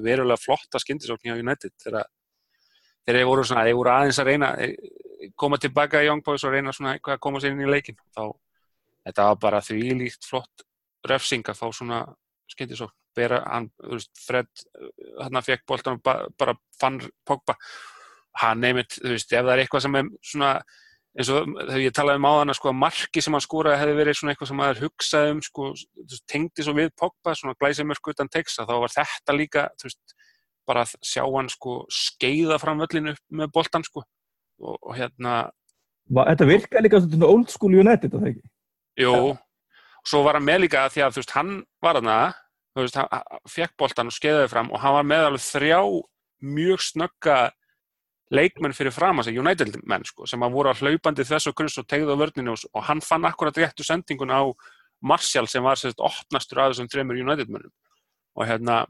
verulega 0.04 0.36
flotta 0.36 0.82
skyndisókn 0.82 1.30
hjá 1.30 1.38
United 1.40 1.72
þegar 1.80 2.10
þeir 3.08 3.28
voru 3.30 3.46
svona, 3.48 3.64
þeir 3.64 3.78
voru 3.78 3.92
aðeins 3.94 4.20
að 4.20 4.28
reyna 4.28 4.50
koma 5.38 5.58
tilbaka 5.62 6.02
í 6.02 6.10
Young 6.10 6.20
Boys 6.26 6.44
og 6.44 6.52
reyna 6.52 6.76
svona 6.76 6.96
eitthvað 6.96 7.16
að 7.16 7.24
koma 7.24 7.40
sér 7.40 7.56
inn 7.56 7.64
í 7.64 7.72
leikin 7.72 7.98
þá, 8.12 8.28
þetta 9.08 9.28
var 9.30 9.40
bara 9.46 9.62
því 9.64 9.80
líkt 10.02 10.28
flott 10.28 10.66
refsing 11.08 11.48
að 11.48 11.58
fá 11.62 11.66
svona 11.72 12.04
skyndisókn, 12.52 12.94
bera 13.16 13.42
hann, 13.48 13.66
þú 13.82 13.96
veist, 13.98 14.12
Fred 14.26 14.48
hann 15.20 15.40
að 15.40 15.48
fekk 15.50 15.66
boltan 15.68 15.98
og 15.98 16.04
ba 16.06 16.14
bara 16.38 16.54
fann 16.80 17.00
Pogba. 17.28 17.56
Hann 18.40 18.62
nefnt, 18.64 18.96
þú 19.02 19.12
veist, 19.16 19.32
ef 19.32 19.44
það 19.44 19.52
er 19.56 19.62
eitthvað 19.66 19.84
sem 19.86 19.98
er 20.00 20.08
svona 20.24 20.52
eins 21.12 21.28
og 21.28 21.44
þegar 21.58 21.82
ég 21.84 21.92
talaði 21.92 22.20
um 22.22 22.26
áðan 22.30 22.52
að 22.54 22.56
sko 22.56 22.70
að 22.70 22.78
marki 22.80 23.20
sem 23.20 23.34
hann 23.36 23.42
skoraði 23.44 23.80
hefði 23.82 23.96
verið 23.98 24.16
svona 24.16 24.32
eitthvað 24.32 24.48
sem 24.48 24.56
maður 24.62 24.78
hugsaði 24.86 25.32
um 25.34 25.42
sko, 25.44 25.66
tengdi 26.32 26.64
svo 26.64 26.72
við 26.78 26.88
Pogba 26.96 27.34
svona 27.36 27.56
glæsimörk 27.60 28.08
utan 28.14 28.30
teksta, 28.32 28.64
þá 28.64 28.72
var 28.80 28.94
þetta 28.94 29.36
líka 29.36 29.66
þú 29.76 29.90
veist, 29.90 30.14
bara 30.64 30.86
að 30.86 30.94
sjá 31.04 31.20
hann 31.26 31.50
sko 31.52 31.74
skeiða 31.92 32.56
fram 32.62 32.80
völlinu 32.80 33.12
með 33.34 33.50
boltan 33.52 33.84
sko. 33.84 34.06
Og, 34.62 34.78
og 34.80 34.96
hérna 34.96 35.50
Va- 36.12 36.24
Þetta 36.32 36.48
virkaði 36.48 36.82
líka 36.86 37.00
svona 37.04 37.28
old 37.28 37.50
school 37.52 37.76
United 37.78 38.12
það 38.16 38.28
ekki? 38.32 38.42
jú, 39.04 39.12
og 39.12 40.08
svo 40.08 40.22
var 40.24 40.38
hann 40.40 40.44
með 40.48 40.64
líka 40.64 40.86
því 40.92 41.04
að 41.04 41.12
þú 41.14 41.20
veist, 41.22 41.36
hann 41.36 41.52
var 41.84 42.00
hann 42.00 42.08
þú 42.72 42.84
veist, 42.84 42.98
hann 42.98 43.42
fekk 43.50 43.74
boltan 43.80 44.10
og 44.10 44.16
skeiðaði 44.16 44.50
fram 44.52 44.70
og 44.72 44.80
hann 44.82 44.96
var 44.96 45.08
með 45.08 45.26
alveg 45.28 45.44
þrjá 45.44 45.80
mjög 46.42 46.84
snögga 46.86 47.36
leikmenn 48.32 48.74
fyrir 48.76 48.94
fram 48.94 49.20
að 49.20 49.28
segja 49.28 49.42
United 49.44 49.76
menn 49.88 50.06
sko, 50.08 50.26
sem 50.28 50.42
að 50.42 50.54
voru 50.56 50.72
að 50.72 50.82
hlaupandi 50.86 51.26
þess 51.28 51.50
og 51.50 51.56
kunst 51.58 51.80
og 51.82 51.88
tegðu 51.90 52.16
á 52.16 52.20
vörninu 52.22 52.54
og, 52.54 52.64
og 52.72 52.86
hann 52.88 53.02
fann 53.04 53.28
akkurat 53.28 53.58
réttu 53.60 53.84
sendingun 53.86 54.32
á 54.32 54.48
Martial 55.02 55.48
sem 55.50 55.64
var 55.64 55.78
sérst 55.78 56.00
opnastur 56.00 56.62
af 56.62 56.72
þessum 56.72 56.88
þreymur 56.90 57.20
United 57.20 57.50
mennum 57.50 57.72
og 58.38 58.46
hérna 58.48 58.84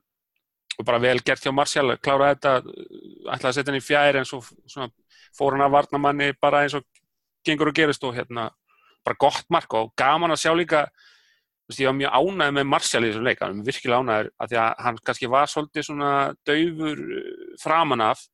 og 0.78 0.86
bara 0.86 1.00
vel 1.02 1.20
gert 1.24 1.44
hjá 1.44 1.52
Martial 1.54 1.90
að 1.90 2.02
klára 2.04 2.32
þetta 2.32 2.52
ætlaði 2.62 3.48
að 3.50 3.56
setja 3.56 3.70
hann 3.72 3.80
í 3.80 3.84
fjær 3.84 4.18
en 4.20 4.28
svo 4.28 4.42
svona, 4.44 4.88
fór 5.36 5.56
hann 5.56 5.66
að 5.66 5.74
varna 5.74 6.00
manni 6.00 6.32
bara 6.40 6.62
eins 6.64 6.76
og 6.78 6.86
gengur 7.44 7.72
og 7.72 7.76
gerist 7.76 8.04
og 8.06 8.14
hérna 8.16 8.50
bara 9.02 9.18
gott 9.18 9.48
mark 9.50 9.74
og 9.74 9.92
gaman 9.98 10.32
að 10.32 10.44
sjá 10.44 10.54
líka 10.54 10.86
ég 11.70 11.88
var 11.88 11.96
mjög 11.96 12.12
ánægð 12.18 12.54
með 12.58 12.68
Martial 12.68 13.02
í 13.04 13.10
þessum 13.10 13.26
leik, 13.26 13.40
hann 13.40 13.58
var 13.60 13.68
virkilega 13.70 14.00
ánægður 14.02 14.30
að 14.36 14.52
því 14.52 14.60
að 14.62 14.84
hann 14.86 15.00
kannski 15.08 15.30
var 15.32 15.50
svolítið 15.50 15.86
svona 15.88 16.12
daufur 16.48 17.02
uh, 17.06 17.26
framan 17.62 18.04
af 18.04 18.24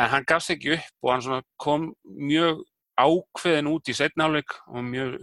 en 0.00 0.12
hann 0.14 0.26
gaf 0.28 0.44
sig 0.44 0.56
ekki 0.58 0.76
upp 0.78 1.06
og 1.06 1.12
hann 1.14 1.48
kom 1.60 1.88
mjög 2.04 2.62
ákveðin 3.00 3.70
út 3.70 3.90
í 3.90 3.96
setnáleik 3.96 4.56
og 4.68 4.84
mjög 4.84 5.16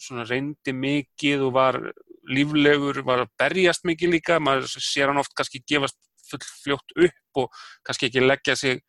svona 0.00 0.26
reyndi 0.28 0.74
mikið 0.76 1.46
og 1.48 1.54
var 1.56 1.80
líflegur, 2.28 3.02
var 3.04 3.24
að 3.24 3.32
berjast 3.40 3.84
mikið 3.84 4.14
líka, 4.16 4.40
maður 4.40 4.68
sér 4.80 5.10
hann 5.10 5.20
oft 5.20 5.34
kannski 5.36 5.62
gefast 5.68 5.98
full 6.24 6.44
fljótt 6.64 6.94
upp 7.04 7.42
og 7.42 7.64
kannski 7.84 8.08
ekki 8.08 8.24
leggja 8.24 8.56
sig 8.56 8.80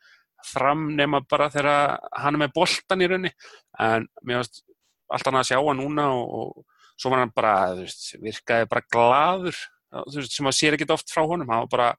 fram 0.45 0.87
nema 0.95 1.21
bara 1.29 1.49
þegar 1.51 1.97
hann 2.13 2.37
er 2.37 2.43
með 2.45 2.55
boltan 2.55 3.01
í 3.01 3.09
raunni 3.09 3.31
en 3.81 4.07
mér 4.23 4.43
varst 4.43 4.63
allt 5.11 5.29
annað 5.29 5.43
að 5.43 5.49
sjá 5.51 5.59
hann 5.59 5.81
núna 5.81 6.07
og 6.15 6.63
svo 6.99 7.11
var 7.11 7.23
hann 7.23 7.33
bara, 7.35 7.53
þú 7.75 7.85
veist, 7.85 8.03
virkaði 8.23 8.67
bara 8.71 8.85
glaður, 8.93 9.61
þú 9.95 10.17
veist, 10.19 10.35
sem 10.35 10.47
maður 10.47 10.59
sér 10.59 10.77
ekki 10.77 10.89
oft 10.95 11.13
frá 11.13 11.23
honum, 11.23 11.51
hann 11.51 11.65
var 11.65 11.71
bara 11.71 11.89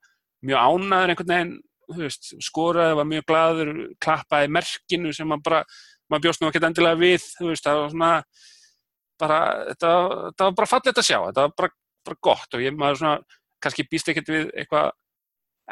mjög 0.46 0.66
ánæður 0.66 1.12
einhvern 1.12 1.32
veginn, 1.32 1.54
þú 1.86 2.02
veist, 2.02 2.30
skoraði, 2.48 2.98
var 2.98 3.08
mjög 3.12 3.26
glaður, 3.30 3.72
klappaði 4.02 4.52
merkinu 4.56 5.14
sem 5.16 5.30
maður 5.30 5.48
bara, 5.48 5.62
maður 6.10 6.26
bjóst 6.26 6.42
nú 6.42 6.50
ekkert 6.50 6.68
endilega 6.70 7.00
við, 7.00 7.26
þú 7.38 7.50
veist, 7.52 7.66
það 7.66 7.80
var 7.82 7.90
svona, 7.94 8.12
bara, 9.20 9.40
þetta, 9.72 9.96
þetta 10.28 10.48
var 10.48 10.60
bara 10.60 10.70
fallið 10.72 11.02
að 11.02 11.08
sjá, 11.08 11.18
þetta 11.28 11.46
var 11.46 11.58
bara, 11.62 11.76
bara 12.06 12.22
gott 12.28 12.56
og 12.56 12.64
ég 12.64 12.78
maður 12.78 13.02
svona, 13.02 13.42
kannski 13.64 13.86
býst 13.90 14.12
ekkert 14.12 14.32
við 14.32 14.48
eitthvað 14.54 14.94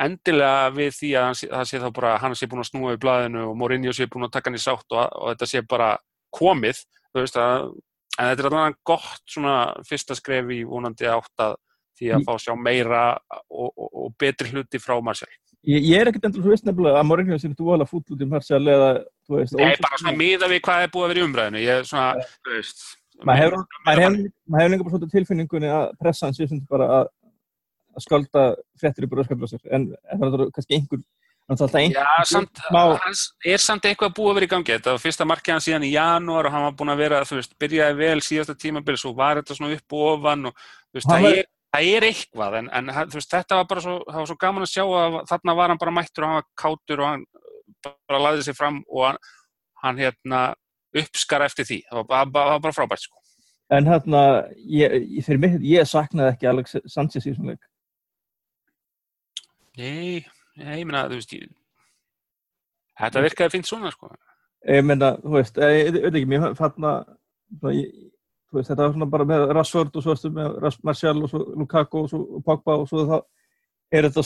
endilega 0.05 0.71
við 0.75 0.95
því 0.97 1.11
að 1.21 1.33
sé, 1.39 1.49
það 1.53 1.69
sé 1.71 1.81
þá 1.83 1.89
bara 1.95 2.15
hann 2.23 2.37
sé 2.39 2.49
búin 2.51 2.63
að 2.65 2.71
snúa 2.71 2.95
í 2.97 3.01
blæðinu 3.03 3.45
og 3.51 3.59
Mourinho 3.59 3.93
sé 3.95 4.09
búin 4.11 4.27
að 4.27 4.33
taka 4.35 4.51
hann 4.51 4.59
í 4.59 4.63
sátt 4.63 4.97
og, 4.97 5.03
og 5.05 5.29
þetta 5.33 5.49
sé 5.51 5.63
bara 5.71 5.91
komið, 6.35 6.81
þú 7.13 7.23
veist 7.23 7.39
að 7.39 7.69
en 8.19 8.31
þetta 8.31 8.45
er 8.45 8.51
alveg 8.51 8.81
gott 8.87 9.23
svona 9.31 9.57
fyrsta 9.89 10.17
skref 10.19 10.51
í 10.55 10.63
vonandi 10.69 11.09
átt 11.11 11.47
að 11.47 11.57
því 11.99 12.11
að 12.11 12.27
fá 12.27 12.33
að 12.35 12.43
sjá 12.43 12.55
meira 12.59 13.03
og, 13.49 13.69
og, 13.71 13.89
og 13.89 14.15
betri 14.19 14.51
hluti 14.51 14.81
frá 14.83 14.97
Marcial 15.05 15.31
Ég, 15.65 15.81
ég 15.81 15.97
er 15.97 16.11
ekkert 16.11 16.27
endur 16.29 16.45
hlust 16.45 16.67
nefnilega 16.67 17.01
að 17.01 17.07
Mourinho 17.09 17.39
sé 17.41 17.49
þú 17.57 17.71
alveg 17.73 17.89
fúll 17.89 18.03
út 18.03 18.21
í 18.21 18.29
Marcial 18.29 18.61
eða 18.61 18.91
veist 19.33 19.57
Nei, 19.57 19.71
bara 19.81 20.01
svona 20.01 20.17
miða 20.19 20.51
við 20.51 20.61
hvað 20.67 20.85
er 20.85 20.93
búið 20.93 21.07
að 21.07 21.13
vera 21.13 21.23
í 21.23 21.27
umræðinu 21.29 21.63
ég 21.63 21.81
er 21.81 21.89
svona, 21.89 22.27
þú 22.45 22.57
veist 22.59 22.83
maður 23.25 23.43
hefur 24.03 24.75
líka 24.75 24.85
bara 24.85 24.95
svona 24.97 25.13
tilfinningunni 25.15 25.71
að 25.73 25.85
pressa 26.03 26.29
hans 26.29 26.41
sem 26.43 26.61
bara 26.71 26.89
að, 26.99 27.11
að 27.95 28.07
skölda 28.07 28.45
frettir 28.81 29.07
í 29.07 29.11
bröðskaplasir 29.15 29.63
en 29.73 29.89
það 30.11 30.37
er 30.41 30.45
kannski 30.57 30.79
einhver 30.79 31.05
Já, 31.45 32.07
samt, 32.25 32.61
er 33.45 33.61
samt 33.61 33.85
eitthvað 33.85 34.17
að 34.17 34.37
vera 34.39 34.47
í 34.47 34.49
gangi. 34.49 34.73
Þetta 34.79 34.95
var 34.95 35.03
fyrsta 35.03 35.27
markið 35.29 35.53
hann 35.53 35.65
síðan 35.67 35.85
í 35.85 35.91
janúar 35.93 36.49
og 36.49 36.55
hann 36.55 36.65
var 36.65 36.77
búin 36.79 36.93
að 36.95 37.03
vera, 37.03 37.19
þú 37.29 37.37
veist, 37.37 37.53
byrjaði 37.61 37.99
vel 37.99 38.23
síðasta 38.25 38.55
tímabil, 38.57 38.97
svo 38.97 39.13
var 39.19 39.43
þetta 39.43 39.57
svona 39.59 39.77
upp 39.77 39.97
og 39.99 40.07
ofan 40.15 40.49
og 40.49 40.55
þú 40.57 40.97
veist, 40.97 41.11
það, 41.11 41.27
var... 41.27 41.37
er, 41.37 41.51
það 41.77 41.89
er 41.91 42.07
eitthvað 42.09 42.57
en, 42.61 42.71
en 42.81 42.93
veist, 43.13 43.35
þetta 43.37 43.59
var 43.61 43.69
bara 43.75 43.85
svo, 43.85 43.97
var 44.09 44.31
svo 44.31 44.39
gaman 44.41 44.65
að 44.65 44.73
sjá 44.73 44.85
að 44.87 45.19
þarna 45.35 45.57
var 45.61 45.75
hann 45.75 45.83
bara 45.85 45.95
mættur 45.99 46.25
og 46.25 46.33
hann 46.33 46.41
var 46.41 46.49
kátur 46.65 47.05
og 47.05 47.11
hann 47.11 47.27
bara 48.09 48.23
laðið 48.25 48.49
sér 48.49 48.57
fram 48.63 48.81
og 48.89 49.05
hann, 49.11 49.21
hann 49.85 50.01
hérna 50.01 50.41
uppskar 50.97 51.45
eftir 51.45 51.69
því, 51.69 51.81
það 51.91 52.09
var 52.15 52.33
bara, 52.33 52.57
bara 52.65 52.77
frábært 52.79 53.05
sko. 53.05 53.21
En 53.73 53.85
hérna, 53.89 54.23
ég, 54.65 54.97
fyrir 55.27 55.45
mig, 55.45 55.61
ég 55.69 55.89
saknaði 55.89 56.33
ekki 56.33 56.49
Alex 56.49 56.79
Sanchez 56.89 57.29
í 57.29 57.37
svona 57.37 57.53
leik. 57.53 57.69
Nei, 59.75 60.25
ég 60.61 60.87
meina, 60.87 61.05
þú 61.11 61.19
veist, 61.19 61.35
ég... 61.35 61.53
þetta 63.01 63.23
virkaði 63.27 63.55
fint 63.57 63.69
svona, 63.69 63.93
sko. 63.95 64.11
Ég 64.71 64.85
meina, 64.87 65.15
þú 65.23 65.37
veist, 65.39 65.61
ég 65.61 65.97
veit 65.99 66.11
ekki, 66.11 66.29
mér 66.31 66.57
fann 66.59 66.89
að, 66.91 67.15
þú 67.61 67.73
veist, 68.59 68.71
þetta 68.71 68.83
var 68.83 68.93
svona 68.95 69.11
bara 69.13 69.29
með 69.29 69.47
Rashford 69.59 69.97
og 69.99 70.05
svo 70.05 70.15
veist, 70.15 70.29
með 70.35 70.79
Martial 70.87 71.17
og 71.21 71.33
svo 71.33 71.43
Lukaku 71.61 72.05
og 72.05 72.13
svo 72.13 72.43
Pogba 72.47 72.79
og 72.83 72.87
svo 72.91 73.07
það 73.11 73.25
er 73.95 74.09
þetta 74.09 74.25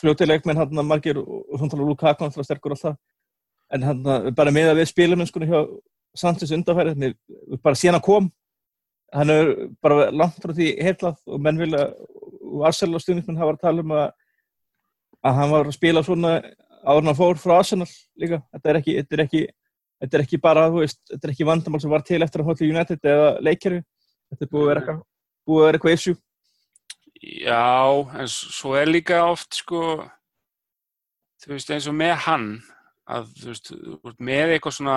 fljótileg 0.00 0.44
menn 0.48 0.60
hann 0.60 0.82
að 0.82 0.90
margir 0.90 1.20
og 1.20 1.56
svona 1.56 1.72
tala 1.74 1.88
Lukaku 1.88 2.24
hann 2.24 2.34
tala 2.36 2.46
sterkur 2.46 2.76
alltaf, 2.76 3.00
en 3.74 3.88
hann 3.88 4.04
bara 4.36 4.54
með 4.54 4.74
að 4.74 4.82
við 4.82 4.92
spilum 4.92 5.24
eins 5.24 5.32
konar 5.34 5.50
hjá 5.50 5.64
Sanchez 6.20 6.52
undanfærið, 6.54 7.14
bara 7.62 7.78
síðan 7.78 8.00
að 8.00 8.06
kom, 8.06 8.30
hann 9.14 9.30
er 9.30 9.50
bara 9.82 10.10
langt 10.10 10.40
frá 10.42 10.52
því 10.54 10.72
heilað 10.82 11.18
og 11.26 11.42
menn 11.42 11.58
vilja, 11.60 11.84
og 12.50 12.64
Arsenal 12.66 12.98
og 12.98 13.04
stundismenn 13.04 13.38
hafa 13.38 13.54
að 13.54 13.62
tala 13.62 13.84
um 13.84 13.94
að 13.94 14.08
að 15.26 15.38
hann 15.40 15.52
var 15.52 15.68
að 15.68 15.76
spila 15.76 16.02
svona 16.06 16.34
áður 16.80 17.02
en 17.02 17.10
hann 17.10 17.18
fór 17.18 17.40
frá 17.40 17.58
Arsenal 17.58 17.88
líka. 18.20 18.40
Þetta 18.54 18.70
er 18.72 18.78
ekki, 18.80 18.96
þetta 19.00 19.16
er 19.16 19.24
ekki, 19.26 19.42
þetta 20.00 20.18
er 20.18 20.24
ekki 20.24 20.40
bara 20.42 20.66
veist, 20.72 21.00
þetta 21.10 21.28
er 21.28 21.34
ekki 21.34 21.48
vandamál 21.48 21.82
sem 21.82 21.92
var 21.92 22.04
til 22.06 22.20
eftir 22.24 22.42
að 22.42 22.50
hólla 22.50 22.66
í 22.66 22.72
United 22.72 23.10
eða 23.14 23.30
leikjari 23.44 23.82
þetta 24.30 24.46
er 24.46 24.50
búið 24.50 24.62
að 24.62 24.70
vera 24.70 24.82
eitthvað, 24.82 25.00
búið 25.48 25.62
að 25.62 25.66
vera 25.68 25.80
eitthvað 25.80 25.96
issue. 25.98 26.20
Já, 27.20 27.70
en 28.16 28.30
svo 28.32 28.76
er 28.80 28.88
líka 28.88 29.24
oft 29.28 29.58
sko 29.58 29.80
þú 31.40 31.54
veist 31.54 31.72
eins 31.74 31.88
og 31.90 31.96
með 31.96 32.14
hann 32.26 32.46
að 33.10 33.34
þú 33.40 33.50
veist, 33.50 33.72
með 34.20 34.54
eitthvað 34.54 34.76
svona 34.78 34.96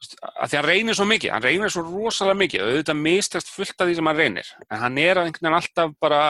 að 0.00 0.48
því 0.48 0.58
hann 0.58 0.68
reynir 0.68 0.96
svo 0.96 1.06
mikið, 1.08 1.32
hann 1.34 1.44
reynir 1.44 1.72
svo 1.72 1.84
rosalega 1.86 2.40
mikið 2.40 2.66
auðvitað 2.66 3.00
mistast 3.04 3.52
fullt 3.52 3.76
af 3.76 3.88
því 3.88 3.96
sem 3.98 4.10
hann 4.10 4.20
reynir 4.20 4.52
en 4.66 4.80
hann 4.80 5.00
er 5.00 5.20
einhvern 5.20 5.44
veginn 5.44 5.58
alltaf 5.58 5.96
bara 6.00 6.20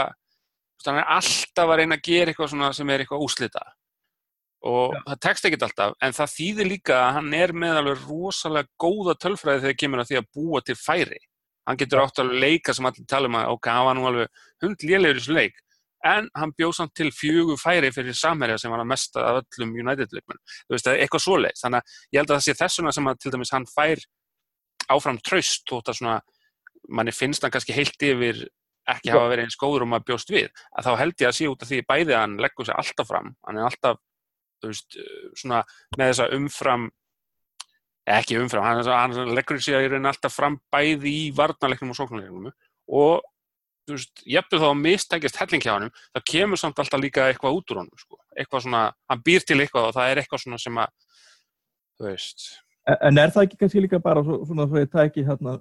hann 0.88 1.00
er 1.02 1.12
alltaf 1.16 1.66
að 1.68 1.78
reyna 1.80 1.98
að 1.98 2.06
gera 2.08 2.32
eitthvað 2.32 2.74
sem 2.76 2.92
er 2.92 3.04
eitthvað 3.04 3.24
úslita 3.26 3.64
og 4.70 4.92
Já. 4.92 5.00
það 5.06 5.20
tekst 5.24 5.48
ekkert 5.48 5.66
alltaf 5.66 5.96
en 6.04 6.14
það 6.16 6.34
þýðir 6.36 6.68
líka 6.68 6.98
að 7.00 7.14
hann 7.16 7.34
er 7.36 7.52
með 7.56 7.80
alveg 7.80 8.04
rosalega 8.08 8.68
góða 8.80 9.16
tölfræði 9.22 9.64
þegar 9.64 9.80
kemur 9.82 10.02
að 10.02 10.10
því 10.10 10.20
að 10.20 10.30
búa 10.36 10.60
til 10.64 10.76
færi. 10.76 11.20
Hann 11.68 11.80
getur 11.80 12.02
átt 12.02 12.20
að 12.20 12.34
leika 12.42 12.74
sem 12.76 12.88
allir 12.88 13.08
tala 13.08 13.30
um 13.30 13.38
að 13.40 13.54
ok, 13.54 13.68
hann 13.72 13.86
var 13.88 13.96
nú 13.96 14.06
alveg 14.10 14.44
hundlélegur 14.64 15.16
í 15.16 15.22
þessu 15.22 15.36
leik 15.36 15.60
en 16.06 16.28
hann 16.36 16.52
bjóð 16.56 16.72
samt 16.78 16.94
til 16.96 17.10
fjögu 17.12 17.56
færi 17.60 17.90
fyrir 17.92 18.16
samherja 18.16 18.56
sem 18.60 18.72
var 18.72 18.80
að 18.80 18.88
mesta 18.88 19.24
af 19.24 19.40
öllum 19.42 19.74
United-leikmenn, 19.82 20.40
þú 20.64 20.76
veist, 20.76 20.88
eitthvað 20.88 21.24
svoleið 21.26 21.60
þannig 21.60 21.82
að 21.82 21.98
ég 22.14 22.20
held 22.20 22.30
að 22.30 22.38
það 22.38 22.46
sé 22.46 22.54
þessuna 22.56 22.94
sem 22.96 23.10
að 23.10 23.18
til 23.20 23.32
dæmis 23.34 23.52
hann 23.52 23.66
fær 23.68 24.04
áfram 24.90 25.20
tröst 25.20 25.66
þótt 25.68 25.92
að 25.92 25.98
svona, 26.00 26.16
manni 26.88 27.14
finnst 27.14 27.44
hann 27.44 27.52
kannski 27.52 27.76
heilt 27.76 28.06
yfir 28.08 28.46
ekki 28.94 29.12
hafa 29.14 29.32
verið 29.32 29.48
eins 29.48 29.58
góður 29.60 29.86
um 29.86 29.96
að 29.96 30.06
bjóst 30.10 30.32
við 30.32 30.48
að 30.70 30.86
þá 30.86 30.92
held 31.02 31.24
ég 31.24 31.30
að 31.30 31.36
sé 31.38 31.50
út 31.50 31.64
af 31.64 31.70
því 31.70 31.82
bæði 31.88 32.14
að 32.14 32.22
hann 32.22 32.38
leggur 32.44 32.68
sér 32.68 32.80
alltaf 32.80 33.10
fram, 33.10 33.34
hann 33.46 33.60
er 33.60 33.68
alltaf 33.68 34.00
veist, 34.66 34.98
svona 35.38 35.62
með 35.96 36.12
þessa 36.12 36.30
umfram 36.36 36.88
ekki 38.10 38.38
umfram, 38.40 38.64
hann, 38.66 38.82
hann 38.86 39.34
leggur 39.36 39.60
sér 39.62 39.92
alltaf 40.00 40.34
fram 40.34 40.58
bæði 40.72 41.12
í 41.26 41.28
varnalegnum 41.36 41.92
og 41.94 42.00
sóknarlegnum 42.00 42.50
og 42.50 43.20
þú 43.88 43.96
veist, 43.96 44.24
jafnveg 44.28 44.62
þá 44.62 44.68
að 44.70 44.80
mistækjast 44.84 45.38
helling 45.40 45.64
hjá 45.64 45.72
hann, 45.74 45.92
það 46.14 46.26
kemur 46.32 46.60
samt 46.60 46.82
alltaf 46.82 47.02
líka 47.02 47.28
eitthvað 47.28 47.58
út 47.58 47.72
úr 47.72 47.82
honum, 47.82 48.00
sko, 48.00 48.18
eitthvað 48.36 48.66
svona 48.66 48.82
hann 49.10 49.22
býr 49.26 49.46
til 49.46 49.58
eitthvað 49.58 49.88
og 49.90 49.96
það 49.96 50.10
er 50.10 50.22
eitthvað 50.22 50.44
svona 50.44 50.60
sem 50.62 50.80
að 50.80 50.92
þú 52.00 52.08
veist. 52.08 52.46
En 52.90 53.20
er 53.20 53.32
það 53.34 53.46
ekki 53.46 53.60
kannski 53.60 53.84
líka 53.84 54.00
bara 54.02 54.22
svona 54.24 54.66
að 54.66 54.76
það 54.92 55.02
ekki 55.04 55.26
hérna, 55.26 55.56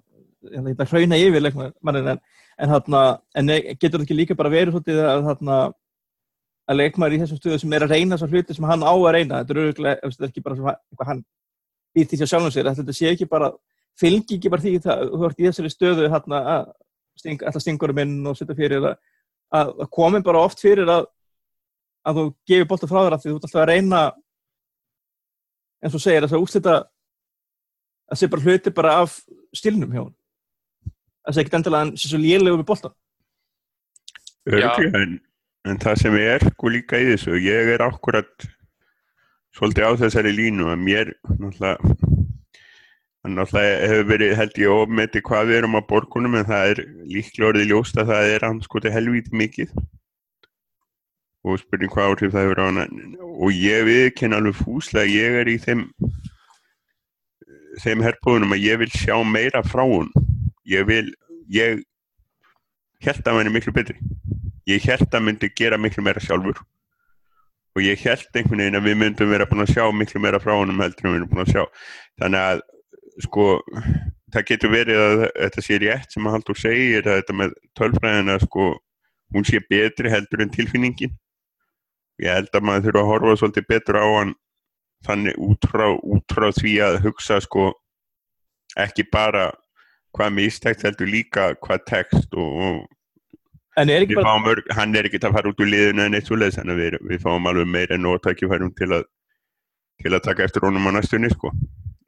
hérna 0.53 0.89
hrauna 0.91 1.19
yfir 1.19 1.45
leikmannin 1.45 2.13
en 2.15 2.21
en, 2.59 2.73
þarna, 2.73 3.03
en 3.39 3.51
getur 3.53 3.97
þetta 3.97 4.05
ekki 4.05 4.17
líka 4.17 4.37
bara 4.39 4.51
verið 4.53 4.75
svolítið 4.75 5.01
að, 5.05 5.25
þarna, 5.29 5.57
að 6.69 6.79
leikmar 6.79 7.15
í 7.15 7.19
þessum 7.21 7.39
stöðu 7.39 7.59
sem 7.63 7.75
er 7.77 7.85
að 7.85 7.95
reyna 7.95 8.17
þessar 8.17 8.33
hluti 8.35 8.57
sem 8.57 8.69
hann 8.69 8.85
á 8.85 8.93
að 8.93 9.11
reyna 9.15 9.41
þetta 9.41 9.55
er 9.55 9.61
auðvitað, 9.63 10.01
þetta 10.05 10.25
er 10.25 10.31
ekki 10.31 10.45
bara 10.45 10.75
eitthvað 10.75 11.11
hann 11.13 11.23
býtt 11.95 12.13
í 12.13 12.19
sig 12.19 12.31
sjálfum 12.31 12.53
sér, 12.53 12.71
þetta 12.77 12.95
sé 12.95 13.13
ekki 13.13 13.29
bara 13.29 13.51
fylgi 13.99 14.37
ekki 14.37 14.51
bara 14.51 14.65
því 14.65 14.75
það, 14.83 15.05
þú 15.13 15.29
ert 15.29 15.39
í 15.39 15.47
þessari 15.47 15.73
stöðu 15.73 16.11
þarna 16.13 16.41
að 16.55 16.67
sting, 17.19 17.41
alltaf 17.43 17.63
stingurum 17.63 18.03
inn 18.03 18.19
og 18.29 18.37
setja 18.37 18.57
fyrir 18.57 18.85
að, 18.91 18.99
að 19.55 19.87
komi 19.95 20.21
bara 20.25 20.43
oft 20.47 20.61
fyrir 20.63 20.91
að 20.91 21.07
að 22.07 22.19
þú 22.19 22.25
gefur 22.47 22.69
bólta 22.69 22.89
frá 22.89 22.99
þér 23.01 23.15
að 23.15 23.23
því 23.23 23.29
þú 23.29 23.35
ert 23.35 23.47
alltaf 23.47 23.61
að 23.61 23.69
reyna 23.69 24.03
eins 25.83 25.95
og 25.95 26.03
segir 26.03 26.25
þess 26.25 26.35
að 26.35 26.45
útslita 26.45 26.75
að 28.09 28.19
sé 28.19 28.29
bara 28.31 28.45
hluti 28.45 28.73
bara 28.75 28.95
af 29.03 29.17
stilnum 29.55 29.91
hjá 29.93 30.01
hann 30.03 30.15
það 31.29 31.37
sé 31.37 31.45
ekki 31.45 31.59
endilega 31.59 31.85
hann 31.85 31.95
sé 31.95 32.11
svo 32.11 32.21
lélegu 32.21 32.59
með 32.59 32.69
boltan 32.69 32.95
en, 34.49 35.17
en 35.69 35.83
það 35.83 36.01
sem 36.03 36.17
er 36.19 36.47
sko 36.51 36.73
líka 36.73 36.99
í 36.99 37.11
þessu 37.13 37.37
ég 37.45 37.73
er 37.75 37.85
akkurat 37.85 38.49
svolítið 39.55 39.85
á 39.85 39.91
þessari 40.03 40.33
línu 40.35 40.69
að 40.73 40.81
mér 40.83 41.13
náttúrulega 41.37 41.77
náttúrulega 43.27 43.87
hefur 43.91 44.07
verið 44.09 44.35
held 44.39 44.59
ég 44.61 44.73
ofmeti 44.73 45.21
hvað 45.25 45.49
við 45.49 45.57
erum 45.59 45.77
á 45.77 45.81
borgunum 45.89 46.37
en 46.39 46.47
það 46.47 46.73
er 46.73 46.81
líklega 47.09 47.49
orðið 47.51 47.71
ljóst 47.73 47.99
að 47.99 48.13
það 48.13 48.33
er 48.33 48.45
hann 48.47 48.61
sko 48.63 48.79
til 48.79 48.93
helvítið 48.95 49.39
mikið. 49.41 49.73
Og 51.47 51.59
spurning 51.59 51.91
hvað 51.91 52.13
áhrif 52.13 52.33
það 52.33 52.47
hefur 52.47 52.61
á 52.63 52.65
hann 52.67 52.79
og 53.19 53.51
ég 53.55 53.85
viðkenn 53.87 54.35
alveg 54.35 54.59
fúslega 54.59 55.11
ég 55.11 55.39
er 55.41 55.51
í 55.51 55.57
þeim 55.59 55.85
þeim 57.79 58.03
herrbúðunum 58.03 58.55
að 58.55 58.65
ég 58.65 58.81
vil 58.81 58.91
sjá 58.91 59.15
meira 59.23 59.61
frá 59.63 59.85
hún 59.87 60.09
ég 60.69 60.87
vil, 60.89 61.07
ég 61.51 61.83
held 63.05 63.23
að 63.25 63.39
hann 63.39 63.49
er 63.49 63.55
miklu 63.55 63.73
betri. 63.75 63.97
Ég 64.69 64.83
held 64.85 65.07
að 65.09 65.25
myndi 65.25 65.49
gera 65.57 65.79
miklu 65.81 66.03
meira 66.05 66.21
sjálfur. 66.23 66.59
Og 67.77 67.85
ég 67.85 68.01
held 68.03 68.27
einhvern 68.35 68.63
veginn 68.63 68.79
að 68.79 68.89
við 68.89 68.99
myndum 68.99 69.31
vera 69.31 69.47
búin 69.49 69.63
að 69.63 69.73
sjá 69.73 69.85
miklu 69.95 70.21
meira 70.21 70.41
frá 70.41 70.55
honum 70.57 70.81
heldur 70.83 71.07
en 71.07 71.13
við 71.13 71.21
erum 71.21 71.31
búin 71.31 71.45
að 71.45 71.53
sjá. 71.53 71.63
Þannig 72.19 72.45
að 72.45 72.63
sko 73.23 73.45
það 74.33 74.45
getur 74.49 74.73
verið 74.73 75.01
að 75.05 75.23
þetta 75.27 75.63
sé 75.65 75.79
rétt 75.81 76.13
sem 76.13 76.27
að 76.27 76.35
Haldur 76.37 76.59
segir 76.59 77.07
að 77.07 77.19
þetta 77.21 77.37
með 77.39 77.55
tölfræðina 77.79 78.37
sko 78.43 78.67
hún 79.33 79.47
sé 79.47 79.61
betri 79.69 80.11
heldur 80.11 80.43
en 80.43 80.53
tilfinningin. 80.53 81.15
Ég 82.19 82.35
held 82.35 82.53
að 82.53 82.67
maður 82.67 82.89
þurfa 82.89 83.01
að 83.01 83.09
horfa 83.13 83.35
svolítið 83.39 83.67
betur 83.69 83.99
á 84.01 84.05
hann 84.17 84.35
þannig 85.07 85.39
út 85.39 85.69
frá, 85.71 85.87
út 85.95 86.35
frá 86.35 86.49
því 86.57 86.73
að 86.83 86.99
hugsa 87.05 87.39
sko 87.43 87.71
ekki 88.79 89.05
bara 89.11 89.47
hvað 90.17 90.33
mistækt 90.37 90.87
heldur 90.87 91.09
líka 91.09 91.51
hvað 91.63 91.85
text 91.89 92.33
og, 92.33 92.63
og 92.65 92.79
bara... 93.79 94.39
mörg, 94.43 94.65
hann 94.75 94.95
er 94.97 95.07
ekki 95.07 95.21
að 95.23 95.35
fara 95.37 95.51
út 95.51 95.61
úr 95.61 95.69
liðinu 95.69 96.05
en 96.05 96.17
eitt 96.17 96.27
svo 96.27 96.39
leiðis 96.39 96.59
þannig 96.59 96.75
að 96.75 96.81
við, 96.83 96.97
við 97.11 97.23
fáum 97.23 97.49
alveg 97.51 97.69
meira 97.69 97.95
en 97.95 98.05
nótækifærum 98.07 98.73
til 98.79 98.91
að 98.97 99.05
til 100.03 100.15
að 100.15 100.25
taka 100.25 100.47
eftir 100.47 100.65
honum 100.65 100.87
á 100.89 100.91
næstunni 100.95 101.29
sko. 101.33 101.51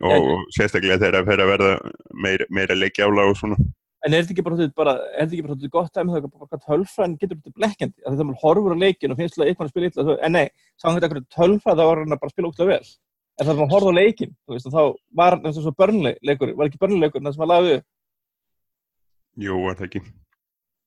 Og, 0.01 0.15
og 0.33 0.47
sérstaklega 0.55 0.97
þegar 0.97 1.19
það 1.19 1.29
fer 1.29 1.43
að 1.43 1.51
verða 1.51 1.71
meira, 2.25 2.47
meira 2.49 2.77
leikjála 2.77 3.27
og 3.29 3.37
svona. 3.37 3.57
En 4.01 4.15
er 4.17 4.23
þetta 4.23 4.33
ekki 4.33 4.73
bara, 4.73 4.95
er 5.13 5.27
þetta 5.29 5.69
gott 5.69 5.99
að 5.99 6.09
það 6.09 6.23
er 6.57 6.61
tölfræðin 6.65 7.17
getur 7.21 7.37
þetta 7.37 7.59
blekkjandi? 7.59 7.97
Að 8.07 8.15
það 8.15 8.31
er 8.31 8.39
horfur 8.41 8.73
á 8.73 8.77
leikin 8.81 9.13
og 9.13 9.19
finnst 9.19 9.37
eitthvað 9.37 9.67
að 9.67 9.73
spila 9.75 9.91
illa 9.91 10.15
en 10.25 10.35
nei, 10.37 10.47
sáðan 10.81 10.97
þetta 10.97 11.09
eitthvað 11.09 11.27
tölfræð 11.35 11.81
þá 11.81 11.83
var 11.83 12.01
hann 12.01 12.17
að 12.17 12.33
spila 12.33 12.49
útla 12.49 12.69
vel 12.71 12.81
en 13.39 13.47
það 13.47 13.55
var 13.57 13.65
að 13.65 13.73
horfa 13.75 13.93
á 13.93 13.99
leikin 13.99 14.33
veist, 14.51 14.67
þá 14.71 14.81
var 15.21 15.37
eins 15.39 15.57
og 15.59 15.65
svo 15.65 15.73
börnleikur 15.77 16.53
var 16.57 16.69
ekki 16.69 16.81
börnleikur 16.81 17.21
en 17.21 17.29
það 17.29 17.37
sem 17.37 17.45
að 17.45 17.53
laði 17.53 17.77
Jú, 19.41 19.57
var 19.63 19.77
það 19.79 19.87
ekki. 19.87 20.03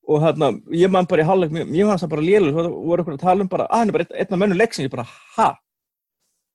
og 0.05 0.21
þarna, 0.21 0.51
ég 0.77 0.93
man 0.93 1.09
bara 1.09 1.25
í 1.25 1.49
mér 1.49 1.69
mér 1.69 1.89
fannst 1.89 2.05
það 2.05 2.13
bara 2.15 2.27
lélur, 2.29 2.55
þá 2.55 2.71
voru 2.71 3.05
okkur 3.05 3.17
að 3.17 3.25
tala 3.25 3.45
um 3.45 3.51
bara 3.51 3.65
að 3.65 3.79
hann 3.79 3.89
er 3.89 3.97
bara 3.97 4.05
einn, 4.05 4.17
einn 4.21 4.33
af 4.35 4.41
mönnum 4.43 4.61
leiksins, 4.61 4.85
ég 4.85 4.93
bara, 4.93 5.07
ha 5.37 5.49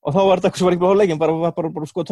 og 0.00 0.14
þá 0.14 0.20
var 0.24 0.40
þetta 0.40 0.48
eitthvað 0.48 0.60
sem 0.62 0.68
var 0.68 0.76
ekki 0.76 0.86
bara 0.86 0.94
á 0.96 1.00
leikin 1.00 1.20
bara, 1.20 1.38
var 1.44 1.56
bara, 1.56 1.72
bara 1.74 1.90
sko 1.90 2.04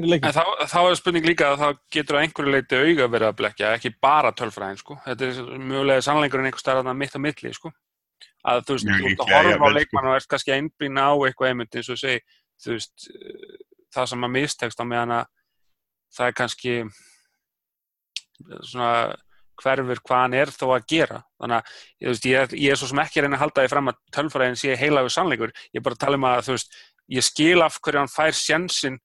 leikin 0.00 0.30
En 0.30 0.34
þá, 0.34 0.44
þá 0.70 0.80
er 0.80 0.98
spurning 0.98 1.26
líka 1.28 1.50
að 1.50 1.62
það 1.62 1.78
getur 1.94 2.16
að 2.18 2.24
einhverju 2.24 2.54
leiti 2.54 2.80
auga 2.80 3.08
verið 3.12 3.28
að 3.28 3.38
blekja, 3.40 3.72
ekki 3.76 3.92
bara 4.02 4.32
tölfræðin, 4.36 4.80
sko. 4.80 4.96
Þetta 5.04 5.28
er 5.28 5.40
mjögulega 5.60 6.04
sannleikurinn 6.06 6.50
einhver 6.50 6.62
starf 6.62 6.90
mitt 6.96 7.16
á 7.16 7.20
milli, 7.20 7.52
sko. 7.56 7.72
Að 8.50 8.62
þú 8.64 8.76
veist, 8.76 8.88
Mjög 8.88 9.16
þú 9.20 9.26
að 9.26 9.34
horfa 9.36 9.52
á 9.52 9.60
sko. 9.60 9.72
leikmann 9.76 10.08
og 10.10 10.16
ert 10.16 10.28
kannski 10.30 10.52
að 10.54 10.60
einblýna 10.62 11.06
á 11.12 11.14
eitthvað 11.28 11.50
einmitt 11.50 11.76
eins 11.80 11.90
og 11.92 12.00
segi, 12.00 12.22
þú 12.64 12.76
veist, 12.76 13.08
eh, 13.14 13.56
það 13.94 14.12
sem 14.12 14.26
að 14.26 14.34
mistekst 14.36 14.82
á 14.82 14.84
meðan 14.86 15.16
að 15.18 15.26
það 16.16 16.26
er 16.26 16.38
kannski 16.40 16.76
svona 18.64 18.92
hverfur 19.60 20.00
hvað 20.00 20.22
hann 20.24 20.36
er 20.40 20.52
þó 20.54 20.66
að 20.72 20.86
gera. 20.88 21.18
Þannig 21.40 21.58
að 21.58 21.72
ég, 22.00 22.08
veist, 22.08 22.28
ég, 22.30 22.38
er, 22.40 22.54
ég 22.56 22.72
er 22.72 22.80
svo 22.80 22.88
sem 22.90 23.02
ekki 23.02 23.24
reyna 23.24 23.36
að 23.36 23.44
halda 23.44 23.64
því 23.64 23.72
fram 23.74 23.90
að 23.92 23.98
tölfræðin 24.16 24.60
sé 24.60 24.76
heilagur 24.80 25.12
sannleikur. 25.12 25.52
Ég 25.74 25.82
er 25.82 25.84
bara 25.84 25.98
að 25.98 26.04
tala 26.06 26.20
um 26.20 26.28
að, 26.30 26.42
þú 26.46 26.56
veist, 26.56 26.78
ég 27.10 27.26
skil 27.26 27.64
af 27.64 27.80
hverju 27.82 28.00
hann 28.00 28.12
fær 28.12 28.36
sjensin, 28.38 29.00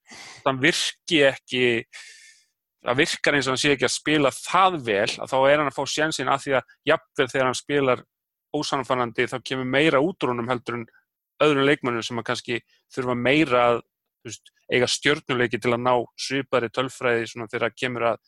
þann 0.45 0.61
virki 0.63 1.23
ekki 1.27 1.65
það 2.85 2.99
virkar 3.01 3.37
eins 3.37 3.47
og 3.47 3.55
hann 3.55 3.61
sé 3.61 3.71
ekki 3.73 3.87
að 3.87 3.95
spila 3.95 4.31
það 4.35 4.77
vel 4.85 5.13
að 5.23 5.31
þá 5.31 5.37
er 5.39 5.57
hann 5.57 5.69
að 5.71 5.77
fá 5.77 5.85
sjensin 5.89 6.29
að 6.29 6.43
því 6.43 6.53
að 6.59 6.75
jafnvel 6.91 7.27
þegar 7.31 7.47
hann 7.47 7.57
spilar 7.57 8.03
ósannfannandi 8.55 9.27
þá 9.31 9.37
kemur 9.41 9.69
meira 9.69 10.01
út 10.03 10.23
úr 10.23 10.33
honum 10.33 10.51
heldur 10.51 10.79
en 10.79 10.85
öðrum 11.43 11.67
leikmönnum 11.67 12.05
sem 12.05 12.21
að 12.21 12.27
kannski 12.29 12.61
þurfa 12.93 13.17
meira 13.19 13.65
að 13.71 13.81
veist, 14.25 14.51
eiga 14.71 14.89
stjörnuleiki 14.89 15.59
til 15.61 15.73
að 15.75 15.83
ná 15.85 15.93
svipari 16.19 16.71
tölfræði 16.73 17.27
þegar 17.33 17.67
það 17.67 17.79
kemur 17.81 18.07
að 18.11 18.19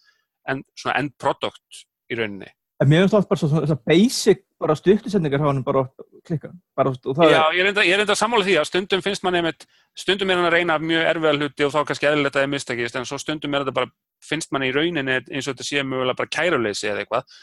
end, 0.52 0.66
svona 0.78 0.98
end 1.02 1.16
product 1.20 1.84
í 2.12 2.18
rauninni. 2.20 2.52
en 2.78 2.90
mér 2.90 3.04
finnst 3.04 3.16
það 3.16 3.30
bara 3.32 3.42
svo, 3.42 3.50
svona, 3.50 3.80
basic 3.90 4.44
bara 4.62 4.76
stuttisendingar 4.78 5.42
hafa 5.42 5.54
hann 5.54 5.64
bara 5.66 5.84
klikka 6.26 6.52
bara, 6.78 6.94
Já, 7.26 7.42
ég 7.56 7.62
er 7.64 7.70
enda, 7.72 7.86
ég 7.86 8.00
enda 8.00 8.16
sammála 8.18 8.46
því 8.46 8.58
að 8.62 8.68
stundum 8.70 9.04
finnst 9.06 9.26
mann 9.26 9.38
einmitt, 9.40 9.66
stundum 9.98 10.30
er 10.30 10.40
hann 10.40 10.50
að 10.50 10.56
reyna 10.58 10.78
mjög 10.82 11.10
erfiða 11.12 11.34
hluti 11.40 11.66
og 11.66 11.74
þá 11.74 11.80
kannski 11.90 12.10
eðlilegt 12.10 12.36
að 12.36 12.40
það 12.40 12.48
er 12.48 12.54
mistakist 12.54 13.00
en 13.00 13.10
svo 13.10 13.20
stundum 13.22 13.58
er 13.58 13.66
þetta 13.66 13.78
bara, 13.80 13.92
finnst 14.24 14.54
mann 14.54 14.66
í 14.66 14.72
rauninni 14.76 15.18
eins 15.18 15.48
og 15.48 15.56
þetta 15.56 15.68
sé 15.68 15.86
mögulega 15.86 16.22
bara 16.22 16.34
kæruleysi 16.38 16.90
eða 16.90 17.04
eitthvað. 17.04 17.38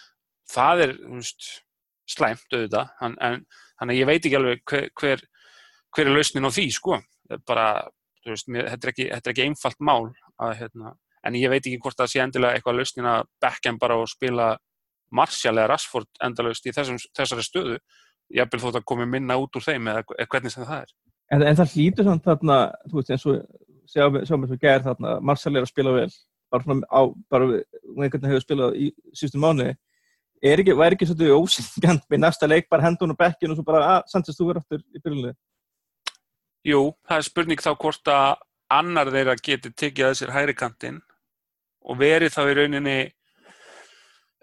Það 0.54 0.84
er, 0.86 0.96
þú 1.02 1.20
veist, 1.20 1.50
slæmt 2.14 2.54
auðvitað, 2.54 2.94
þannig 3.00 3.94
að 3.94 3.98
ég 3.98 4.10
veit 4.10 4.20
ekki 4.20 4.38
alveg 4.38 4.64
hver, 4.70 4.88
hver, 5.00 5.24
hver 5.94 6.10
er 6.10 6.16
lausnin 6.16 6.46
á 6.46 6.50
því, 6.50 6.66
sko. 6.74 6.98
Er 7.30 7.40
Bara, 7.46 7.68
veist, 8.26 8.48
mér, 8.50 8.68
þetta, 8.74 8.86
er 8.86 8.92
ekki, 8.92 9.08
þetta 9.12 9.30
er 9.30 9.34
ekki 9.34 9.48
einfalt 9.48 9.80
mál 9.80 10.10
að, 10.42 10.54
hérna, 10.60 10.94
en 11.24 11.38
ég 11.38 11.52
veit 11.52 11.62
ekki 11.62 11.80
hvort 11.82 11.98
það 11.98 12.12
sé 12.12 12.22
endilega 12.24 12.58
eitthvað 12.58 12.80
lausnin 12.80 13.08
að 13.08 13.28
Beckham 13.42 13.80
bara 13.80 13.98
og 14.00 14.10
spila 14.10 14.54
Martial 15.14 15.54
eða 15.54 15.70
Rashford 15.72 16.10
endalaust 16.24 16.66
í 16.66 16.74
þessum, 16.74 16.98
þessari 17.16 17.46
stöðu 17.46 17.78
jafnvel 18.34 18.62
þótt 18.62 18.80
að 18.80 18.86
komi 18.88 19.06
minna 19.08 19.36
út 19.40 19.56
úr 19.58 19.64
þeim 19.64 19.90
eða 19.92 20.04
eða 20.16 20.30
hvernig 20.32 20.54
sem 20.54 20.66
það 20.66 20.84
er. 20.84 20.92
en, 21.34 21.42
en 21.42 21.58
það 21.60 21.74
hlýtur 21.74 22.08
samt 22.08 22.28
þarna 22.28 22.58
þú 22.90 22.98
veist 22.98 23.12
eins 23.14 23.26
og 23.30 23.40
sjáum 23.90 24.16
við 24.16 24.28
sjáum 24.28 24.46
við 24.46 24.62
gær 24.64 24.84
þarna 24.84 25.16
Marcel 25.20 25.54
er 25.54 25.66
að 25.66 25.72
spila 25.72 25.96
vel 25.96 26.10
bara 26.52 26.66
svona 26.66 26.88
á 26.88 27.00
bara 27.32 27.48
einhvern 27.50 28.14
veginn 28.14 28.30
hefur 28.32 28.44
spilað 28.44 28.78
í 28.78 28.90
síðustu 29.12 29.42
mánuði 29.42 29.74
er 30.44 30.60
ekki, 30.60 30.76
væri 30.76 30.96
ekki 30.96 31.08
svolítið 31.08 31.36
ósyngjant 31.38 32.06
með 32.10 32.24
næsta 32.24 32.48
leik 32.48 32.68
bara 32.72 32.84
hendun 32.88 33.14
og 33.14 33.20
bekkin 33.20 33.52
og 33.52 33.60
svo 33.60 33.66
bara 33.66 33.84
að 33.94 34.10
Sanchez 34.12 34.38
þú 34.38 34.50
verður 34.50 34.64
aftur 34.64 34.82
í 34.82 35.02
byrjunlega 35.04 35.36
Jú, 36.64 36.94
það 37.04 37.18
er 37.18 37.26
spurning 37.26 37.60
þá 37.60 37.74
hvort 37.76 38.08
að 38.08 38.30
annar 38.72 39.10
þeirra 39.12 39.34
geti 39.36 39.70
tekið 39.76 40.06
að 40.08 40.14
sér 40.16 40.30
hægri 40.32 40.54
kantinn 40.56 41.02
og 41.84 41.98
verið 42.00 42.32
þá 42.32 42.40
í 42.48 42.54
rauninni 42.56 42.94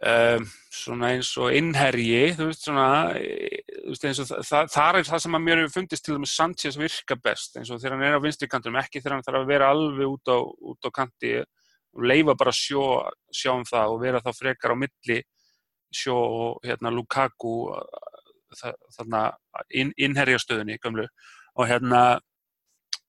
um, 0.05 0.45
svona 0.71 1.09
eins 1.15 1.31
og 1.41 1.55
innherji, 1.57 2.35
þú 2.37 2.51
veist 2.51 2.67
svona, 2.67 2.85
þú 3.15 3.95
veist 3.95 4.05
eins 4.05 4.21
og 4.21 4.29
það, 4.29 4.69
það, 4.75 4.99
er 5.01 5.09
það 5.09 5.23
sem 5.25 5.39
að 5.39 5.43
mér 5.47 5.63
hefur 5.63 5.75
fundist 5.79 6.05
til 6.05 6.19
dæmis 6.19 6.35
Sanchez 6.37 6.79
virka 6.79 7.17
best 7.25 7.57
eins 7.57 7.73
og 7.73 7.81
þegar 7.81 7.97
hann 7.97 8.07
er 8.11 8.21
á 8.21 8.25
vinstri 8.27 8.51
kantinum, 8.53 8.79
ekki 8.83 9.01
þegar 9.01 9.17
hann 9.17 9.25
þarf 9.25 9.41
að 9.41 9.51
vera 9.55 9.73
alveg 9.73 10.13
út 10.13 10.33
á, 10.33 10.37
út 10.45 10.85
á 10.85 10.89
kanti 11.01 11.35
og 11.41 12.07
leifa 12.07 12.37
bara 12.37 12.53
sjó, 12.55 12.85
sjá 13.33 13.55
um 13.55 13.65
það 13.65 13.97
og 13.97 14.01
vera 14.05 14.21
þá 14.21 14.31
frekar 14.37 14.77
á 14.77 14.81
milli 14.85 15.21
sjó 15.91 16.21
og 16.21 16.69
hérna 16.69 16.93
Lukaku 16.93 17.57
þarna 18.53 19.29
inn, 19.73 19.89
innherjastöðunni 19.97 20.77
gömlu 20.83 21.09
og 21.57 21.67
hérna 21.67 22.01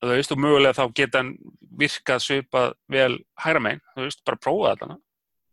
þú 0.02 0.10
veist, 0.16 0.34
og 0.34 0.42
mögulega 0.42 0.76
þá 0.78 0.96
geta 0.98 1.22
hann 1.22 1.36
virkað 1.78 2.24
svipað 2.24 2.74
vel 2.90 3.14
hægra 3.40 3.62
megin, 3.62 3.84
þú 3.94 4.06
veist, 4.06 4.22
bara 4.26 4.42
prófa 4.42 4.74
þetta 4.74 4.98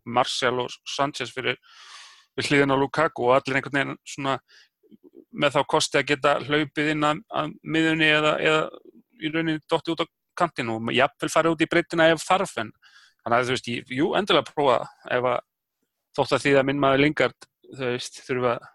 Martial 0.10 0.64
og 0.64 0.74
Sanchez 0.90 1.32
fyrir 1.34 1.60
hliðin 2.40 2.74
á 2.74 2.78
Lukaku 2.80 3.28
og 3.28 3.36
allir 3.36 3.60
einhvern 3.60 3.78
veginn 3.78 4.00
svona 4.08 4.38
með 5.30 5.58
þá 5.58 5.62
kosti 5.70 6.00
að 6.00 6.08
geta 6.14 6.38
hlaupið 6.42 6.94
inn 6.96 7.06
að, 7.06 7.22
að 7.30 7.52
miðunni 7.62 8.08
eða, 8.10 8.32
eða 8.40 8.64
í 9.20 9.32
rauninni 9.34 9.62
dotti 9.70 9.94
út 9.94 10.04
á 10.04 10.08
kantinu 10.40 10.80
og 10.80 10.92
jafnvel 10.96 11.30
farið 11.34 11.56
út 11.56 11.64
í 11.66 11.70
breytina 11.70 12.10
ef 12.14 12.24
þarf 12.24 12.56
en 12.64 12.72
þannig 13.22 13.38
að 13.38 13.50
þú 13.50 13.56
veist, 13.56 13.70
jú, 14.00 14.10
endilega 14.18 14.54
prófa 14.54 14.80
ef 15.12 15.30
að 15.34 15.40
þótt 16.18 16.36
að 16.36 16.46
því 16.46 16.54
að 16.58 16.68
minn 16.70 16.82
maður 16.82 17.04
Lingard, 17.04 17.50
þú 17.76 17.92
veist, 17.94 18.22
þurfa 18.26 18.56
að 18.56 18.68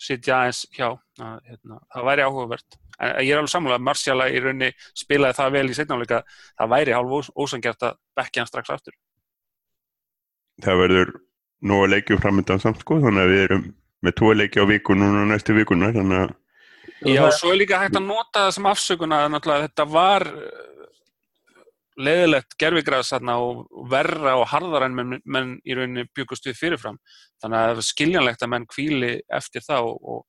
sitja 0.00 0.40
aðeins 0.40 0.64
hjá 0.74 0.88
að, 0.90 1.38
hérna, 1.48 1.78
það 1.94 2.08
væri 2.10 2.26
áhugavert. 2.26 2.78
En 3.02 3.14
ég 3.24 3.32
er 3.34 3.40
alveg 3.40 3.52
sammála 3.52 3.78
að 3.80 3.86
Martial 3.88 4.18
í 4.26 4.42
rauninni 4.42 4.70
spilaði 4.94 5.38
það 5.38 5.56
vel 5.56 5.64
í 5.66 5.76
setnáleika 5.78 6.20
það 6.28 6.72
væri 6.74 6.94
hálf 6.94 7.16
ós 7.18 7.30
ósangjart 7.34 7.88
að 7.88 7.98
bekki 8.18 8.42
hann 8.42 8.50
strax 8.50 8.74
aftur. 8.74 8.96
Það 10.62 10.80
verður 10.84 11.12
nú 11.64 11.80
að 11.82 11.92
leikja 11.96 12.20
framöndan 12.22 12.62
samt 12.62 12.84
sko, 12.84 13.00
þannig 13.02 13.24
að 13.24 13.32
við 13.32 13.44
erum 13.48 13.66
með 14.04 14.16
tvo 14.20 14.32
leiki 14.36 14.62
á 14.62 14.64
viku 14.68 14.94
núna 14.98 15.24
næstu 15.30 15.56
vikuna, 15.56 15.90
þannig 15.94 16.24
að 16.26 16.34
Já, 17.04 17.24
svo 17.36 17.50
er 17.52 17.58
líka 17.60 17.80
hægt 17.82 17.98
að 17.98 18.06
nota 18.06 18.46
það 18.46 18.54
sem 18.56 18.66
afsökuna 18.70 19.16
náttúrulega 19.28 19.66
þetta 19.66 19.84
var 19.92 20.24
leiðilegt 22.00 22.56
gerfigræðs 22.58 23.12
þarna 23.14 23.38
og 23.44 23.64
verra 23.90 24.36
og 24.40 24.48
harðar 24.50 24.86
en 24.88 24.94
menn, 24.98 25.18
menn 25.24 25.56
í 25.62 25.76
rauninni 25.76 26.06
byggust 26.16 26.46
við 26.48 26.58
fyrirfram. 26.58 26.98
Þannig 27.42 27.58
að 27.58 27.66
það 27.68 27.82
er 27.82 27.88
skiljanlegt 27.88 28.42
að 28.42 28.52
menn 28.54 28.66
kvíli 28.70 29.12
eftir 29.38 29.64
það 29.66 29.90
og, 29.90 29.98
og 30.14 30.24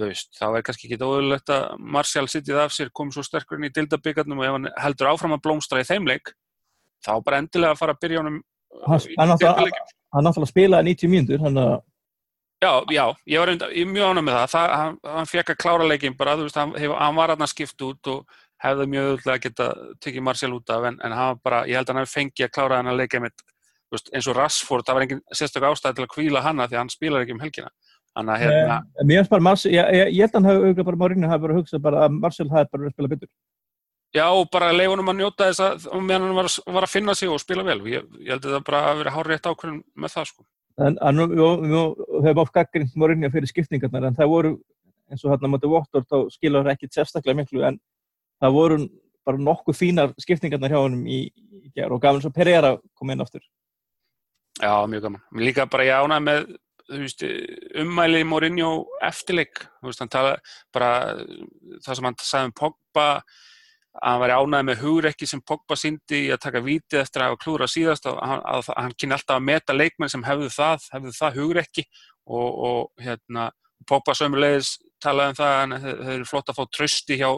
veist, 0.00 0.30
þá 0.38 0.46
er 0.48 0.64
kannski 0.66 0.88
ekki 0.88 1.00
óðurlegt 1.04 1.52
að 1.52 1.64
Martial 1.96 2.26
sittið 2.30 2.60
af 2.62 2.72
sér, 2.76 2.92
kom 2.94 3.10
svo 3.12 3.24
sterkur 3.26 3.58
inn 3.58 3.68
í 3.68 3.72
dildabyggarnum 3.74 4.40
og 4.40 4.46
ef 4.46 4.56
hann 4.56 4.70
heldur 4.84 5.10
áfram 5.12 5.36
að 5.36 5.42
blómstra 5.44 5.82
í 5.82 5.88
þeim 5.88 6.08
leik, 6.08 6.32
þá 7.04 7.12
bara 7.26 7.40
endilega 7.42 7.74
að 7.74 7.80
fara 7.82 7.96
að 7.96 8.00
byrja 8.04 8.22
honum 8.22 8.38
hann, 8.86 9.04
hann, 9.18 9.32
náttúrulega- 9.34 10.50
spilaði 10.52 10.94
90 10.94 11.12
mínútur 11.12 11.44
hann 11.44 11.60
að 11.60 11.78
Já, 12.60 12.84
já, 12.92 13.06
ég 13.24 13.40
var 13.40 13.48
mjög 13.56 14.10
ánægð 14.10 14.24
með 14.26 14.34
það, 14.36 14.50
það 14.52 14.72
hann, 14.76 14.96
hann 15.14 15.28
fekk 15.30 15.50
að 15.54 15.60
klára 15.62 15.84
leikinn 15.88 16.16
bara, 16.18 16.34
þú 16.36 16.44
veist, 16.44 16.58
hann, 16.60 16.74
hef, 16.76 16.90
hann 16.92 17.14
var 17.16 17.32
hann 17.32 17.44
að 17.46 17.52
skipta 17.54 17.86
út 17.86 18.10
og 18.12 18.34
hefði 18.64 18.88
mjög 18.92 19.10
auðvitað 19.10 19.34
að 19.34 19.44
geta 19.46 19.68
tekið 20.04 20.26
Marcial 20.26 20.52
út 20.56 20.74
af, 20.74 20.88
en, 20.90 20.98
en 21.06 21.16
bara, 21.44 21.62
ég 21.68 21.80
held 21.80 21.88
að 21.88 21.94
hann 21.94 22.02
hefði 22.02 22.16
fengið 22.16 22.46
að 22.46 22.52
klára 22.56 22.80
hann 22.80 22.90
að 22.92 23.00
leika 23.00 23.22
mitt, 23.24 23.46
veist, 23.90 24.10
eins 24.14 24.28
og 24.30 24.36
Rashford, 24.36 24.86
það 24.86 24.98
var 24.98 25.06
engin 25.06 25.22
sérstök 25.34 25.68
ástæði 25.70 25.98
til 25.98 26.06
að 26.06 26.12
kvíla 26.14 26.44
hanna 26.44 26.68
því 26.68 26.76
að 26.76 26.82
hann 26.84 26.92
spilar 26.92 27.24
ekki 27.24 27.36
um 27.36 27.44
helgina. 27.44 27.72
Þannig 28.10 28.34
að 28.34 28.42
hérna, 28.44 28.76
Eh, 29.00 29.28
bara 29.30 29.46
Marcel, 29.46 29.72
ég, 29.72 29.94
ég, 29.94 30.12
ég 30.18 30.26
held 30.26 30.34
að 30.34 30.38
hann 30.40 30.50
hafi 30.50 30.62
auðvitað 30.64 30.88
bara 30.90 31.00
Mourinho 31.02 31.30
hafi 31.30 31.44
bara 31.46 31.56
hugsað 31.56 31.82
bara 31.84 32.04
að 32.04 32.16
Marcel 32.18 32.48
hafi 32.50 32.70
bara 32.72 32.82
verið 32.82 32.90
að 32.90 32.96
spila 32.98 33.12
betur 33.14 33.30
já, 34.14 34.26
bara 34.52 34.72
leifunum 34.74 35.10
að 35.12 35.20
njóta 35.20 35.50
þess 35.50 35.62
að, 35.64 35.86
meðan 36.02 36.26
hann 36.26 36.38
var, 36.38 36.48
var 36.74 36.86
að 36.86 36.94
finna 36.94 37.14
sig 37.14 37.30
og 37.30 37.42
spila 37.42 37.64
vel, 37.66 37.78
ég, 37.90 38.08
ég 38.18 38.34
held 38.34 38.46
að 38.46 38.56
það 38.56 38.64
bara 38.66 38.80
að 38.88 39.02
vera 39.02 39.14
hár 39.14 39.30
rétt 39.30 39.46
ákvörðun 39.46 39.82
með 39.94 40.14
það, 40.16 40.32
sko. 40.32 40.46
en, 40.86 40.98
nú, 41.20 41.80
höfum 42.24 42.42
oft 42.42 42.56
gaggrind 42.56 42.98
Mourinho 42.98 43.30
fyrir 43.30 43.52
skiptingarnar 43.52 44.08
en 44.08 44.18
það 44.18 44.32
voru 44.34 44.52
eins 45.10 45.24
og 45.24 45.34
hérna 45.34 45.52
motið 45.52 45.74
Watford 45.74 46.10
þá 46.10 46.18
skilur 46.34 46.66
það 46.66 46.74
ekkit 46.74 46.98
sérstaklega 46.98 47.38
miklu 47.38 47.64
en 47.66 47.78
það 48.40 48.56
voru 48.56 48.80
bara 49.26 49.44
nokkuð 49.46 49.76
fínar 49.76 50.14
skiptingarnar 50.20 50.72
hjá 50.72 50.80
honum 50.80 51.06
í, 51.06 51.22
í 51.28 51.72
gerð 51.76 51.96
og 51.96 52.02
gafin 52.02 52.24
svo 52.24 52.32
Pereira 52.34 52.74
kom 52.96 53.12
inn 53.12 53.22
aftur 53.22 53.44
Já, 54.60 54.86
mjög 54.86 55.06
gaman. 55.06 55.22
Mér 55.32 55.46
líka 55.48 55.64
bara 55.70 55.86
ég 55.86 56.02
ánægði 56.04 56.24
með 56.26 56.40
veist, 56.90 57.22
ummæli 57.80 58.24
Mourinho 58.26 58.70
eftirleik, 59.06 59.62
þú 59.80 59.90
veist, 59.90 60.02
hann 60.02 60.10
tala 60.12 60.34
bara 60.74 60.90
það 61.84 61.94
sem 61.94 62.08
hann 62.08 62.18
sagði 62.18 62.50
um 62.50 62.56
Pogba 62.58 63.06
að 63.10 64.04
hann 64.06 64.20
væri 64.22 64.36
ánægði 64.36 64.68
með 64.68 64.82
hugrekki 64.84 65.28
sem 65.30 65.42
Pogba 65.46 65.78
síndi 65.78 66.24
í 66.26 66.32
að 66.34 66.42
taka 66.44 66.64
vítið 66.66 67.00
eftir 67.04 67.22
að 67.22 67.30
hafa 67.30 67.40
klúra 67.44 67.70
síðast 67.70 68.10
og 68.10 68.18
hann, 68.20 68.42
hann 68.68 68.96
kynni 68.98 69.16
alltaf 69.16 69.38
að 69.38 69.48
meta 69.48 69.76
leikmenn 69.76 70.12
sem 70.12 70.26
hefðu 70.26 70.50
það, 70.54 70.86
hefðu 70.96 71.16
það 71.16 71.40
hugrekki 71.40 71.86
og, 72.26 72.48
og 72.70 73.06
hérna 73.06 73.48
Pogba 73.88 74.14
sömulegis 74.18 74.76
talaði 75.02 75.32
um 75.32 75.38
það 75.40 75.56
að 75.60 75.86
það 75.86 76.12
er 76.14 76.28
flott 76.28 76.52
að 76.52 76.58
fá 76.58 76.64
trösti 76.76 77.18
hjá 77.20 77.30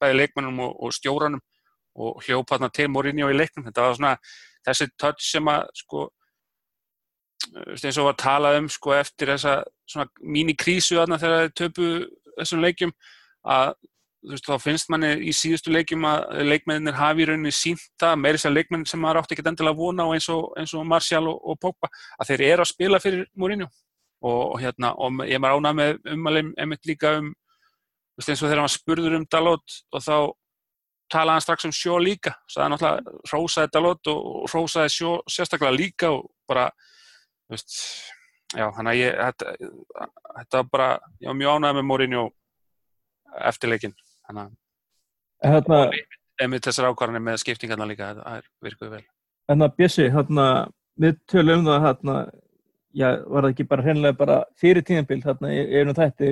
bæði 0.00 0.18
leikmennum 0.20 0.60
og, 0.66 0.76
og 0.82 0.94
stjóranum 0.96 1.42
og 1.96 2.20
hljópa 2.26 2.56
þarna 2.56 2.72
til 2.76 2.90
Mourinho 2.92 3.30
í 3.32 3.36
leiknum, 3.36 3.64
þetta 3.68 3.86
var 3.86 3.96
svona 3.96 4.14
þessi 4.66 4.88
touch 5.00 5.24
sem 5.24 5.48
að 5.48 5.66
sko 5.80 6.06
veist, 7.54 7.84
eins 7.84 7.98
og 8.00 8.10
var 8.10 8.18
talað 8.20 8.60
um 8.60 8.70
sko, 8.72 8.94
eftir 8.96 9.32
þessa 9.34 9.58
svona 9.88 10.08
mínikrísu 10.20 10.98
þarna 10.98 11.20
þegar 11.22 11.44
þeir 11.44 11.54
töpu 11.62 11.90
þessum 12.36 12.64
leikjum 12.64 12.92
að 13.46 13.72
þú 14.26 14.32
veist, 14.34 14.48
þá 14.48 14.62
finnst 14.64 14.90
manni 14.90 15.12
í 15.28 15.32
síðustu 15.36 15.72
leikjum 15.72 16.06
að 16.08 16.42
leikmennir 16.50 16.96
hafi 16.98 17.22
í 17.22 17.28
rauninni 17.30 17.52
sínta, 17.54 18.14
meiri 18.18 18.40
sér 18.42 18.54
leikmenn 18.56 18.86
sem 18.88 19.00
maður 19.00 19.22
átti 19.22 19.36
ekki 19.36 19.46
endilega 19.46 19.76
að 19.76 19.82
vona 19.82 20.06
á 20.08 20.10
eins 20.16 20.28
og, 20.32 20.56
og 20.56 20.86
Martial 20.88 21.26
og, 21.30 21.38
og 21.38 21.60
Pogba, 21.62 21.90
að 22.18 22.32
þeir 22.32 22.46
eru 22.50 22.64
að 22.64 22.72
spila 22.72 23.02
fyrir 23.02 23.28
Mourinho. 23.38 23.68
og, 23.68 23.85
og 24.26 24.56
hérna, 24.62 24.92
og 24.98 25.22
ég 25.28 25.40
maður 25.42 25.60
ánað 25.60 25.78
með 25.80 26.10
umalum 26.14 26.50
emitt 26.64 26.88
líka 26.88 27.16
um, 27.20 27.30
eins 28.16 28.42
og 28.42 28.48
þegar 28.48 28.62
maður 28.64 28.74
spurður 28.74 29.16
um 29.20 29.28
Dalot 29.30 29.78
og 29.92 30.04
þá 30.04 30.16
talaði 31.12 31.36
hann 31.36 31.44
strax 31.44 31.68
um 31.68 31.74
sjó 31.76 32.00
líka, 32.02 32.34
það 32.50 32.64
er 32.64 32.72
náttúrulega 32.72 33.16
rósaði 33.32 33.72
Dalot 33.76 34.12
og 34.12 34.50
rósaði 34.52 34.92
sjó 34.96 35.14
sérstaklega 35.30 35.76
líka 35.76 36.10
og 36.16 36.26
bara, 36.50 36.66
þú 37.46 37.54
veist, 37.54 37.78
já, 38.56 38.66
hann 38.78 38.90
að 38.90 39.00
ég, 39.00 39.18
þetta, 39.20 39.56
þetta 40.40 40.62
var 40.62 40.70
bara, 40.72 40.92
ég 41.22 41.30
var 41.30 41.40
mjög 41.40 41.58
ánað 41.58 41.78
með 41.78 41.88
Mourinho 41.90 42.28
eftir 43.46 43.70
leikin 43.70 43.94
þannig 44.26 44.48
að 44.48 44.54
Hérna, 45.44 45.78
einmitt 46.40 46.64
þessar 46.64 46.90
ákvarðanir 46.90 47.24
með 47.26 47.42
skiptingarna 47.42 47.86
líka 47.88 48.14
það 48.16 48.38
er 48.38 48.46
virkuð 48.64 48.92
vel. 48.96 49.02
Hérna 49.50 49.68
Bjössi, 49.76 50.06
hérna, 50.12 50.46
við 51.00 51.18
tölum 51.30 51.60
um 51.60 51.68
það, 51.68 51.84
hérna, 51.84 52.14
já, 52.96 53.08
var 53.28 53.44
það 53.46 53.52
ekki 53.54 53.66
bara 53.70 53.84
hreinlega 53.86 54.16
bara 54.18 54.36
fyrir 54.60 54.84
tíðanbíl, 54.88 55.20
í 55.20 55.56
í 55.60 55.80
einum 55.82 55.96
þætti, 55.96 56.30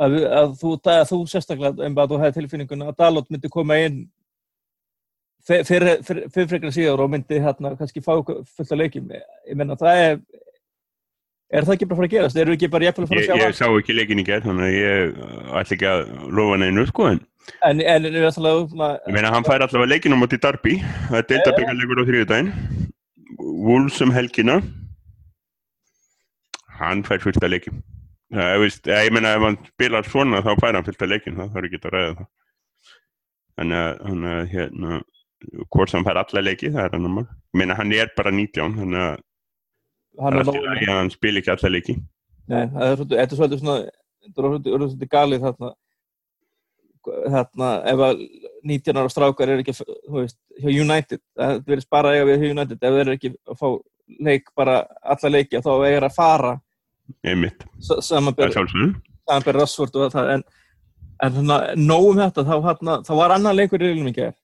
að, 0.00 0.14
við- 0.16 0.28
að 0.40 0.54
þú, 0.62 0.70
að 0.94 1.08
þú 1.12 1.18
sérstaklega, 1.34 1.86
um 1.88 1.98
að 2.02 2.14
þú 2.14 2.20
hefði 2.22 2.36
tilfinninguna 2.40 2.88
að 2.92 2.96
Dalot 3.02 3.28
myndi 3.34 3.50
koma 3.52 3.76
inn 3.84 3.98
fyr- 5.48 5.66
fyrir 5.68 6.00
fyrir- 6.06 6.30
fyrir 6.32 6.48
frekar 6.54 6.72
síðar 6.74 7.04
og 7.04 7.12
myndi, 7.12 7.40
hérna, 7.44 7.74
kannski 7.78 8.00
fá 8.04 8.14
fullt 8.24 8.72
af 8.72 8.78
leikjum. 8.80 9.12
Ég 9.12 9.56
menna, 9.60 9.76
það 9.76 10.00
er, 10.06 10.18
er 11.52 11.66
það 11.68 11.74
ekki 11.76 11.86
bara 11.90 11.94
að 11.94 12.00
fara 12.00 12.08
að 12.08 12.14
gerast? 12.16 12.40
Eru 12.42 12.56
ekki 12.56 12.70
bara 12.72 12.88
jafnvel 12.88 13.04
að 13.04 13.12
fara 13.12 13.20
Ég, 13.20 13.28
að 13.28 13.38
sjá 13.38 13.44
ég 13.44 13.58
sá 13.60 13.66
ekki 13.78 13.96
leikin 13.98 14.22
í 14.22 14.26
gerð, 14.26 14.48
þannig 14.48 14.66
að 14.66 14.78
ég 14.80 15.22
ætla 15.60 15.76
ekki 15.76 15.90
að 15.92 16.04
lofa 16.40 16.60
neinu, 16.64 16.86
sko, 16.90 17.10
en 17.12 17.22
En, 17.60 17.76
en 17.84 18.06
það 18.08 18.24
alltaf, 18.24 18.70
ég 19.04 19.12
meina, 19.12 19.28
hann 19.34 19.44
fær 19.44 19.60
allavega 19.60 19.90
leikin 19.90 20.14
á 20.16 20.18
móti 20.18 20.38
Darby, 20.40 20.78
það 21.10 21.18
er 21.18 21.26
deildabyggarleikur 21.28 22.00
á 22.00 22.04
þriðudaginn, 22.08 22.52
Wolves 23.36 23.98
um 24.00 24.12
helgina, 24.16 24.54
hann 26.78 27.04
fær 27.06 27.22
fullt 27.22 27.44
af 27.44 27.52
leikin. 27.52 27.82
Það 28.34 28.62
veist, 28.64 28.88
ég 28.90 29.12
meina, 29.14 29.34
ef 29.36 29.44
hann 29.46 29.58
spilar 29.68 30.08
svona, 30.08 30.40
þá 30.42 30.54
fær 30.62 30.78
hann 30.78 30.86
fullt 30.86 31.04
af 31.04 31.10
leikin, 31.10 31.36
það 31.38 31.52
þarf 31.54 31.68
ekki 31.68 31.80
að 31.80 31.94
ræða 31.94 32.14
það. 32.20 32.30
Þannig 33.54 33.80
að, 33.80 34.24
að, 34.30 34.40
hérna, 34.50 34.98
hvort 35.70 35.92
sem 35.92 36.00
hann 36.00 36.08
fær 36.08 36.20
alla 36.24 36.42
leiki, 36.42 36.72
það 36.74 36.88
er 36.88 36.96
hann 36.96 37.06
normal. 37.06 37.26
Ég 37.30 37.60
meina, 37.60 37.78
hann 37.78 37.94
er 37.94 38.10
bara 38.16 38.34
19, 38.34 38.76
þannig 38.80 39.04
að 39.04 39.14
hann 40.24 40.40
það 40.40 40.58
að 40.58 40.98
hann 40.98 41.14
spil 41.14 41.34
ekki 41.38 41.54
alla 41.54 41.72
leiki. 41.74 41.96
Nei, 42.50 42.60
það 42.74 42.84
er 42.88 42.98
svolítið, 42.98 43.38
svolítið 43.38 43.62
svona, 43.62 43.78
þetta 44.24 44.44
er 44.44 44.84
svolítið, 44.84 45.08
galið 45.14 45.46
þarna, 45.46 45.72
þarna, 47.36 47.70
ef 47.92 48.04
að 48.08 48.26
19 48.64 49.00
ára 49.00 49.12
strákar 49.12 49.52
er 49.52 49.62
ekki, 49.62 49.76
þú 49.84 50.18
veist, 50.18 50.38
hjá 50.58 50.70
United, 50.72 51.22
það 51.38 51.58
verður 51.68 51.98
að 52.00 52.12
eiga 52.14 52.28
við 52.30 52.44
hjá 52.44 52.54
United, 52.56 52.80
ef 52.80 52.96
þeir 52.96 53.02
eru 53.04 53.18
ekki 53.18 53.32
að 53.34 53.60
fá 53.60 53.68
leik 54.20 54.50
bara 54.56 54.80
alla 55.02 55.30
leiki, 55.32 55.60
þá 55.64 55.70
eiga 55.86 56.00
að 56.08 56.14
fara. 56.14 56.52
Einmitt, 57.24 57.64
sa- 57.80 57.94
það 57.94 57.98
er 57.98 58.06
samanber, 58.08 58.52
sjálfsögum. 58.52 58.94
samanber 59.28 59.58
Rassford 59.60 59.96
og 59.96 60.12
það, 60.12 60.30
en, 60.34 60.44
en 61.22 61.32
svona, 61.38 61.58
nóg 61.76 62.08
um 62.10 62.20
þetta, 62.22 62.44
þá, 62.48 62.54
þarna, 62.68 62.96
þá 63.04 63.12
var 63.20 63.34
annan 63.36 63.56
leikur 63.56 63.82
í 63.82 64.14
gerð, 64.16 64.36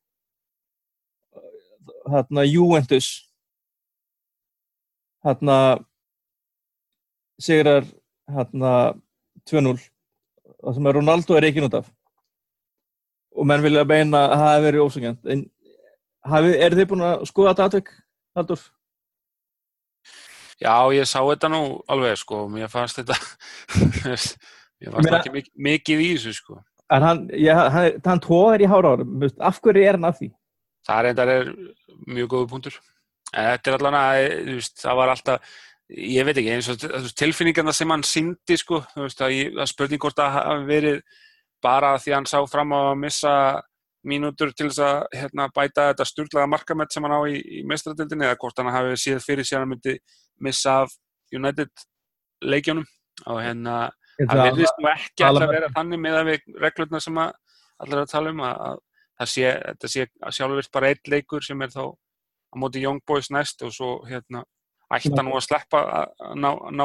þarna, 2.10 2.44
Juventus, 2.48 3.08
þarna, 5.24 5.56
sigrar, 7.40 7.86
þarna, 8.28 8.74
2-0, 9.50 9.78
það 10.60 10.76
sem 10.76 10.86
er 10.90 10.98
Ronaldo 11.00 11.36
er 11.36 11.46
reikin 11.46 11.66
út 11.68 11.78
af. 11.80 11.88
Og 13.36 13.46
menn 13.46 13.62
vilja 13.64 13.84
beina 13.88 14.26
að 14.26 14.36
það 14.40 14.50
hefur 14.50 14.66
verið 14.66 14.84
ósengjant 14.84 15.28
en 15.32 15.42
er 16.60 16.74
þið 16.76 16.88
búin 16.90 17.04
að 17.06 17.22
skoða 17.30 17.52
þetta 17.54 17.66
atvik, 17.70 17.90
Haldur? 18.36 18.64
Já, 20.60 20.74
ég 20.92 21.08
sá 21.08 21.20
þetta 21.24 21.48
nú 21.52 21.62
alveg 21.88 22.18
sko, 22.20 22.44
mér 22.52 22.68
fannst 22.72 23.00
þetta 23.00 23.16
mér 24.80 24.92
fannst 24.92 25.14
ekki 25.20 25.32
mikið, 25.36 25.54
mikið 25.70 26.04
í 26.04 26.10
þessu 26.16 26.36
sko 26.40 26.60
En 26.90 27.04
hann, 27.06 27.18
hann, 27.30 28.00
hann 28.02 28.20
tóðar 28.24 28.64
í 28.64 28.66
hára 28.66 28.96
árum, 28.96 29.20
af 29.38 29.60
hverju 29.62 29.84
er 29.86 29.94
hann 29.94 30.08
að 30.08 30.16
því? 30.18 30.28
það 30.86 31.02
reyndar 31.06 31.32
er 31.32 31.50
mjög 32.08 32.30
góðu 32.34 32.50
punktur 32.54 32.78
en 33.30 33.50
þetta 33.52 33.70
er 33.70 33.76
allan 33.78 33.98
að 33.98 34.20
þú 34.28 34.54
veist, 34.58 34.76
það 34.82 35.00
var 35.00 35.12
alltaf 35.14 35.56
ég 35.90 36.26
veit 36.26 36.36
ekki, 36.36 36.52
eins 36.54 36.70
og 36.70 36.84
veist, 36.84 37.16
tilfinningarna 37.18 37.74
sem 37.76 37.92
hann 37.92 38.06
síndi 38.06 38.58
sko, 38.58 38.82
þú 38.94 39.06
veist, 39.06 39.24
að, 39.26 39.40
að 39.58 39.70
spurning 39.70 40.02
hvort 40.02 40.18
það 40.18 40.36
hafi 40.38 40.70
verið 40.70 41.02
bara 41.62 41.96
því 42.00 42.14
að 42.14 42.18
hann 42.18 42.30
sá 42.30 42.38
fram 42.50 42.72
á 42.74 42.80
að 42.80 43.00
missa 43.04 43.34
mínútur 44.10 44.54
til 44.56 44.70
þess 44.70 44.82
að 44.86 45.18
hérna, 45.18 45.50
bæta 45.52 45.90
þetta 45.90 46.06
sturlaða 46.08 46.48
markamett 46.48 46.94
sem 46.94 47.04
hann 47.04 47.18
á 47.20 47.20
í, 47.28 47.36
í 47.60 47.62
mestradildinni 47.68 48.26
eða 48.26 48.38
hvort 48.40 48.62
hann 48.62 48.72
hafi 48.72 48.96
síð 49.00 49.20
fyrir 49.26 49.44
að 49.44 49.58
hann 49.60 49.72
myndi 49.74 49.96
missa 50.40 50.76
af 50.84 50.92
United 51.36 51.70
leikjónum 52.42 52.86
og 53.26 53.40
hérna 53.44 53.78
það 54.20 54.44
virðist 54.50 54.78
nú 54.80 54.88
ekki 54.92 55.24
alltaf 55.26 55.46
með- 55.48 55.54
vera 55.56 55.72
þannig 55.76 56.00
með 56.04 56.18
að 56.20 56.30
við 56.30 56.60
reglurnar 56.64 57.04
sem 57.04 57.18
að 57.22 57.32
allir 57.80 57.96
er 57.98 58.04
að 58.04 58.12
tala 58.14 58.30
um 58.34 58.40
að, 58.44 58.56
að 58.68 58.78
það 59.20 59.30
sé, 59.34 59.50
þetta 59.66 59.88
sé 59.94 60.06
sjálfur 60.38 60.70
bara 60.72 60.88
einn 60.92 61.12
leikur 61.14 61.44
sem 61.44 61.62
er 61.62 61.68
þá 61.74 61.84
á 62.50 62.54
móti 62.60 62.82
Young 62.82 63.00
Boys 63.06 63.30
næst 63.30 63.62
og 63.62 63.72
svo 63.72 63.90
hérna 64.08 64.42
ætti 64.90 65.12
hann 65.14 65.28
nú 65.28 65.36
að 65.38 65.46
sleppa 65.46 65.80
að 65.86 66.08
að 66.26 66.34
ná, 66.42 66.48
að 66.50 66.74
ná 66.80 66.84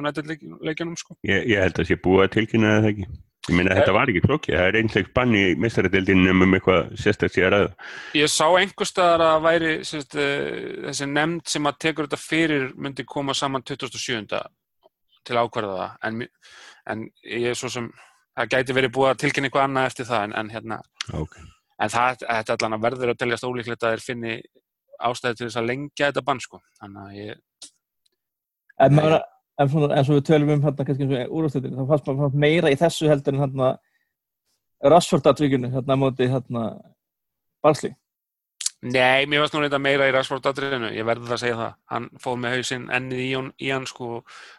United 0.00 0.26
leik, 0.26 0.40
leikjunum 0.60 0.96
sko. 0.98 1.14
Ég, 1.22 1.44
ég 1.52 1.60
held 1.62 1.78
að 1.78 1.86
sé 1.86 1.96
búið 2.02 2.24
að 2.24 2.32
tilkynna 2.34 2.72
það 2.80 2.88
ekki. 2.90 3.06
Ég 3.44 3.56
meina 3.58 3.74
þetta 3.76 3.92
var 3.92 4.08
ekki 4.08 4.22
flókið, 4.24 4.54
það 4.56 4.66
er 4.70 4.76
einsleik 4.80 5.08
bann 5.16 5.34
í 5.36 5.42
mestaradildinu 5.60 6.30
um 6.32 6.54
eitthvað 6.56 6.94
sérstaklega 6.96 7.34
sé 7.34 7.42
að 7.44 7.52
ræða. 7.54 7.88
Ég 8.16 8.30
sá 8.32 8.46
einhver 8.56 8.88
staðar 8.88 9.24
að 9.26 9.42
væri 9.44 9.72
sérst, 9.84 10.16
þessi 10.16 11.08
nefnd 11.10 11.52
sem 11.52 11.68
að 11.68 11.78
tekur 11.84 12.08
þetta 12.08 12.20
fyrir 12.22 12.64
myndi 12.80 13.04
koma 13.04 13.34
saman 13.36 13.66
27. 13.68 14.40
til 15.24 15.36
að 15.36 15.42
ákvarða 15.44 15.76
það 15.76 16.08
en, 16.08 16.24
en 16.94 17.04
ég 17.34 17.50
er 17.52 17.58
svo 17.60 17.68
sem 17.72 17.90
það 18.34 18.50
gæti 18.56 18.76
verið 18.76 18.94
búið 18.96 19.10
að 19.12 19.20
tilkynna 19.24 19.50
eitthvað 19.50 19.68
annað 19.68 19.90
eftir 19.90 20.08
það 20.08 20.24
en, 20.26 20.34
en 20.40 20.50
hérna 20.54 20.80
Ok. 21.20 21.36
en 21.84 21.92
það 21.92 22.24
þetta 22.24 22.56
allan 22.56 22.76
að 22.78 22.84
verður 22.88 23.12
að 23.12 23.20
teljast 23.22 23.46
ólíklegt 23.48 23.84
að 23.86 23.94
þeir 23.94 24.04
finni 24.08 24.34
ástæði 25.04 25.38
til 25.38 25.46
þess 25.50 25.60
að 25.60 25.68
lengja 25.68 26.08
þetta 26.10 26.24
bann 26.24 26.40
sko. 26.40 26.60
þannig 26.80 27.04
að 27.04 27.20
ég, 27.20 27.44
En, 28.84 28.90
maður, 28.96 29.20
en, 29.60 29.70
svona, 29.70 29.90
en 29.94 30.06
svo 30.06 30.18
við 30.18 30.28
tölum 30.28 30.54
um 30.56 30.64
hérna 30.64 30.86
kannski 30.86 31.06
eins 31.06 31.18
og 31.18 31.36
úrvastöldinu, 31.40 31.76
þá 31.78 31.90
fannst 31.90 32.08
maður 32.08 32.22
fannst 32.24 32.40
meira 32.44 32.72
í 32.72 32.78
þessu 32.80 33.10
heldur 33.10 33.36
en 33.36 33.44
hérna 33.44 33.74
Rassford-atvíkunu, 34.94 35.70
hérna 35.72 35.96
móti 35.96 36.28
hérna 36.28 36.64
Barsley. 37.64 37.94
nei, 38.84 39.24
mér 39.24 39.40
varst 39.40 39.54
nú 39.56 39.62
reynda 39.62 39.78
meira 39.80 40.10
í 40.10 40.12
Rashford-atriðinu, 40.12 40.90
ég 40.92 41.06
verður 41.08 41.30
það 41.30 41.36
að 41.36 41.40
segja 41.40 41.60
það. 41.60 41.76
Hann 41.92 42.08
fóð 42.20 42.40
með 42.42 42.56
hausinn 42.58 42.82
ennið 42.92 43.22
í, 43.22 43.28
í 43.64 43.70
hann 43.72 43.86
sko, 43.88 44.08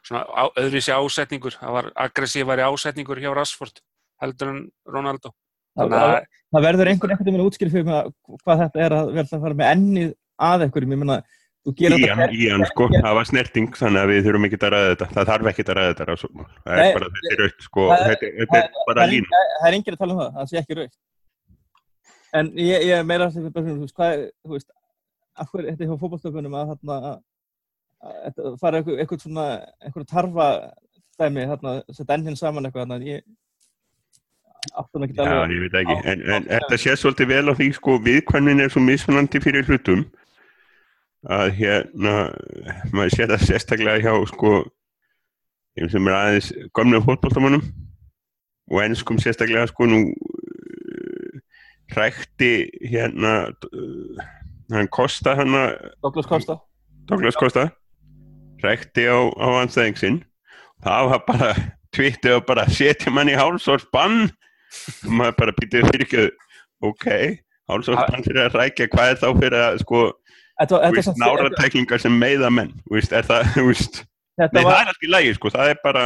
svona 0.02 0.24
á, 0.26 0.44
öðruvísi 0.50 0.96
ásetningur. 0.96 1.58
Það 1.60 1.76
var 1.76 1.90
aggressífari 2.08 2.66
ásetningur 2.66 3.22
hjá 3.22 3.30
Rashford 3.38 3.84
heldur 4.24 4.54
en 4.54 4.64
Ronaldo. 4.90 5.36
Það, 5.76 5.92
þannig 5.92 6.08
að 6.08 6.28
það 6.56 6.66
verður 6.66 6.92
einhvern 6.92 7.22
veginn 7.22 7.46
útskýrð 7.46 7.76
fyrir 7.76 7.86
mig 7.86 7.98
að 8.00 8.12
hvað 8.42 8.62
þetta 8.64 8.84
er 8.86 8.96
að 8.96 9.14
verða 9.20 9.38
að 9.38 9.46
fara 9.46 9.60
með 9.60 9.72
ennið 9.76 10.12
að 10.50 10.66
einhverjum, 10.66 10.96
ég 10.96 11.02
meina, 11.04 11.18
Ían, 11.66 12.30
Ían, 12.30 12.64
sko, 12.70 12.86
það 12.94 13.16
var 13.18 13.26
snerting, 13.26 13.72
þannig 13.74 14.02
að 14.04 14.12
við 14.12 14.20
þurfum 14.28 14.44
ekki 14.46 14.58
að 14.62 14.74
ræða 14.76 14.90
þetta. 14.92 15.08
Það 15.16 15.30
þarf 15.32 15.48
ekki 15.52 15.64
að 15.66 15.72
ræða 15.80 15.92
þetta 15.94 16.06
rannsóknmál. 16.10 16.46
Það 16.62 16.76
Nei, 16.78 16.86
er 16.86 16.94
bara, 17.00 17.08
þetta 17.16 17.34
er 17.36 17.44
aukt, 17.48 17.64
sko, 17.66 17.86
það- 17.90 18.06
þetta, 18.12 18.30
er 18.46 18.50
bara 18.86 19.00
það 19.02 19.10
lín. 19.16 19.26
það 19.32 19.68
er 19.70 19.78
enginn 19.80 19.96
að 19.96 20.02
tala 20.04 20.14
um 20.14 20.20
það, 20.22 20.34
það 20.36 20.50
sé 20.52 20.58
ekki 20.62 20.78
raukt 20.82 20.98
en 22.36 22.52
ég, 22.60 22.82
ég 22.90 23.06
meira 23.08 23.26
að 23.30 23.34
segja 23.38 23.50
þú 23.56 23.80
veist, 23.80 23.96
hvað, 23.96 24.26
þú 24.46 24.52
veist 24.52 24.70
af 25.40 25.50
hverju 25.52 25.70
þetta 25.72 25.84
er 25.86 25.90
hjá 25.90 26.00
fótballstökunum 26.04 26.58
að 26.60 26.70
þarna 26.74 26.98
að- 27.10 27.22
að 28.46 28.60
fara 28.60 28.82
eitthvað, 28.84 29.22
svona 29.24 29.46
eitthvað 29.82 30.08
tarfa 30.12 30.48
dæmi 31.18 31.46
þarna, 31.50 31.74
setja 31.96 32.18
enninn 32.20 32.36
saman 32.38 32.66
eitthvað 32.68 32.86
þarna, 32.86 33.00
ég 33.08 33.24
áttum 34.76 35.06
ekki 35.06 35.16
Já, 35.16 35.24
alveg 35.32 35.56
ég 35.56 35.64
veit 35.66 35.80
ekki, 35.82 35.98
en, 36.12 36.44
þetta 36.52 36.78
sé 36.84 36.96
svolítið 37.00 37.28
vel 37.32 37.50
á 37.50 37.54
því, 37.56 37.68
sko, 37.78 37.98
viðkvæmnin 38.06 38.62
er 38.66 38.70
svo 38.74 38.82
mismunandi 38.84 39.40
fyrir 39.42 39.64
hlutum 39.70 40.06
að 41.26 41.52
hérna, 41.60 42.16
maður 42.94 43.16
sé 43.16 43.28
það 43.30 43.46
sérstaklega 43.50 44.04
hjá, 44.04 44.14
sko, 44.30 44.52
þeim 45.76 45.92
sem 45.94 46.10
er 46.10 46.18
aðeins 46.20 46.52
gömnum 46.78 47.06
fótboltamannum 47.06 47.64
og 48.72 48.84
ennskum 48.84 49.18
sérstaklega, 49.22 49.66
sko, 49.72 49.88
nú 49.90 50.02
uh, 50.12 51.40
hrækti 51.96 52.54
hérna, 52.86 53.38
uh, 53.72 54.28
hann 54.74 54.92
Kosta, 54.94 55.36
hann 55.40 55.58
að 55.58 55.74
Douglas 56.06 56.30
Costa. 56.30 56.60
Douglas 57.10 57.38
Costa 57.38 57.70
hrækti 58.62 59.06
á, 59.10 59.18
á 59.36 59.48
anstæðing 59.62 60.00
sinn. 60.00 60.20
Það 60.86 61.10
var 61.12 61.24
bara 61.28 61.50
tvittið 61.96 62.40
og 62.40 62.46
bara 62.50 62.68
setja 62.72 63.14
mann 63.14 63.32
í 63.32 63.38
hálsórs 63.38 63.88
bann 63.94 64.28
maður 65.08 65.38
bara 65.40 65.56
býtið 65.60 65.90
fyrir 65.90 66.06
ekki. 66.06 66.26
Ok, 66.86 67.08
hálsórs 67.72 68.10
bann 68.10 68.26
fyrir 68.26 68.46
að 68.46 68.58
rækja 68.60 68.90
hvað 68.92 69.12
er 69.12 69.22
þá 69.22 69.28
fyrir 69.40 69.60
að 69.62 69.82
sko 69.84 70.02
þetta, 70.60 70.80
þetta, 70.86 71.02
þetta, 71.02 71.16
náratæklingar 71.24 72.04
sem 72.04 72.20
meiða 72.20 72.52
menn 72.54 72.72
víst, 72.92 73.16
er 73.16 73.28
það, 73.28 73.52
víst, 73.70 74.02
nei 74.38 74.46
þetta 74.46 74.62
það 74.62 74.70
var 74.70 74.80
er 74.82 74.94
allt 74.94 75.08
í 75.08 75.12
lagi 75.12 75.36
sko, 75.38 75.52
það 75.56 75.74
er 75.74 75.82
bara 75.84 76.06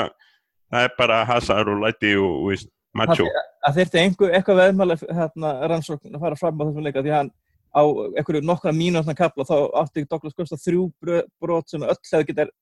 það 0.70 0.88
er 0.88 0.96
bara 0.98 1.20
hasar 1.30 1.72
og 1.74 1.84
læti 1.84 2.16
og 2.22 2.50
víst, 2.50 2.72
macho. 2.98 3.28
að 3.68 3.82
þeirti 3.82 4.02
einhver, 4.04 4.34
eitthvað 4.38 4.64
veðmælega 4.64 5.20
hérna, 5.20 5.54
rannsókn 5.72 6.16
að 6.16 6.26
fara 6.26 6.40
fram 6.40 6.62
á 6.62 6.64
þessum 6.66 6.88
leika 6.88 7.06
því 7.06 7.16
hann 7.18 7.32
á 7.70 7.82
einhverju 8.18 8.42
nokkra 8.46 8.74
mínútna 8.74 9.14
kapla 9.18 9.46
þá 9.46 9.58
átti 9.84 10.06
Douglas 10.10 10.38
Costa 10.38 10.58
þrjú 10.58 10.88
brot 11.02 11.70
sem 11.70 11.84
öll 11.86 11.98
hefði 11.98 12.32
getið 12.32 12.54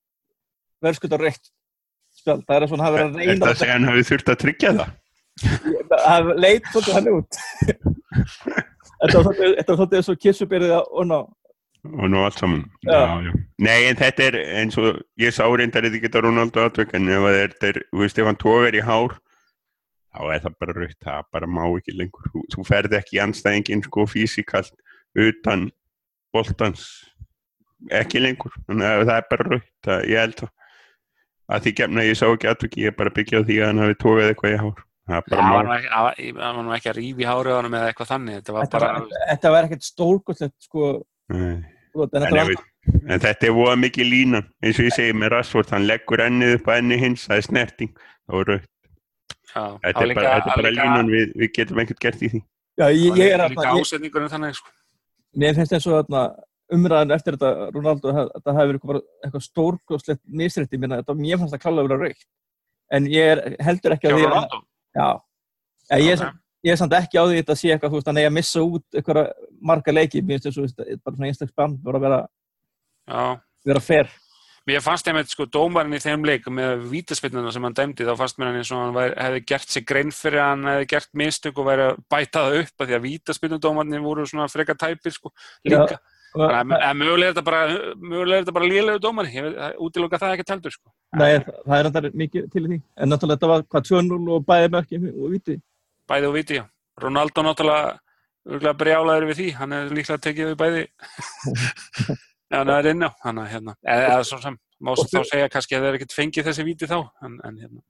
verðskutt 0.83 1.15
á 1.15 1.19
reitt 1.21 1.51
spjald. 2.17 2.43
Það 2.47 2.57
er 2.57 2.71
svona 2.71 2.87
að 2.87 2.97
verið 2.97 3.07
að 3.07 3.19
reyna 3.21 3.45
það 3.45 3.53
að 3.53 3.61
segja 3.61 3.75
hann 3.77 3.87
hafi 3.87 4.05
þurft 4.09 4.31
að 4.33 4.39
tryggja 4.43 4.73
það? 4.77 4.95
það 5.93 6.31
leit 6.43 6.69
svolítið 6.71 6.97
hann 6.97 7.09
út 7.13 7.39
Þetta 8.97 9.13
var 9.13 9.25
svolítið- 9.27 9.57
þetta 9.59 9.75
var 9.77 10.11
og 10.11 10.21
kissubyrðið 10.25 10.77
og 10.81 11.07
ná 11.07 11.17
Og 11.93 12.09
nú 12.11 12.23
allt 12.25 12.39
saman. 12.41 12.65
Já. 12.83 12.97
Já, 12.97 13.21
já. 13.27 13.31
Nei, 13.63 13.77
en 13.89 13.95
þetta 13.99 14.25
er 14.27 14.37
eins 14.61 14.77
og 14.81 14.99
ég 15.21 15.33
sá 15.35 15.43
reyndar 15.47 15.85
þetta 15.87 16.01
geta 16.03 16.21
Ronaldo 16.25 16.65
atvek 16.67 16.93
en 16.97 17.07
ef 17.13 17.23
það 17.25 17.39
er, 17.71 17.79
þú 17.93 18.03
veist, 18.03 18.19
ef 18.21 18.29
hann 18.29 18.39
tógar 18.41 18.75
í 18.77 18.83
hár 18.83 19.15
þá 20.17 20.21
er 20.33 20.41
það 20.45 20.55
bara 20.63 20.75
rautt, 20.79 20.97
það 21.05 21.25
bara 21.37 21.47
má 21.47 21.63
ekki 21.77 21.93
lengur. 21.97 22.29
Þú, 22.33 22.43
þú 22.55 22.65
ferð 22.67 22.97
ekki 22.99 23.17
í 23.19 23.21
anstæðingin 23.25 23.83
sko 23.85 24.05
físikalt 24.09 24.73
utan 25.17 25.67
boltans 26.33 26.87
ekki 27.93 28.21
lengur. 28.23 28.53
Þannig 28.67 28.87
að 28.89 29.05
það 29.05 29.15
er 29.21 29.27
bara 29.31 29.49
rautt, 29.53 29.71
það, 29.85 30.03
ég 30.09 30.23
held. 30.25 30.43
Að 31.47 31.63
því 31.63 31.71
gefna 31.79 32.03
ég 32.03 32.17
sá 32.19 32.25
ekki 32.27 32.49
atveki, 32.51 32.81
ég 32.83 32.91
er 32.91 32.97
bara 32.97 33.11
að 33.13 33.17
byggja 33.21 33.39
á 33.39 33.47
því 33.47 33.57
að 33.61 33.69
hann 33.69 33.83
hafi 33.85 33.97
tógað 34.03 34.31
eitthvað 34.33 34.55
í 34.55 34.59
hár. 34.65 34.83
Það 35.07 35.29
var 35.39 35.63
nú 35.63 35.71
ekki- 35.77 36.75
ekki 36.75 36.89
að 36.91 36.97
rífi 36.97 37.23
hárið 37.29 37.53
á 37.55 37.59
hann 37.61 37.77
eða 37.77 37.91
eitthvað 37.93 38.09
þannig, 38.11 38.33
þetta 38.41 38.53
var 38.57 38.65
var, 38.73 39.05
þetta 39.29 39.51
var 39.53 39.67
ekkert 39.69 39.85
stórkostlegt 39.87 40.57
sko, 40.67 40.89
Nei. 41.31 41.63
En 42.05 42.27
En, 43.07 43.19
þetta 43.19 43.49
er 43.49 43.53
voða 43.55 43.75
mikið 43.81 44.07
línan 44.07 44.45
eins 44.63 44.79
og 44.79 44.87
ég 44.87 44.95
segi 44.95 45.15
með 45.15 45.33
Rashford, 45.33 45.71
hann 45.75 45.87
leggur 45.89 46.23
ennið 46.23 46.53
upp 46.57 46.69
að 46.71 46.81
enni 46.81 46.97
hins, 47.01 47.25
það 47.27 47.41
er 47.41 47.45
snerting 47.47 48.01
rautt, 48.47 48.67
já, 49.51 49.63
þetta 49.83 50.03
er 50.05 50.13
bara, 50.15 50.31
þetta 50.37 50.53
er 50.53 50.61
bara 50.61 50.71
línan 50.75 51.11
við, 51.11 51.33
við 51.39 51.51
getum 51.57 51.81
ekkert 51.83 52.03
gert 52.05 52.23
í 52.23 52.29
því. 52.31 52.41
Já, 52.77 52.85
ég, 52.93 53.19
ég 53.19 53.33
er 53.33 53.43
að 53.43 53.57
sko. 54.55 54.71
mér 55.35 55.57
finnst 55.57 55.75
eins 55.75 55.87
og 55.89 55.99
umræðan 56.73 57.15
eftir 57.15 57.37
þetta 57.37 57.69
Ronaldo 57.75 58.11
að 58.11 58.31
þetta 58.33 58.55
hafi 58.57 58.71
verið 58.71 58.89
bara 58.91 59.03
eitthvað 59.23 59.45
stórkostlegt 59.45 60.23
misrætti 60.27 60.79
mér 60.81 61.39
fannst 61.39 61.55
það 61.55 61.63
klálega 61.63 61.83
að 61.83 61.87
vera 61.87 61.99
raukt 62.03 62.27
en 62.97 63.07
ég 63.11 63.31
er 63.35 63.43
heldur 63.63 63.95
ekki 63.95 64.11
á 64.11 64.15
því 64.15 64.27
að 64.27 64.35
já, 64.97 65.07
en 65.95 66.03
ég, 66.03 66.11
er 66.17 66.27
Ok. 66.27 66.35
Ég 66.65 66.73
er 66.73 66.79
samt 66.79 66.95
ekki 66.97 67.19
á 67.21 67.23
því 67.27 67.41
að 67.43 67.59
sé 67.59 67.73
eitthvað 67.73 67.97
veist, 67.97 68.07
að 68.11 68.21
að 68.25 68.35
missa 68.37 68.63
út 68.65 68.97
eitthvað 68.97 69.27
marga 69.61 69.93
leiki 69.93 70.23
mér 70.25 70.41
finnst 70.41 70.57
að 70.57 70.71
þetta 70.71 71.03
bara 71.03 71.17
svona 71.17 71.29
einstaklega 71.31 71.53
spann 71.53 71.75
bara 71.83 71.99
að 71.99 72.07
vera, 72.07 72.21
Já, 73.07 73.37
vera 73.67 73.83
fair. 73.83 74.09
Mér 74.67 74.81
fannst 74.83 75.07
einmitt 75.07 75.31
sko 75.31 75.45
dómarinn 75.47 75.95
í 75.95 76.01
þeim 76.03 76.25
leik 76.27 76.49
með 76.51 76.81
vítaspinnuna 76.91 77.53
sem 77.55 77.63
hann 77.63 77.75
dæmdi 77.77 78.03
þá 78.03 78.17
fannst 78.19 78.39
mér 78.39 78.49
hann 78.49 78.59
eins 78.59 78.71
og 78.75 78.81
hann 78.81 78.97
væri, 78.97 79.13
hefði 79.15 79.43
gert 79.47 79.71
sig 79.71 79.85
grein 79.87 80.11
fyrir 80.11 80.43
að 80.43 80.49
hann 80.49 80.67
hefði 80.67 80.89
gert 80.91 81.09
mistök 81.21 81.61
og 81.61 81.69
væri 81.69 81.85
að 81.85 82.01
bæta 82.11 82.43
það 82.43 82.57
upp 82.63 82.83
af 82.83 82.89
því 82.89 82.97
að 82.97 83.05
vítaspinnudómarnir 83.05 84.03
voru 84.03 84.25
svona 84.27 84.49
freka 84.51 84.75
tæpir 84.75 85.15
sko 85.15 85.31
líka. 85.63 86.01
Þannig 86.33 86.75
að 86.75 86.83
að 86.83 86.99
mögulega 86.99 87.31
er 87.31 87.37
þetta 87.37 87.45
bara, 87.47 88.51
bara 88.51 88.67
lélegu 88.67 89.01
dómari, 89.01 89.31
ég 89.37 89.47
veit, 89.47 89.79
útiloka 89.87 90.19
það 90.19 90.33
ekki 90.35 90.51
heldur 90.51 90.75
sko. 90.75 90.91
Nei, 91.15 91.29
það 91.47 91.77
er 91.77 91.87
þetta 91.87 92.11
mikið 92.21 92.51
til 92.51 92.65
því. 92.67 92.81
En 92.99 93.13
náttúrulega 93.13 93.39
þetta 93.39 93.51
var 93.53 93.65
hvað 93.71 93.87
2-0 93.87 94.35
og 94.35 94.45
bæði 94.51 94.73
mörki 94.75 94.99
og 95.07 95.31
viti 95.31 95.55
Bæði 96.07 96.29
og 96.29 96.35
viti. 96.37 96.61
Ronaldo 97.01 97.43
náttúrulega 97.45 98.73
brjálaður 98.79 99.27
við 99.29 99.41
því, 99.41 99.49
hann 99.59 99.75
er 99.75 99.91
líklega 99.93 100.23
tekið 100.23 100.53
við 100.53 100.59
bæði. 100.61 100.85
Já, 102.47 102.61
það 102.63 102.77
er 102.77 102.89
inn 102.93 103.03
á, 103.03 103.09
hann 103.25 103.39
að 103.41 103.49
hérna, 103.51 103.73
eða, 103.91 104.19
svo 104.27 104.37
sem, 104.39 104.55
má 104.79 104.93
þá 104.95 105.17
segja 105.27 105.49
kannski 105.51 105.75
að 105.75 105.81
það 105.83 105.89
er 105.89 105.97
ekkert 105.97 106.13
fengið 106.15 106.45
þessi 106.47 106.63
viti 106.63 106.87
þá, 106.87 106.95
en, 107.27 107.33
en 107.43 107.57
hérna, 107.59 107.81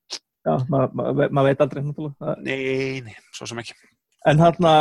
já, 0.47 0.53
maður 0.71 0.95
ma, 0.97 1.11
ma, 1.13 1.27
ma 1.37 1.43
veit 1.45 1.61
aldrei 1.61 1.83
nei, 1.85 3.03
nei, 3.05 3.13
svo 3.37 3.45
sem 3.49 3.61
ekki. 3.61 3.75
en 4.31 4.41
hérna 4.41 4.71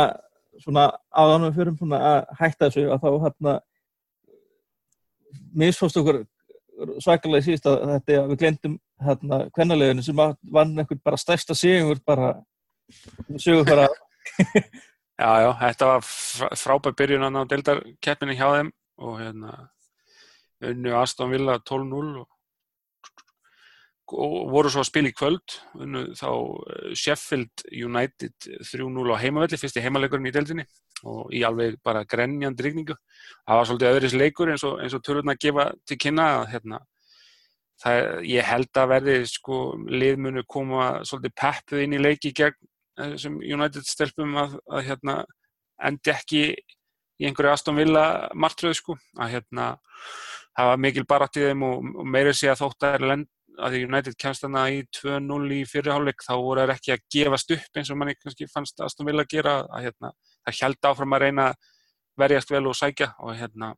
svona 0.63 0.87
áðan 1.13 1.45
við 1.45 1.59
förum 1.59 1.77
svona 1.77 1.99
að 2.09 2.33
hætta 2.39 2.71
þessu 2.71 2.87
að 2.95 3.05
þá 3.05 3.27
hérna 3.27 3.55
misfóst 5.61 6.01
okkur 6.01 6.23
svakalega 7.03 7.45
síðust 7.45 7.69
að 7.69 7.79
þetta 7.91 8.19
að 8.23 8.31
við 8.31 8.41
glemdum 8.41 8.77
hérna 9.05 9.41
kvennaleginu 9.53 10.05
sem 10.05 10.17
vann 10.17 10.73
einhvern 10.73 11.05
bara 11.05 11.21
stærsta 11.21 11.57
sigur 11.57 12.01
bara 12.05 12.33
sigur 13.37 13.65
bara 13.67 13.87
Já, 15.17 15.29
já, 15.41 15.49
þetta 15.57 15.85
var 15.89 16.03
fr- 16.05 16.55
frábær 16.61 16.93
byrjun 16.93 17.25
á 17.25 17.41
deildarkeppinni 17.49 18.35
hjá 18.37 18.51
þeim 18.53 18.67
og 19.01 19.15
hérna 19.17 19.53
unnu 20.67 20.93
Aston 20.99 21.31
Villa 21.33 21.55
12-0 21.57 22.19
og, 22.21 22.27
og 24.13 24.35
voru 24.53 24.69
svo 24.69 24.83
að 24.83 24.89
spila 24.91 25.09
í 25.09 25.15
kvöld 25.17 25.55
þá 26.19 26.29
eh, 26.29 26.91
Sheffield 26.93 27.65
United 27.73 28.49
3-0 28.61 29.09
á 29.09 29.17
heimavelli, 29.23 29.57
fyrsti 29.57 29.81
heimaleikurinn 29.81 30.29
í 30.29 30.35
deildinni 30.37 30.67
og 31.09 31.33
í 31.33 31.41
alveg 31.45 31.79
bara 31.85 32.05
grenjand 32.05 32.61
rigningu. 32.61 32.93
Það 33.45 33.59
var 33.59 33.67
svolítið 33.69 33.97
öðris 33.97 34.15
leikur 34.17 34.53
eins 34.53 34.63
og, 34.69 34.79
og 34.85 35.03
törurna 35.05 35.37
gefa 35.37 35.71
til 35.85 35.97
kynna 36.01 36.29
að 36.39 36.47
hérna 36.53 36.83
það, 37.81 37.99
ég 38.37 38.49
held 38.53 38.81
að 38.85 38.93
verði 38.93 39.19
sko 39.33 39.59
liðmunu 39.89 40.45
koma 40.45 40.89
svolítið 41.05 41.37
peppuð 41.41 41.85
inn 41.87 41.97
í 41.97 42.05
leiki 42.05 42.37
gegn 42.37 42.57
þessum 42.97 43.39
United 43.45 43.87
stelpum 43.87 44.35
að, 44.41 44.57
að 44.71 44.85
hérna 44.89 45.17
endi 45.87 46.13
ekki 46.13 46.43
í 47.17 47.27
einhverju 47.27 47.53
Aston 47.53 47.77
Villa 47.77 48.05
martröð 48.37 48.77
sko. 48.77 48.97
Að 49.17 49.37
hérna 49.37 49.71
það 50.57 50.69
var 50.71 50.83
mikil 50.85 51.05
barátt 51.09 51.39
í 51.39 51.47
þeim 51.47 51.65
og, 51.67 51.89
og 52.01 52.11
meira 52.13 52.33
sé 52.35 52.49
að 52.51 52.63
þótt 52.63 52.87
að 52.89 53.07
lend 53.11 53.33
að 53.57 53.79
United 53.79 54.17
kemst 54.21 54.43
þarna 54.43 54.67
í 54.69 54.83
2-0 54.93 55.55
í 55.55 55.63
fyrirháleik 55.69 56.21
þá 56.21 56.33
voru 56.35 56.63
þær 56.63 56.73
ekki 56.75 56.93
að 56.93 57.03
gefast 57.15 57.53
upp 57.55 57.79
eins 57.79 57.89
og 57.89 57.97
manni 57.97 58.13
kannski 58.17 58.47
fannst 58.51 58.83
Aston 58.85 59.07
Villa 59.09 59.25
gera 59.29 59.59
að 59.65 59.87
hérna 59.87 60.11
það 60.45 60.59
held 60.61 60.89
áfram 60.91 61.15
að 61.17 61.23
reyna 61.25 61.47
að 61.51 61.71
verjast 62.21 62.53
vel 62.53 62.63
og 62.69 62.77
sækja 62.77 63.11
og 63.17 63.33
hérna 63.37 63.71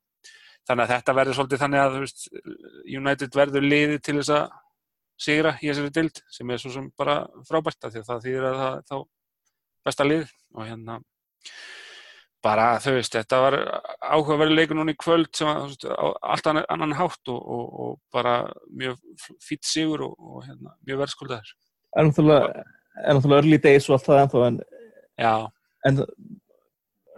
þannig 0.67 0.83
að 0.83 0.91
þetta 0.93 1.15
verður 1.19 1.37
svolítið 1.37 1.63
þannig 1.63 1.83
að 1.83 1.97
veist, 2.03 2.25
United 2.99 3.37
verður 3.39 3.67
liðið 3.67 4.03
til 4.05 4.17
þess 4.19 4.33
að 4.35 4.57
sigra 5.19 5.55
í 5.59 5.67
þessari 5.69 5.93
dild 5.95 6.21
sem 6.31 6.51
er 6.51 6.61
svo 6.61 6.71
sem 6.73 6.87
bara 6.99 7.21
frábært 7.47 7.85
af 7.85 7.93
því 7.93 8.03
að 8.03 8.09
það 8.09 8.25
þýðir 8.25 8.47
að 8.49 8.59
það 8.61 8.79
þá 8.89 8.97
besta 9.89 10.07
lið 10.07 10.31
og 10.55 10.65
hérna 10.67 10.99
bara 12.43 12.65
þau 12.79 12.93
veist, 12.95 13.15
þetta 13.15 13.39
var 13.43 13.55
áhugaverði 13.99 14.55
leikur 14.55 14.79
núna 14.79 14.93
í 14.95 14.99
kvöld 14.99 15.29
sem 15.35 15.49
að, 15.51 15.75
á 15.91 16.07
allt 16.33 16.47
annan, 16.47 16.95
hátt 16.95 17.31
og, 17.31 17.39
og, 17.39 17.65
og 17.83 17.95
bara 18.15 18.35
mjög 18.71 18.99
fýtt 19.43 19.67
sigur 19.67 20.05
og, 20.07 20.13
og 20.17 20.45
hérna, 20.47 20.75
mjög 20.87 21.01
verðskuldaður. 21.03 21.55
er 21.99 23.17
náttúrulega 23.17 23.41
early 23.41 23.59
days 23.63 23.89
og 23.89 23.97
allt 23.97 24.07
það 24.07 24.21
ennþá 24.23 24.45
en, 24.47 24.61
en 25.89 26.01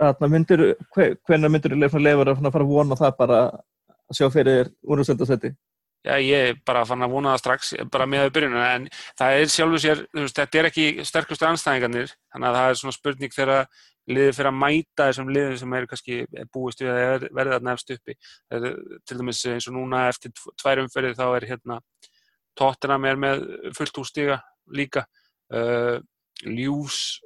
þarna 0.02 0.32
myndir 0.34 0.64
hvernig 0.95 1.54
myndir 1.54 1.78
leifar 1.78 2.34
að 2.34 2.41
fara 2.47 2.66
að 2.66 2.74
vona 2.74 2.97
það 2.97 3.18
bara 3.20 3.41
að 3.52 4.18
sjá 4.18 4.28
fyrir 4.34 4.72
úrúsöldasetti 4.82 5.54
Já, 6.02 6.16
ég 6.18 6.47
er 6.49 6.60
bara 6.66 6.82
fann 6.89 7.06
að 7.06 7.12
vona 7.14 7.36
það 7.36 7.41
strax, 7.43 7.72
bara 7.93 8.08
með 8.10 8.24
að 8.26 8.32
byrjun, 8.34 8.56
en 8.58 8.88
það 9.20 9.36
er 9.38 9.52
sjálfur 9.54 9.82
sér, 9.84 9.99
veist, 10.18 10.39
þetta 10.39 10.58
er 10.58 10.68
ekki 10.72 10.86
sterkustu 11.06 11.45
anstæðingarnir, 11.45 12.14
þannig 12.34 12.49
að 12.49 12.58
það 12.58 12.70
er 12.70 12.80
svona 12.80 12.95
spurning 12.95 13.36
þegar 13.36 13.68
liðið 14.10 14.38
fyrir 14.38 14.49
að 14.49 14.58
mæta 14.58 15.08
þessum 15.10 15.32
liðum 15.36 15.58
sem 15.62 15.76
er 15.78 15.88
kannski 15.91 16.18
búist 16.54 16.82
við 16.82 16.91
að 16.93 17.26
verða 17.30 17.58
þarna 17.58 17.76
efst 17.78 17.93
uppi. 17.95 18.16
Er 18.49 18.66
til 19.06 19.18
dæmis 19.20 19.41
eins 19.52 19.68
og 19.70 19.76
núna 19.78 20.08
eftir 20.10 20.34
tvær 20.34 20.82
umferðið 20.84 21.20
þá 21.20 21.26
er 21.28 21.47
hérna 21.52 21.78
Tottenham 22.58 23.06
er 23.08 23.20
með 23.22 23.43
fullt 23.78 24.02
úrstiga 24.02 24.39
líka, 24.74 25.06
uh, 25.54 26.02
Ljús 26.41 27.22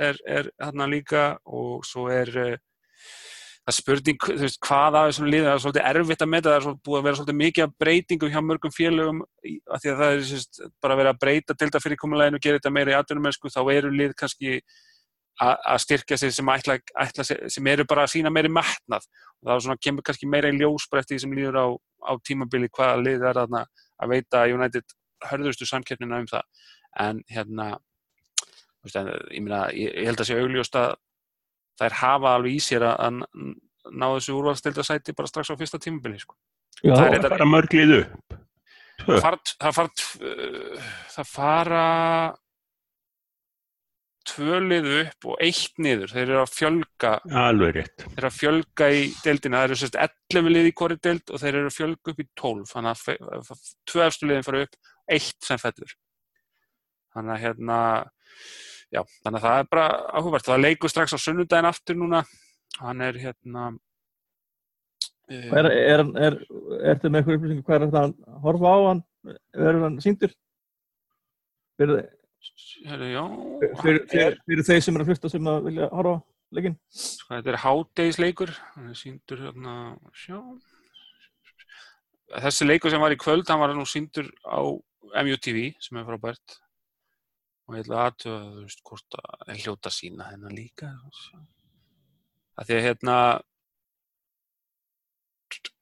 er, 0.00 0.16
er 0.24 0.48
hérna 0.56 0.88
líka 0.88 1.26
og 1.44 1.84
svo 1.86 2.08
er 2.12 2.32
uh, 2.40 2.56
það 3.66 3.72
er 3.72 3.76
spurning, 3.80 4.26
veist, 4.38 4.58
hvað 4.62 4.96
að 4.96 5.08
þessum 5.10 5.26
liðum, 5.26 5.46
það 5.48 5.56
er 5.56 5.62
svolítið 5.64 5.86
erfitt 5.90 6.20
að 6.22 6.28
meta, 6.30 6.50
það 6.52 6.66
er 6.70 6.76
búið 6.86 6.98
að 6.98 7.06
vera 7.06 7.18
svolítið 7.18 7.38
mikið 7.40 7.64
af 7.64 7.72
breytingum 7.82 8.30
hjá 8.30 8.42
mörgum 8.46 8.74
félögum 8.74 9.22
af 9.26 9.80
því 9.82 9.90
að 9.90 10.02
það 10.02 10.12
er 10.12 10.26
sérst, 10.28 10.60
bara 10.84 10.98
verið 11.00 11.10
að 11.10 11.22
breyta 11.24 11.56
til 11.56 11.66
þetta 11.66 11.80
fyrirkomuleginu 11.82 12.38
og 12.38 12.44
gera 12.46 12.60
þetta 12.60 12.72
meira 12.76 12.92
í 12.92 12.98
atvinnumennsku, 13.00 13.50
þá 13.50 13.60
eru 13.74 13.90
lið 13.90 14.14
kannski 14.22 14.60
að 15.42 15.80
styrkja 15.82 16.16
sig 16.20 16.32
sem, 16.32 16.48
ætla, 16.48 16.78
ætla, 17.02 17.24
sem 17.26 17.66
eru 17.68 17.84
bara 17.88 18.06
að 18.06 18.14
sína 18.14 18.32
meiri 18.32 18.48
metnað. 18.48 19.04
Og 19.42 19.50
það 19.50 19.64
svona, 19.66 19.80
kemur 19.84 20.06
kannski 20.06 20.28
meira 20.30 20.48
í 20.48 20.56
ljós 20.56 20.86
bara 20.90 21.02
eftir 21.02 21.16
því 21.16 21.24
sem 21.24 21.34
líður 21.36 21.58
á, 21.60 21.66
á 22.08 22.12
tímabili 22.24 22.70
hvaða 22.72 23.02
lið 23.02 23.26
er 23.26 23.40
þarna 23.42 23.64
að 24.00 24.14
veita 24.14 24.46
United 24.48 24.96
hörðustu 25.26 25.68
samkeppnina 25.68 26.22
um 26.22 26.30
það. 26.30 26.46
En 27.02 27.20
hérna 27.28 27.68
ég, 28.94 29.42
meina, 29.42 29.66
ég, 29.76 29.92
held 30.06 30.22
að 30.22 30.30
sé 30.30 30.38
augljóst 30.40 30.78
að 30.80 30.94
þær 31.80 31.92
hafa 32.02 32.34
alveg 32.36 32.56
í 32.56 32.62
sér 32.62 32.86
að, 32.90 33.20
ná 33.92 34.06
þessu 34.16 34.34
úrvalstildasæti 34.38 35.14
bara 35.16 35.28
strax 35.30 35.50
á 35.52 35.56
fyrsta 35.60 35.78
tímabili 35.82 36.18
sko. 36.22 36.34
Já, 36.82 36.92
Það 36.94 37.04
er 37.04 37.06
Það 37.06 37.14
þetta- 37.22 37.34
fara 37.36 37.50
mörg 37.52 37.76
lið 37.78 37.94
upp. 38.00 38.40
Það 39.06 39.20
fara, 39.20 39.38
það 39.60 39.74
fara, 39.76 39.90
tv- 40.00 40.80
það 41.14 41.26
fara 41.30 41.84
tvö 44.26 44.56
lið 44.66 44.86
upp 45.04 45.26
og 45.30 45.36
eitt 45.46 45.76
niður 45.78 46.10
þeir 46.10 46.24
eru 46.24 46.40
að 46.42 46.50
fjölga 46.56 47.10
Alveg 47.46 47.76
rétt. 47.76 48.02
þeir 48.02 48.16
eru 48.18 48.26
að 48.30 48.38
fjölga 48.40 48.88
í 48.90 49.04
deildina 49.22 49.60
það 49.60 49.66
eru 49.68 49.76
sérst 49.82 49.98
11 50.02 50.50
lið 50.50 50.66
í 50.66 50.72
hvori 50.80 50.96
deild 51.06 51.30
og 51.30 51.42
þeir 51.44 51.54
eru 51.60 51.70
að 51.70 51.76
fjölga 51.76 52.12
upp 52.14 52.22
í 52.24 52.26
12 52.42 52.72
þannig 52.72 53.04
að 53.06 53.62
tvö 53.92 54.02
efstu 54.08 54.26
liðin 54.26 54.46
fara 54.48 54.64
upp 54.66 54.74
eitt 55.14 55.46
sem 55.46 55.62
fellur 55.62 55.94
þannig 57.14 57.36
að 57.36 57.42
hérna 57.46 57.78
já, 58.94 59.02
þannig 59.24 59.40
að 59.40 59.46
það 59.46 59.58
er 59.62 59.68
bara 59.72 59.86
áhugavert. 60.20 60.46
Það 60.50 60.62
leikur 60.66 60.92
strax 60.92 61.16
á 61.16 61.18
sunnudaginn 61.18 61.68
aftur 61.70 61.98
núna. 61.98 62.22
Hann 62.80 63.00
er 63.06 63.18
hérna... 63.22 63.66
eh, 65.30 65.48
Er, 65.58 65.66
er, 65.70 66.04
er, 66.26 66.36
er 66.36 66.94
þetta 66.94 67.10
með 67.10 67.20
eitthvað 67.22 67.38
upplýsingu 67.40 67.64
hvað 67.66 67.76
er 67.80 67.86
þetta 67.86 68.02
að 68.06 68.40
horfa 68.44 68.72
á 68.72 68.78
hann? 68.86 69.02
Er 69.58 69.80
hann 69.82 69.98
síndur? 70.04 70.34
Fyrir, 71.76 72.06
fyrir, 72.86 73.98
fyrir, 74.12 74.36
fyrir 74.46 74.64
þeir 74.68 74.84
sem 74.86 74.96
er 74.96 75.02
að 75.02 75.10
hlusta 75.10 75.30
sem 75.32 75.48
að 75.50 75.64
vilja 75.66 75.88
horfa 75.92 76.14
á 76.16 76.24
leikinn? 76.56 76.76
sko, 76.94 77.32
þetta 77.34 77.50
er 77.52 77.58
hádegisleikur, 77.64 78.52
hann 78.76 78.92
er 78.92 78.98
síndur 79.00 79.42
hérna, 79.48 79.74
sjá. 80.14 80.38
Þessi 82.36 82.66
leikur 82.68 82.90
sem 82.94 83.02
var 83.02 83.14
í 83.14 83.18
kvöld, 83.20 83.44
hann 83.50 83.60
var 83.62 83.74
nú 83.76 83.84
síndur 83.88 84.30
á 84.46 84.58
MUTV, 85.26 85.58
sem 85.82 85.98
er 86.00 86.06
frábært. 86.08 86.56
Og 87.66 87.74
ég 87.74 87.82
ætla 87.82 88.04
aðtöða, 88.06 88.40
þú 88.54 88.62
veist, 88.62 88.82
hvort 88.86 89.16
að 89.18 89.52
hljóta 89.62 89.90
sína 89.90 90.28
hennar 90.30 90.54
líka. 90.54 90.92
Að 92.56 92.68
því 92.68 92.76
að 92.76 92.84
hérna, 92.86 93.16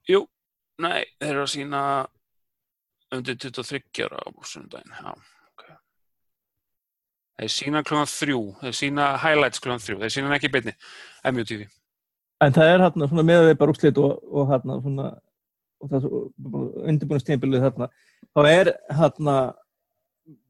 jú, 0.08 0.24
nei, 0.80 1.04
þeir 1.20 1.30
eru 1.30 1.44
að 1.44 1.52
sína 1.52 1.82
undir 3.14 3.36
23 3.38 4.06
ára 4.06 4.24
á 4.24 4.28
sunnudaginn, 4.48 4.96
já. 4.96 5.12
ok. 5.52 5.66
Þeir 7.42 7.54
sína 7.58 7.84
klukkan 7.84 8.10
þrjú, 8.14 8.40
þeir 8.62 8.78
sína 8.80 9.10
highlights 9.20 9.62
klukkan 9.62 9.84
þrjú, 9.84 10.00
þeir 10.02 10.16
sína 10.16 10.34
ekki 10.38 10.50
í 10.50 10.54
beinni, 10.56 10.74
MUTV. 11.30 11.68
En 12.44 12.56
það 12.56 12.72
er 12.72 12.86
hérna 12.88 13.10
svona 13.12 13.28
með 13.28 13.46
við 13.50 13.60
bara 13.60 13.76
úrslit 13.76 14.00
og, 14.02 14.16
og 14.32 14.50
hérna 14.50 14.80
svona 14.80 15.12
er 15.92 16.06
undirbúinustímbilið 16.88 17.64
þarna 17.66 17.88
þá 18.32 18.40
er 18.48 18.70
hérna 18.98 19.36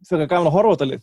fyrir 0.07 0.31
að 0.31 0.51
horfa 0.55 0.71
á 0.71 0.75
þetta 0.75 0.89
lið 0.93 1.03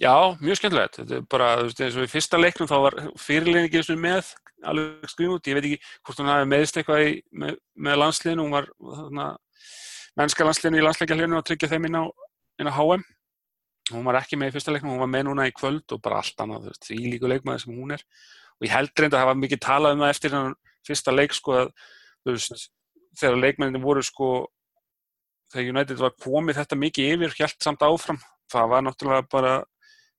Já, 0.00 0.34
mjög 0.42 0.58
skemmtilegt. 0.58 0.98
Þetta 0.98 1.18
er 1.20 1.26
bara, 1.30 1.48
þú 1.60 1.68
veist, 1.68 1.80
eins 1.84 1.96
og 1.98 2.06
í 2.06 2.10
fyrsta 2.10 2.38
leiknum 2.40 2.70
þá 2.70 2.76
var 2.82 2.96
fyrirlegin 3.20 3.68
ekki 3.68 3.96
með 4.00 4.32
alveg 4.66 5.10
skrifnút. 5.12 5.46
Ég 5.46 5.58
veit 5.58 5.68
ekki 5.68 5.90
hvort 6.02 6.20
hún 6.20 6.30
hafi 6.32 6.48
meðist 6.50 6.78
eitthvað 6.80 7.02
í, 7.04 7.10
með, 7.30 7.58
með 7.86 7.98
landsliðinu. 8.02 8.46
Hún 8.46 8.56
var 8.56 8.70
þarna, 8.80 9.26
mennska 10.18 10.46
landsliðinu 10.48 10.80
í 10.80 10.86
landsleikjarliðinu 10.86 11.38
að 11.38 11.46
tryggja 11.50 11.70
þeim 11.70 11.86
inn 11.90 11.98
á, 12.00 12.04
inn 12.58 12.70
á 12.70 12.74
HM. 12.74 13.04
Hún 13.92 14.08
var 14.08 14.18
ekki 14.18 14.38
með 14.40 14.50
í 14.50 14.54
fyrsta 14.56 14.74
leiknum, 14.74 14.94
hún 14.94 15.02
var 15.04 15.12
með 15.12 15.26
núna 15.28 15.46
í 15.46 15.52
kvöld 15.54 15.94
og 15.94 16.00
bara 16.02 16.22
allt 16.22 16.40
annað, 16.40 16.64
þú 16.64 16.72
veist, 16.72 16.86
því 16.88 16.98
líku 17.12 17.30
leikmaði 17.30 17.62
sem 17.62 17.76
hún 17.76 17.94
er. 17.94 18.04
Og 18.56 18.66
ég 18.66 18.72
held 18.72 18.94
reynda 18.96 19.18
að 19.18 19.26
hafa 19.26 19.34
mikið 19.42 19.60
talað 19.60 19.94
um 19.94 20.02
það 20.02 20.14
eftir 20.14 20.34
hennar 20.34 20.54
fyrsta 20.88 21.14
leik, 21.14 21.36
sko, 21.36 21.58
að, 21.60 21.72
þú 22.24 22.34
veist, 22.34 22.70
þegar 23.20 23.36
leikmennin 23.42 23.84
voru, 23.84 24.02
sko, 24.06 24.30
þegar 25.52 25.74
United 25.74 26.00
var 26.00 26.16
komið 26.24 26.62
þetta 26.62 26.80
mikið 26.80 27.12
yfir, 27.12 27.36
hjælt 27.42 27.66
samt 27.66 27.84
áfram. 27.84 28.22
Það 28.54 28.72
var 28.72 28.86
náttúrulega 28.86 29.28
bara 29.34 29.52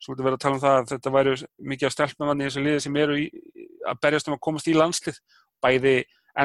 svolítið 0.06 0.28
verið 0.28 0.38
að 0.38 0.44
tala 0.46 0.58
um 0.58 0.62
það 0.64 0.76
að 0.80 0.92
þetta 0.94 1.14
væri 1.16 1.34
mikið 1.74 1.88
af 1.90 1.96
stelpnavann 1.96 2.42
í 2.44 2.46
þessu 2.48 2.64
liði 2.66 2.84
sem 2.86 3.00
eru 3.02 3.18
í, 3.20 3.26
að 3.90 4.00
berjast 4.06 4.30
um 4.30 4.36
að 4.38 4.44
komast 4.48 4.70
í 4.72 4.76
landslið. 4.78 5.20
Bæði 5.66 5.96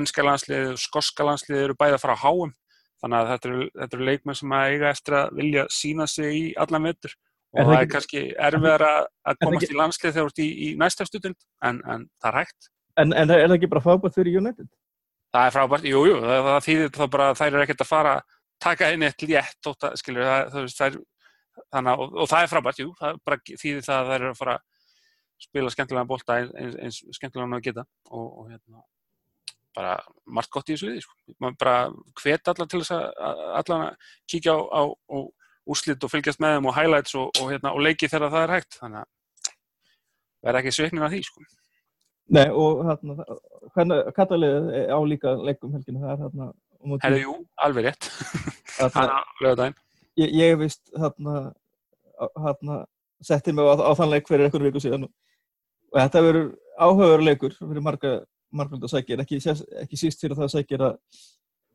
ennska 0.00 0.24
landslið 0.26 0.72
og 0.72 0.80
skoska 0.80 1.26
landslið 1.28 1.64
eru 1.66 1.76
bæði 1.78 1.96
að 1.98 2.04
fara 2.04 2.16
á 2.16 2.22
háum 2.24 2.52
þannig 3.00 3.18
að 3.20 3.30
þetta 3.32 3.48
eru, 3.50 3.68
þetta 3.80 3.96
eru 3.98 4.08
leikmenn 4.10 4.38
sem 4.40 4.52
að 4.56 4.72
eiga 4.74 4.90
eftir 4.94 5.16
að 5.20 5.30
vilja 5.40 5.66
sína 5.72 6.06
sig 6.10 6.34
í 6.36 6.42
allan 6.60 6.88
vetur. 6.90 7.14
Og 7.50 7.58
Er 7.60 7.64
það 7.66 7.72
það 7.74 7.80
er 7.84 7.88
kannski 7.94 8.20
erfiðar 8.48 8.84
að, 8.86 9.00
að 9.26 9.38
komast 9.44 9.64
ekki- 9.64 9.74
í 9.74 9.78
landslið 9.80 10.12
þegar 10.14 10.26
þú 10.28 10.30
ert 10.34 10.42
í, 10.44 10.48
í 10.50 10.68
næsta 10.78 11.06
stundin 11.08 11.34
en, 11.66 11.80
en 11.90 12.04
það 12.22 12.28
er 12.30 12.38
hægt. 12.40 12.68
En, 13.00 13.14
en 13.16 13.32
er 13.34 13.46
það 13.48 13.56
ekki 13.56 13.70
bara 13.72 13.82
fábært 13.86 14.18
fyrir 14.20 14.38
United? 14.42 14.68
það 15.30 15.46
er 15.46 15.54
frábært, 15.54 15.84
jú, 15.86 16.00
jú, 16.08 16.14
það, 16.24 16.40
það 16.50 16.64
þýðir 16.66 16.88
þá 16.96 17.02
bara 17.14 17.26
að 17.30 17.36
þær 17.38 17.48
eru 17.54 17.62
ekkert 17.64 17.82
að 17.84 17.88
fara 17.90 18.14
taka 18.60 18.88
inn 18.94 19.04
eitt 19.06 19.22
létt 19.22 19.58
þótt 19.62 19.84
að, 19.86 19.92
skilur, 20.00 20.24
það, 20.26 20.48
það, 20.54 20.64
það 20.74 20.86
er, 20.88 20.96
þannig, 21.72 21.90
að- 21.92 22.04
og, 22.04 22.14
og 22.24 22.30
það 22.30 22.44
er 22.46 22.52
frábært, 22.52 22.80
jú, 22.84 22.92
það 23.00 23.10
er 23.14 23.20
bara 23.24 23.40
þýðir 23.50 23.84
það 23.86 23.98
að 24.00 24.10
þær 24.12 24.20
eru 24.20 24.30
að 24.34 24.40
fara 24.40 24.54
að 24.58 24.64
spila 25.40 25.70
skemmtilega 25.72 26.08
bolta 26.10 26.38
eins, 26.40 26.74
eins, 26.84 26.98
skemmtilega 27.16 27.46
hann 27.46 27.58
að 27.58 27.66
geta 27.68 27.84
og, 28.10 28.26
og 28.42 28.48
hérna, 28.50 28.82
bara 29.76 29.94
margt 30.26 30.50
gott 30.52 30.68
í 30.68 30.74
þessu 30.74 30.90
liði, 30.90 31.04
sko. 31.06 31.14
maður 31.40 31.56
bara 31.62 31.76
hvet 32.22 32.50
allar 32.52 32.68
til 32.72 32.80
þess 32.82 32.96
að, 32.96 33.06
að 33.28 33.44
allan 33.60 33.86
að 33.86 34.10
kíkja 34.34 34.56
á, 34.58 34.82
á, 34.84 35.18
úrslit 35.70 36.04
og 36.04 36.10
fylgjast 36.10 36.40
með 36.42 36.56
þeim 36.56 36.68
og 36.70 36.76
highlights 36.76 37.14
og, 37.20 37.30
og, 37.40 37.50
hérna, 37.52 37.72
og 37.76 37.84
leiki 37.86 38.08
þegar 38.10 38.32
það 38.34 38.44
er 38.48 38.54
hægt, 38.56 38.78
þannig 38.80 39.00
að 39.04 39.54
verða 40.40 40.62
ekki 40.62 40.72
sveiknin 40.76 41.04
af 41.06 41.12
því, 41.14 41.22
sko. 41.28 41.44
Nei 42.30 42.46
og 42.54 42.84
hérna 42.86 43.16
hvernig 43.74 44.10
kattalið 44.16 44.68
á 44.92 44.98
líka 45.08 45.32
leikum 45.40 45.72
helginu 45.74 46.02
það 46.04 46.12
er 46.12 46.20
hérna 46.24 46.50
Herðu, 47.02 47.18
jú, 47.20 47.32
alveg 47.60 47.88
rétt, 47.90 48.06
þannig 48.78 49.10
að 49.12 49.40
lögðaðinn. 49.44 49.74
Ég, 50.18 50.34
ég 50.34 50.58
vist 50.58 50.82
hérna, 50.96 51.52
hérna 52.36 52.84
setti 53.22 53.52
mig 53.52 53.66
á, 53.66 53.74
á 53.78 53.92
þann 53.94 54.14
leik 54.14 54.28
fyrir 54.28 54.48
einhverju 54.48 54.70
viku 54.70 54.82
síðan 54.82 55.06
og 55.06 55.98
þetta 55.98 56.24
verður 56.24 56.48
áhugaður 56.80 57.26
leikur 57.26 57.56
fyrir 57.58 57.84
marga 57.84 58.14
margvölda 58.50 58.88
sækir, 58.90 59.20
ekki, 59.22 59.38
ekki 59.82 59.98
síst 59.98 60.22
fyrir 60.22 60.38
það 60.38 60.54
sækir 60.56 60.86
að 60.88 60.96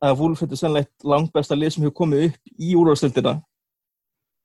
að 0.03 0.17
Wolf 0.19 0.41
þetta 0.41 0.55
er 0.55 0.59
sannleitt 0.59 1.05
langbesta 1.07 1.55
lið 1.55 1.75
sem 1.75 1.85
hefur 1.85 1.99
komið 2.01 2.25
upp 2.27 2.55
í 2.59 2.71
úrvarstöldina 2.75 3.35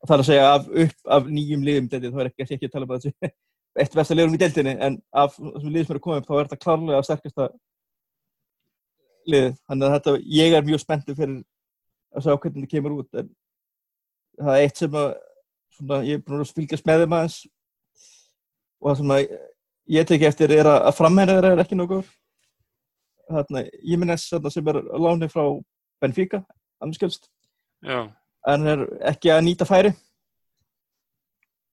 það 0.07 0.15
er 0.15 0.23
að 0.23 0.29
segja 0.29 0.51
af, 0.55 0.69
upp 0.85 1.15
af 1.17 1.27
nýjum 1.29 1.65
liðum 1.67 1.89
deildið, 1.91 2.15
þá 2.15 2.21
er 2.23 2.31
ekki, 2.31 2.47
ekki 2.47 2.69
að 2.69 2.75
tala 2.75 2.87
um 2.87 2.95
að 2.95 3.03
þessu 3.03 3.33
eitt 3.81 3.97
besta 3.99 4.17
liðum 4.17 4.37
í 4.37 4.41
deildinni 4.41 4.77
en 4.87 4.99
af 5.11 5.35
þessum 5.37 5.75
liðum 5.75 5.89
sem 5.89 5.97
eru 5.97 6.05
komið 6.07 6.23
upp 6.23 6.31
þá 6.31 6.35
er 6.37 6.49
þetta 6.49 6.61
klárlega 6.65 7.03
sterkasta 7.09 7.49
liðið, 9.31 9.59
þannig 9.69 9.89
að 9.89 9.97
þetta 9.97 10.15
ég 10.39 10.57
er 10.57 10.69
mjög 10.71 10.85
spenntur 10.85 11.19
fyrir 11.19 11.37
að 12.17 12.27
sjá 12.27 12.33
hvernig 12.35 12.65
þetta 12.65 12.75
kemur 12.77 12.97
út 13.01 13.21
en 13.21 13.31
það 14.41 14.57
er 14.57 14.65
eitt 14.65 14.81
sem 14.81 14.97
að 14.97 15.11
svona, 15.77 16.01
ég 16.09 16.19
er 16.19 16.25
búin 16.25 16.45
að 16.45 16.55
fylgjast 16.57 16.89
með 16.89 17.05
þeim 17.05 17.17
aðeins. 17.19 17.39
Og 18.81 18.89
það 18.91 18.99
sem 19.01 19.15
að 19.17 19.37
ég 19.97 20.09
teki 20.09 20.29
eftir 20.29 20.55
er 20.57 20.71
að, 20.71 20.81
að 20.89 20.97
framherra 20.97 21.37
þeirra 21.37 21.53
er 21.55 21.63
ekki 21.65 21.79
nokkuð 21.79 22.09
þarna, 23.31 23.65
þarna 24.31 24.53
sem 24.55 24.71
er 24.73 24.81
á 24.81 24.97
láni 25.05 25.29
frá 25.31 25.45
Benfica, 26.01 26.43
annarskjölst 26.81 27.29
Já, 27.85 28.09
en 28.49 28.67
er 28.69 28.85
ekki 29.11 29.33
að 29.33 29.45
nýta 29.47 29.69
færi. 29.69 29.93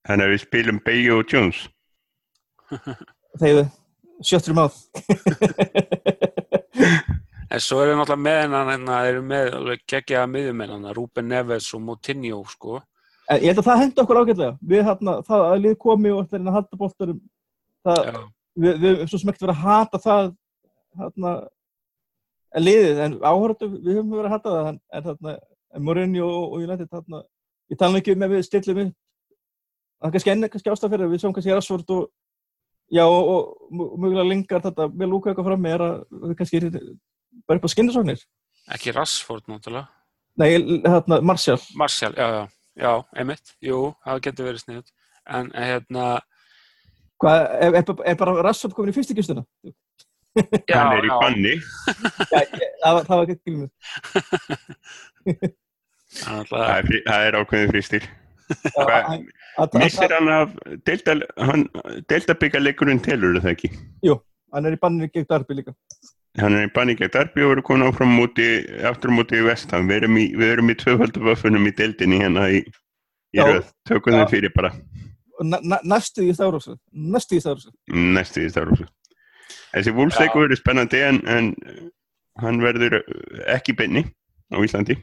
Þannig 0.08 0.24
að 0.24 0.32
við 0.32 0.42
spilum 0.44 0.80
Bayo 0.84 1.18
og 1.20 1.32
Jones. 1.32 1.66
þegar 3.40 3.68
sjöttur 4.24 4.54
um 4.54 4.62
áð 4.64 4.74
En 7.48 7.60
svo 7.64 7.78
er 7.80 7.88
það 7.92 7.98
náttúrulega 8.02 8.24
með 8.26 8.38
hennan, 8.42 8.70
hérna, 8.72 8.96
þeir 9.02 9.10
eru 9.14 9.20
með 9.24 9.46
alveg 9.58 9.84
geggjaða 9.88 10.30
miðjumenn, 10.34 10.72
hann, 10.74 10.88
Ruben 10.96 11.28
Neves 11.32 11.68
og 11.74 11.80
Moutinho, 11.86 12.42
sko. 12.52 12.80
en 13.30 13.40
ég 13.40 13.48
held 13.52 13.62
að 13.62 13.68
það 13.68 13.80
hendi 13.82 14.02
okkur 14.02 14.20
ágætlega. 14.22 14.56
Við 14.72 14.82
hérna, 14.88 15.14
það 15.28 15.44
að 15.46 15.62
lið 15.64 15.76
komi 15.84 16.12
og 16.12 16.20
ætlar 16.26 16.44
að 16.44 16.58
halda 16.58 16.80
boltarum 16.82 17.22
það, 17.84 18.02
Já, 18.08 18.20
við, 18.64 18.78
við 18.82 18.90
erum 18.90 19.08
svo 19.12 19.20
smegt 19.22 19.42
verið 19.44 19.54
að 19.54 19.64
hata 19.64 20.02
það 20.04 20.30
hérna, 21.00 21.32
en 22.52 22.64
liðið, 22.64 23.02
en 23.06 23.18
áhörðu 23.22 23.70
við 23.74 23.90
höfum 23.98 24.14
verið 24.16 24.28
að 24.28 24.36
hata 24.36 24.54
það 24.54 24.70
en, 24.72 25.42
en 25.76 25.84
Mourinho 25.88 26.28
og, 26.28 26.46
og 26.52 26.62
United 26.68 26.88
þarna, 26.92 27.22
ég 27.72 27.80
tala 27.80 28.00
ekki 28.00 28.16
um 28.16 28.24
ef 28.28 28.32
við 28.36 28.46
stillum 28.48 28.80
upp. 28.86 28.96
Það 29.98 30.08
er 30.08 30.14
kannski 30.14 30.32
enn 30.36 30.48
kannski 30.52 30.70
ástæð 30.72 30.92
fyrir 30.94 31.10
við 31.10 31.20
sjáum 31.24 31.34
kannski 31.36 31.54
Rashford 31.56 31.88
og 31.96 32.08
já 32.92 33.02
og, 33.04 33.28
og 33.28 33.72
mö- 33.74 33.90
mögulega 34.00 34.28
lengar 34.28 34.62
þetta 34.64 34.86
með 34.92 35.10
lúka 35.12 35.32
eitthvað 35.32 35.48
fram 35.50 35.66
er 35.68 35.82
að 35.84 35.96
við 36.22 36.36
kannski 36.38 36.60
bara 37.48 37.58
upp 37.60 37.66
á 37.68 37.70
skyndisóknir 37.72 38.20
ekki 38.74 38.92
Rashford, 38.92 39.46
náttúrulega. 39.48 39.88
nei, 40.38 40.50
hérna, 40.84 41.20
Martial 41.24 41.58
Martial, 41.74 42.12
já, 42.16 42.26
já, 42.36 42.42
já, 42.84 42.92
emitt, 43.24 43.54
jú, 43.64 43.78
það 44.04 44.20
getur 44.28 44.48
verið 44.50 44.62
sniðut. 44.64 44.90
En 45.28 45.48
hérna, 45.56 46.04
hvað, 47.20 47.38
er, 47.64 47.78
er, 47.80 47.94
er 48.12 48.18
bara 48.20 48.36
Rashford 48.46 48.76
komin 48.76 48.92
í 48.92 48.96
fyrstu 48.96 49.16
kistuna? 49.18 49.42
já, 50.68 50.76
Hann 50.76 50.98
er 51.00 51.08
í 51.08 51.10
banni. 51.10 51.54
Já, 52.38 52.42
það, 52.84 52.94
var- 52.94 53.06
það 53.08 53.16
var 53.16 53.24
ekki 53.24 53.40
gilmur 53.48 53.70
hann 56.24 56.46
Það 56.48 56.68
er, 56.76 56.86
það 57.08 57.24
er 57.28 57.36
ákveðin 57.40 57.72
frístir. 57.74 58.06
Hvað- 58.76 59.26
Missir 59.82 60.12
hann 60.14 60.28
af 60.32 60.52
delta, 60.86 61.16
hann, 61.42 61.64
deltabyggarleikurinn 62.12 63.00
telur 63.04 63.40
það 63.42 63.50
ekki? 63.56 63.72
hann 64.54 64.64
er 64.70 64.76
í 64.76 64.80
banninu 64.80 65.10
gegn 65.12 65.26
Darby 65.28 65.56
líka 65.58 65.74
Hann 66.38 66.54
er 66.54 66.68
í 66.68 66.94
gegn 66.98 67.10
Darby 67.14 67.42
og 67.42 67.54
verður 67.54 67.66
komin 67.66 67.88
áfram 67.88 68.12
múti, 68.14 68.46
aftur 68.86 69.10
múti 69.10 69.40
í 69.40 69.46
vestan. 69.46 69.88
Við 69.88 70.02
erum 70.02 70.18
í, 70.20 70.26
í 70.28 70.78
tvöfaldu 70.78 71.24
vöffunum 71.24 71.66
í 71.66 71.72
deildinni 71.74 72.20
hérna 72.20 72.50
í, 72.52 72.60
í 73.34 73.40
röð. 73.42 73.70
Tökum 73.88 74.18
þeim 74.18 74.30
fyrir 74.30 74.52
bara 74.54 74.74
næstu 75.38 76.24
í 76.26 76.34
Stafrósa 76.34 76.76
næstu 76.92 77.38
í 77.38 78.50
stafrúsu. 78.50 78.86
Þessi 79.72 79.92
vúlsleikur 79.94 80.46
verður 80.46 80.60
spennandi 80.60 81.02
en, 81.04 81.20
en 81.28 81.50
hann 82.42 82.62
verður 82.62 82.98
ekki 83.54 83.76
benni 83.78 84.04
á 84.50 84.58
Íslandi. 84.64 84.98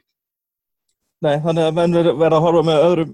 Nei, 1.23 1.37
þannig 1.43 1.69
að 1.69 1.77
menn 1.77 1.95
verða 1.95 2.39
að 2.39 2.43
horfa 2.45 2.65
með 2.67 2.87
öðrum 2.87 3.13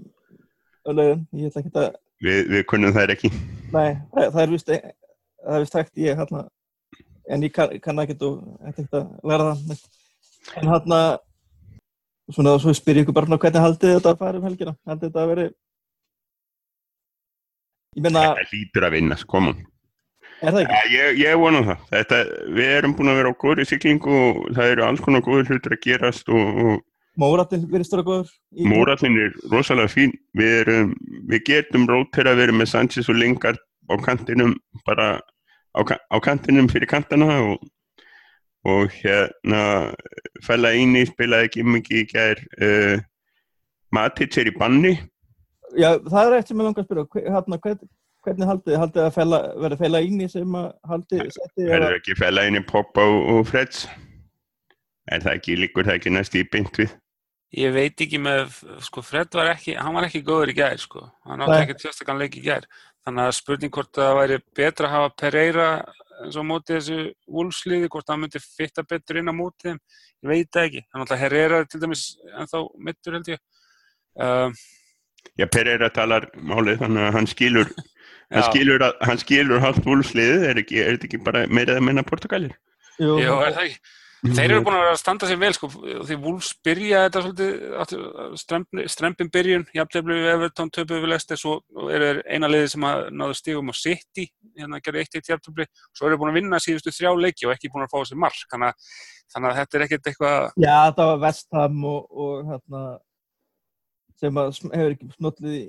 öðlegin, 0.91 1.21
ég 1.37 1.51
ætla 1.51 1.61
ekki 1.61 1.83
að 1.83 1.91
Við, 2.21 2.41
við 2.53 2.65
kunnum 2.69 2.93
þær 2.93 3.15
ekki. 3.15 3.31
nei, 3.73 3.95
það, 4.13 4.25
það 4.33 4.41
er 4.43 4.51
vist 4.51 4.67
það 4.71 5.55
er 5.55 5.63
vist 5.63 5.77
hægt 5.77 6.01
ég 6.01 6.19
hérna 6.19 6.43
en 7.31 7.43
ég 7.47 7.53
kann, 7.55 7.73
kann 7.83 8.01
ekki 8.03 8.17
og 8.27 8.39
að 8.67 9.09
læra 9.31 9.49
það 9.55 9.83
en 10.59 10.71
hérna 10.71 10.99
svona 12.31 12.53
svo 12.63 12.73
spyr 12.75 12.99
ég 13.01 13.05
ykkur 13.05 13.15
bara 13.19 13.37
hvernig 13.37 13.63
haldið 13.65 13.95
þetta 13.97 14.13
að 14.15 14.21
fara 14.23 14.39
um 14.41 14.47
helgina 14.49 14.73
haldið 14.87 15.09
þetta 15.09 15.23
að 15.25 15.31
veri 15.33 15.47
ég 17.97 18.05
meina, 18.05 18.21
Þetta 18.35 18.55
lítur 18.55 18.87
að 18.87 18.93
vinna, 18.97 19.17
komum. 19.33 19.57
er 20.41 20.53
það 20.55 20.61
ekki? 20.61 20.77
Ja, 20.77 20.83
ég, 20.95 21.17
ég 21.21 21.39
vona 21.41 21.59
það. 21.67 21.81
Þetta, 21.91 22.19
við 22.59 22.69
erum 22.77 22.93
búin 22.97 23.11
að 23.11 23.19
vera 23.19 23.33
á 23.35 23.41
góðri 23.43 23.65
siglingu 23.69 24.13
og 24.21 24.39
það 24.55 24.71
eru 24.75 24.85
alls 24.87 25.03
konar 25.05 25.25
góður 25.25 25.51
hlutur 25.51 25.75
að 25.75 25.83
gerast 25.85 26.31
og, 26.31 26.61
og 26.65 26.79
Móratin 27.19 27.65
verið 27.67 27.89
stóra 27.89 28.05
góður 28.07 28.29
í- 28.55 28.69
Mórallin 28.71 29.17
er 29.19 29.33
rosalega 29.51 29.91
fín. 29.91 30.13
Við, 30.39 30.53
erum, 30.63 30.93
við 31.29 31.43
getum 31.49 31.83
rótera 31.89 32.31
að 32.31 32.39
vera 32.45 32.55
með 32.55 32.71
Sanchez 32.71 33.09
og 33.11 33.19
Lingard 33.19 33.59
á 33.91 33.95
kantinum, 33.99 34.55
bara 34.87 35.17
á, 35.75 35.81
á 35.81 36.17
kantinum 36.23 36.69
fyrir 36.71 36.89
kantana 36.89 37.37
og, 37.45 37.63
og 38.67 38.91
hérna 38.99 39.63
fæla 40.45 40.73
eini 40.75 41.05
spilaði 41.09 41.49
ekki 41.49 41.65
mikið 41.67 42.03
í 42.03 42.05
gær. 42.11 42.43
Uh, 42.59 42.99
Matic 43.91 44.37
er 44.39 44.47
í 44.47 44.55
banni. 44.55 44.93
Já, 45.75 45.97
það 46.07 46.21
er 46.21 46.37
eitt 46.37 46.51
sem 46.51 46.61
ég 46.61 46.67
langar 46.67 46.83
að 46.83 46.87
spyrja 46.87 47.33
hérna, 47.35 47.59
hvern, 47.63 47.89
hvernig 48.25 48.49
haldið, 48.51 48.77
haldið 48.79 49.03
að 49.05 49.13
fela, 49.17 49.41
verða 49.63 49.79
fela 49.79 50.01
íni 50.03 50.27
sem 50.31 50.57
að 50.59 50.71
haldið 50.91 51.21
setti 51.35 51.67
Er 51.67 51.85
það 51.85 51.97
ekki 51.99 52.17
fæla 52.19 52.47
eini 52.47 52.63
Poppa 52.67 53.05
og, 53.07 53.21
og 53.33 53.45
Freds? 53.49 53.85
Er 55.11 55.23
það 55.23 55.39
ekki, 55.39 55.57
líkur 55.59 55.87
það 55.87 55.97
ekki 55.99 56.13
næst 56.13 56.35
í 56.37 56.43
beint 56.51 56.79
við? 56.79 56.91
Ég 57.51 57.73
veit 57.75 57.99
ekki 57.99 58.19
með, 58.21 58.53
sko, 58.85 59.01
Fred 59.03 59.33
var 59.35 59.49
ekki, 59.51 59.73
hann 59.75 59.95
var 59.97 60.05
ekki 60.07 60.21
góður 60.23 60.53
í 60.53 60.55
gær, 60.55 60.77
sko. 60.79 61.01
Hann 61.27 61.41
átti 61.43 61.57
ekki 61.65 61.81
tjóstakann 61.81 62.21
leik 62.21 62.37
í 62.39 62.43
gær. 62.45 62.67
Þannig 63.01 63.27
að 63.27 63.35
spurning 63.37 63.73
hvort 63.73 63.97
það 63.97 64.17
væri 64.19 64.37
betra 64.57 64.87
að 64.87 64.95
hafa 64.95 65.13
Pereira 65.17 65.69
eins 66.21 66.35
og 66.37 66.45
á 66.45 66.51
móti 66.51 66.75
þessu 66.75 66.97
vúlsliði, 67.25 67.89
hvort 67.89 68.11
hann 68.11 68.21
myndi 68.21 68.41
fitta 68.43 68.83
betur 68.85 69.21
inn 69.21 69.31
á 69.31 69.33
móti 69.33 69.69
þeim. 69.69 69.79
Ég 70.21 70.29
veit 70.29 70.51
það 70.53 70.67
ekki. 70.67 70.83
Hann 70.91 71.05
alltaf 71.05 71.21
Herrera 71.21 71.61
til 71.65 71.81
dæmis 71.81 72.03
ennþá 72.29 72.61
mittur 72.89 73.17
held 73.17 73.31
ég. 73.33 73.41
Uh, 74.21 74.53
Já, 75.39 75.47
Pereira 75.47 75.89
talar 75.93 76.27
málið, 76.35 76.81
þannig 76.81 77.07
að 77.07 77.15
hann 77.15 77.29
skilur, 77.29 77.71
hann 78.35 78.45
skilur, 78.49 78.85
að, 78.85 78.99
hann 79.07 79.21
skilur 79.21 79.63
halvt 79.63 79.87
vúlsliðið, 79.87 80.45
er, 80.49 80.61
ekki, 80.61 80.81
er 80.83 80.97
þetta 80.97 81.09
ekki 81.09 81.21
bara 81.25 81.43
meira 81.47 81.77
eða 81.77 81.85
minna 81.87 82.05
Portugalir? 82.05 82.53
Jú, 83.01 83.15
já, 83.21 83.31
er 83.47 83.55
það 83.57 83.63
ekki? 83.65 83.97
Þeir 84.21 84.51
eru 84.51 84.63
búin 84.65 84.77
að 84.77 84.99
standa 85.01 85.25
sér 85.25 85.39
vel 85.41 85.53
sko, 85.55 85.67
því 86.05 86.15
Wolves 86.21 86.51
byrja 86.61 87.05
þetta 87.07 87.21
svolítið 87.25 88.89
strempin 88.93 89.31
byrjun 89.33 89.63
jafnteflu 89.73 90.17
við 90.19 90.29
Everton, 90.35 90.69
töpu 90.69 90.99
við 91.01 91.09
Leicester 91.09 91.39
svo 91.41 91.55
eru 91.89 92.09
þeir 92.11 92.19
eina 92.29 92.49
liði 92.51 92.67
sem 92.75 92.85
að 92.85 93.07
náðu 93.17 93.37
stigum 93.39 93.71
á 93.73 93.75
City, 93.79 94.27
hérna 94.59 94.77
að 94.77 94.85
gera 94.85 95.01
eitt 95.01 95.17
eitt 95.17 95.31
jafntefli 95.31 95.65
svo 95.89 96.05
eru 96.05 96.13
þeir 96.13 96.21
búin 96.21 96.33
að 96.33 96.37
vinna 96.37 96.61
síðustu 96.61 96.93
þrjá 96.93 97.15
leiki 97.17 97.49
og 97.49 97.55
ekki 97.55 97.71
búin 97.73 97.87
að 97.87 97.95
fá 97.95 97.97
þessi 98.03 98.19
mark 98.21 98.43
þannig 98.53 98.85
þannig 99.31 99.49
að 99.49 99.57
þetta 99.61 99.79
er 99.79 99.85
ekkert 99.87 100.11
eitthvað 100.11 100.37
Já, 100.61 100.77
það 100.97 101.09
var 101.11 101.23
Vestham 101.25 101.87
og, 101.89 102.01
og 102.11 102.51
hérna 102.51 102.83
sem 104.21 104.37
að 104.37 104.53
hefur 104.69 104.93
ekki 104.97 105.09
snollið 105.15 105.57
í 105.57 105.63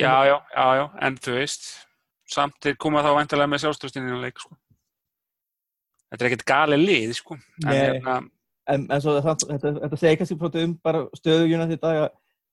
já, 0.00 0.12
já, 0.26 0.36
já, 0.56 0.66
já, 0.80 0.84
en 1.06 1.20
þú 1.22 1.36
veist 1.36 1.70
samt 2.30 2.58
þeir 2.62 2.78
koma 2.82 3.02
þá 3.04 3.12
væntalega 3.18 3.50
með 3.50 3.64
sjálfströstinni 3.64 4.14
í 4.14 4.20
leik 4.22 4.42
sko. 4.42 4.54
Þetta 6.10 6.24
er 6.24 6.28
ekkert 6.30 6.44
gali 6.50 6.78
lið 6.80 7.14
sko. 7.18 7.38
en 7.66 7.70
hérna 7.72 8.16
en, 8.70 8.84
en 8.90 9.00
svo 9.02 9.16
það, 9.24 9.46
þetta, 9.54 9.72
þetta 9.84 10.00
segir 10.02 10.18
kannski 10.20 10.64
um 10.64 10.74
bara 10.84 11.04
stöðugina 11.18 11.66
því 11.70 11.78
dag 11.82 12.02
að, 12.04 12.10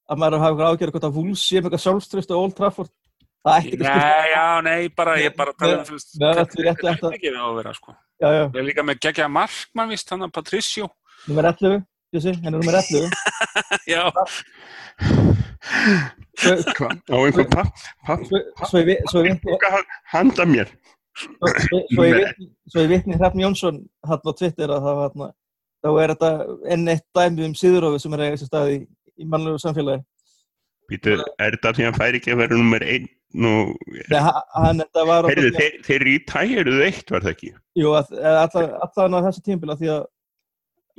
að 0.09 0.21
maður 0.23 0.39
hafa 0.45 0.53
ykkur 0.55 0.69
ágjörð 0.71 0.95
hvort 0.95 1.09
að 1.09 1.17
Wools 1.19 1.43
sé 1.43 1.59
með 1.59 1.67
eitthvað 1.69 1.83
sjálfströst 1.85 2.31
og 2.33 2.43
Old 2.45 2.55
Trafford 2.57 2.93
það 3.47 3.57
ætti 3.59 3.73
ekki 3.73 3.77
að 3.77 3.91
skipta 3.91 4.07
Nei, 4.07 4.31
já, 4.33 4.45
nei, 4.65 4.87
bara, 4.97 5.17
ég 5.21 5.35
bara 5.37 5.53
tala 5.59 5.77
um, 5.83 5.85
þetta 5.85 6.41
er 6.41 6.65
rétt 6.67 6.81
þetta 6.81 6.95
að- 6.97 7.11
er 7.11 7.19
ekki 7.19 7.33
að 7.37 7.59
vera, 7.59 7.73
sko. 7.77 7.93
Já, 8.17 8.27
já, 8.33 8.43
Ég 8.47 8.57
er 8.61 8.65
líka 8.65 8.83
með 8.87 8.97
geggjaða 9.05 9.29
markmann, 9.35 9.91
víst, 9.93 10.09
hann 10.09 10.25
að 10.25 10.33
Patricio. 10.33 10.89
nummer 11.27 11.45
11 11.51 11.83
Jussi, 12.15 12.31
henni 12.33 12.47
er 12.47 12.55
nummer 12.55 12.77
11 12.79 13.11
Já, 13.93 14.03
Hvað? 16.77 16.93
Á 17.09 17.15
einhver 17.17 17.47
papp, 17.51 17.71
papp, 18.05 18.21
boka 19.43 19.71
handa 20.13 20.45
mér. 20.47 20.69
Svo, 21.17 21.81
svo, 21.93 22.05
ég, 22.05 22.91
vitni- 22.91 23.17
Hrafn 23.17 23.43
Jónsson 23.43 23.83
hann 24.07 24.29
á 24.29 24.31
Twitter 24.37 24.73
að 24.73 24.87
það 24.87 24.99
var 25.01 25.13
hann 25.15 25.35
þá 25.85 25.89
er 26.01 26.13
þetta 26.13 26.31
enn 26.73 26.93
eitt 26.93 27.05
dæmi 27.15 27.47
um 27.47 27.55
síðurofi 27.57 28.01
sem 28.01 28.15
er 28.15 28.23
að 28.23 28.31
eiga 28.31 28.39
sér 28.41 28.51
stað 28.51 28.73
í, 28.73 28.79
í 29.17 29.27
mannlegu 29.29 29.61
samfélagi. 29.61 30.03
Býtu, 30.87 31.15
er 31.19 31.55
þetta 31.57 31.73
því 31.75 31.83
að 31.83 31.89
hann 31.89 31.99
fær 31.99 32.17
ekki 32.17 32.33
að 32.33 32.41
vera 32.43 32.57
nummer 32.57 32.85
einn? 32.87 33.07
Og... 33.37 33.73
Hann 34.55 34.83
Heyrðu, 35.27 35.49
þeir, 35.57 35.73
þeir 35.83 36.05
rítæjuðu 36.07 36.77
eitt, 36.85 37.11
var 37.11 37.25
það 37.25 37.33
ekki? 37.33 37.49
Jú, 37.77 37.91
allan 37.97 39.17
á 39.19 39.25
þessu 39.27 39.43
tímbila 39.45 39.75
því 39.77 39.91
að 39.97 40.05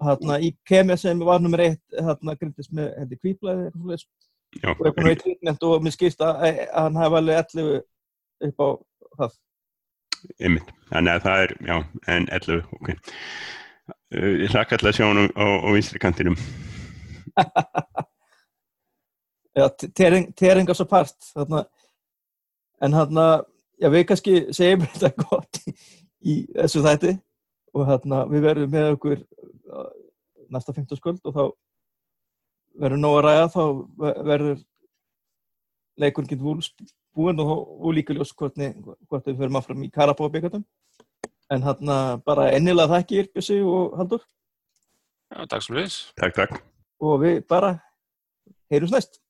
hérna, 0.05 0.39
í 0.45 0.53
kemja 0.69 0.99
sem 1.01 1.23
var 1.27 1.41
nummer 1.43 1.65
eitt 1.65 1.97
hérna, 1.97 2.37
grindist 2.39 2.75
með 2.77 2.93
eitthvað 3.01 3.73
svoleiðis, 3.73 4.07
Já, 4.57 4.71
og 4.73 4.87
að 4.89 4.95
vera 4.97 5.13
í 5.13 5.19
trítnett 5.21 5.65
og 5.69 5.83
mér 5.85 5.93
skýrst 5.93 6.23
að, 6.25 6.39
að 6.49 6.79
hann 6.79 7.01
hafi 7.01 7.19
alveg 7.19 7.41
11 7.43 7.81
upp 8.49 8.63
á 8.65 8.69
það 9.19 9.35
einmitt. 10.41 10.71
Þannig 10.89 11.13
að 11.19 11.25
það 11.27 11.43
er, 11.45 11.55
já, 11.69 11.77
en 12.15 12.29
11, 12.39 12.63
ok. 12.79 12.91
Uh, 14.15 14.33
Ég 14.45 14.53
hlakka 14.55 14.77
alltaf 14.79 14.91
að 14.93 14.97
sjá 14.99 15.07
hann 15.09 15.23
á, 15.37 15.45
á, 15.45 15.69
vinstri 15.75 16.01
kantinum. 16.03 16.39
Já, 19.59 19.65
tering, 19.97 20.29
teringar 20.39 20.77
svo 20.79 20.85
part 20.87 21.17
þarna. 21.35 21.65
en 22.81 22.93
hann 22.95 23.19
já, 23.83 23.89
við 23.91 24.05
kannski 24.07 24.35
segjum 24.55 24.85
þetta 24.93 25.11
gott 25.25 25.59
í, 26.23 26.45
þessu 26.55 26.83
þætti 26.85 27.15
og 27.75 27.89
hérna, 27.89 28.21
við 28.31 28.45
verðum 28.47 28.71
með 28.71 28.91
okkur 28.95 29.25
næsta 30.55 30.75
15 30.77 31.01
skuld 31.01 31.19
og 31.27 31.35
þá 31.35 31.43
verður 32.85 33.03
nóg 33.03 33.17
að 33.19 33.25
ræða 33.27 33.49
þá 33.57 33.61
ver- 34.05 34.23
verður 34.31 34.63
leikurinn 35.99 36.31
getur 36.31 36.47
vúls 36.47 36.71
búinn 37.19 37.43
og, 37.43 37.53
og 37.83 37.95
líka 37.97 38.17
ljós 38.17 38.33
hvort, 38.39 38.57
við 38.59 39.37
förum 39.37 39.59
áfram 39.61 39.85
í 39.87 39.91
Karabóa 39.95 40.33
byggatum 40.33 40.65
en 41.53 41.65
hérna 41.65 41.97
bara 42.25 42.51
ennilega 42.55 42.95
þakkir 42.95 43.31
Bjössi 43.35 43.61
og 43.65 43.97
Haldur 43.99 44.23
já, 44.23 45.45
takk 45.51 45.65
sem 45.65 45.79
við. 45.79 45.97
Takk, 46.21 46.37
takk. 46.39 46.61
og 47.03 47.23
við 47.25 47.41
bara 47.49 47.75
heyrjumst 48.71 48.97
næst 48.97 49.21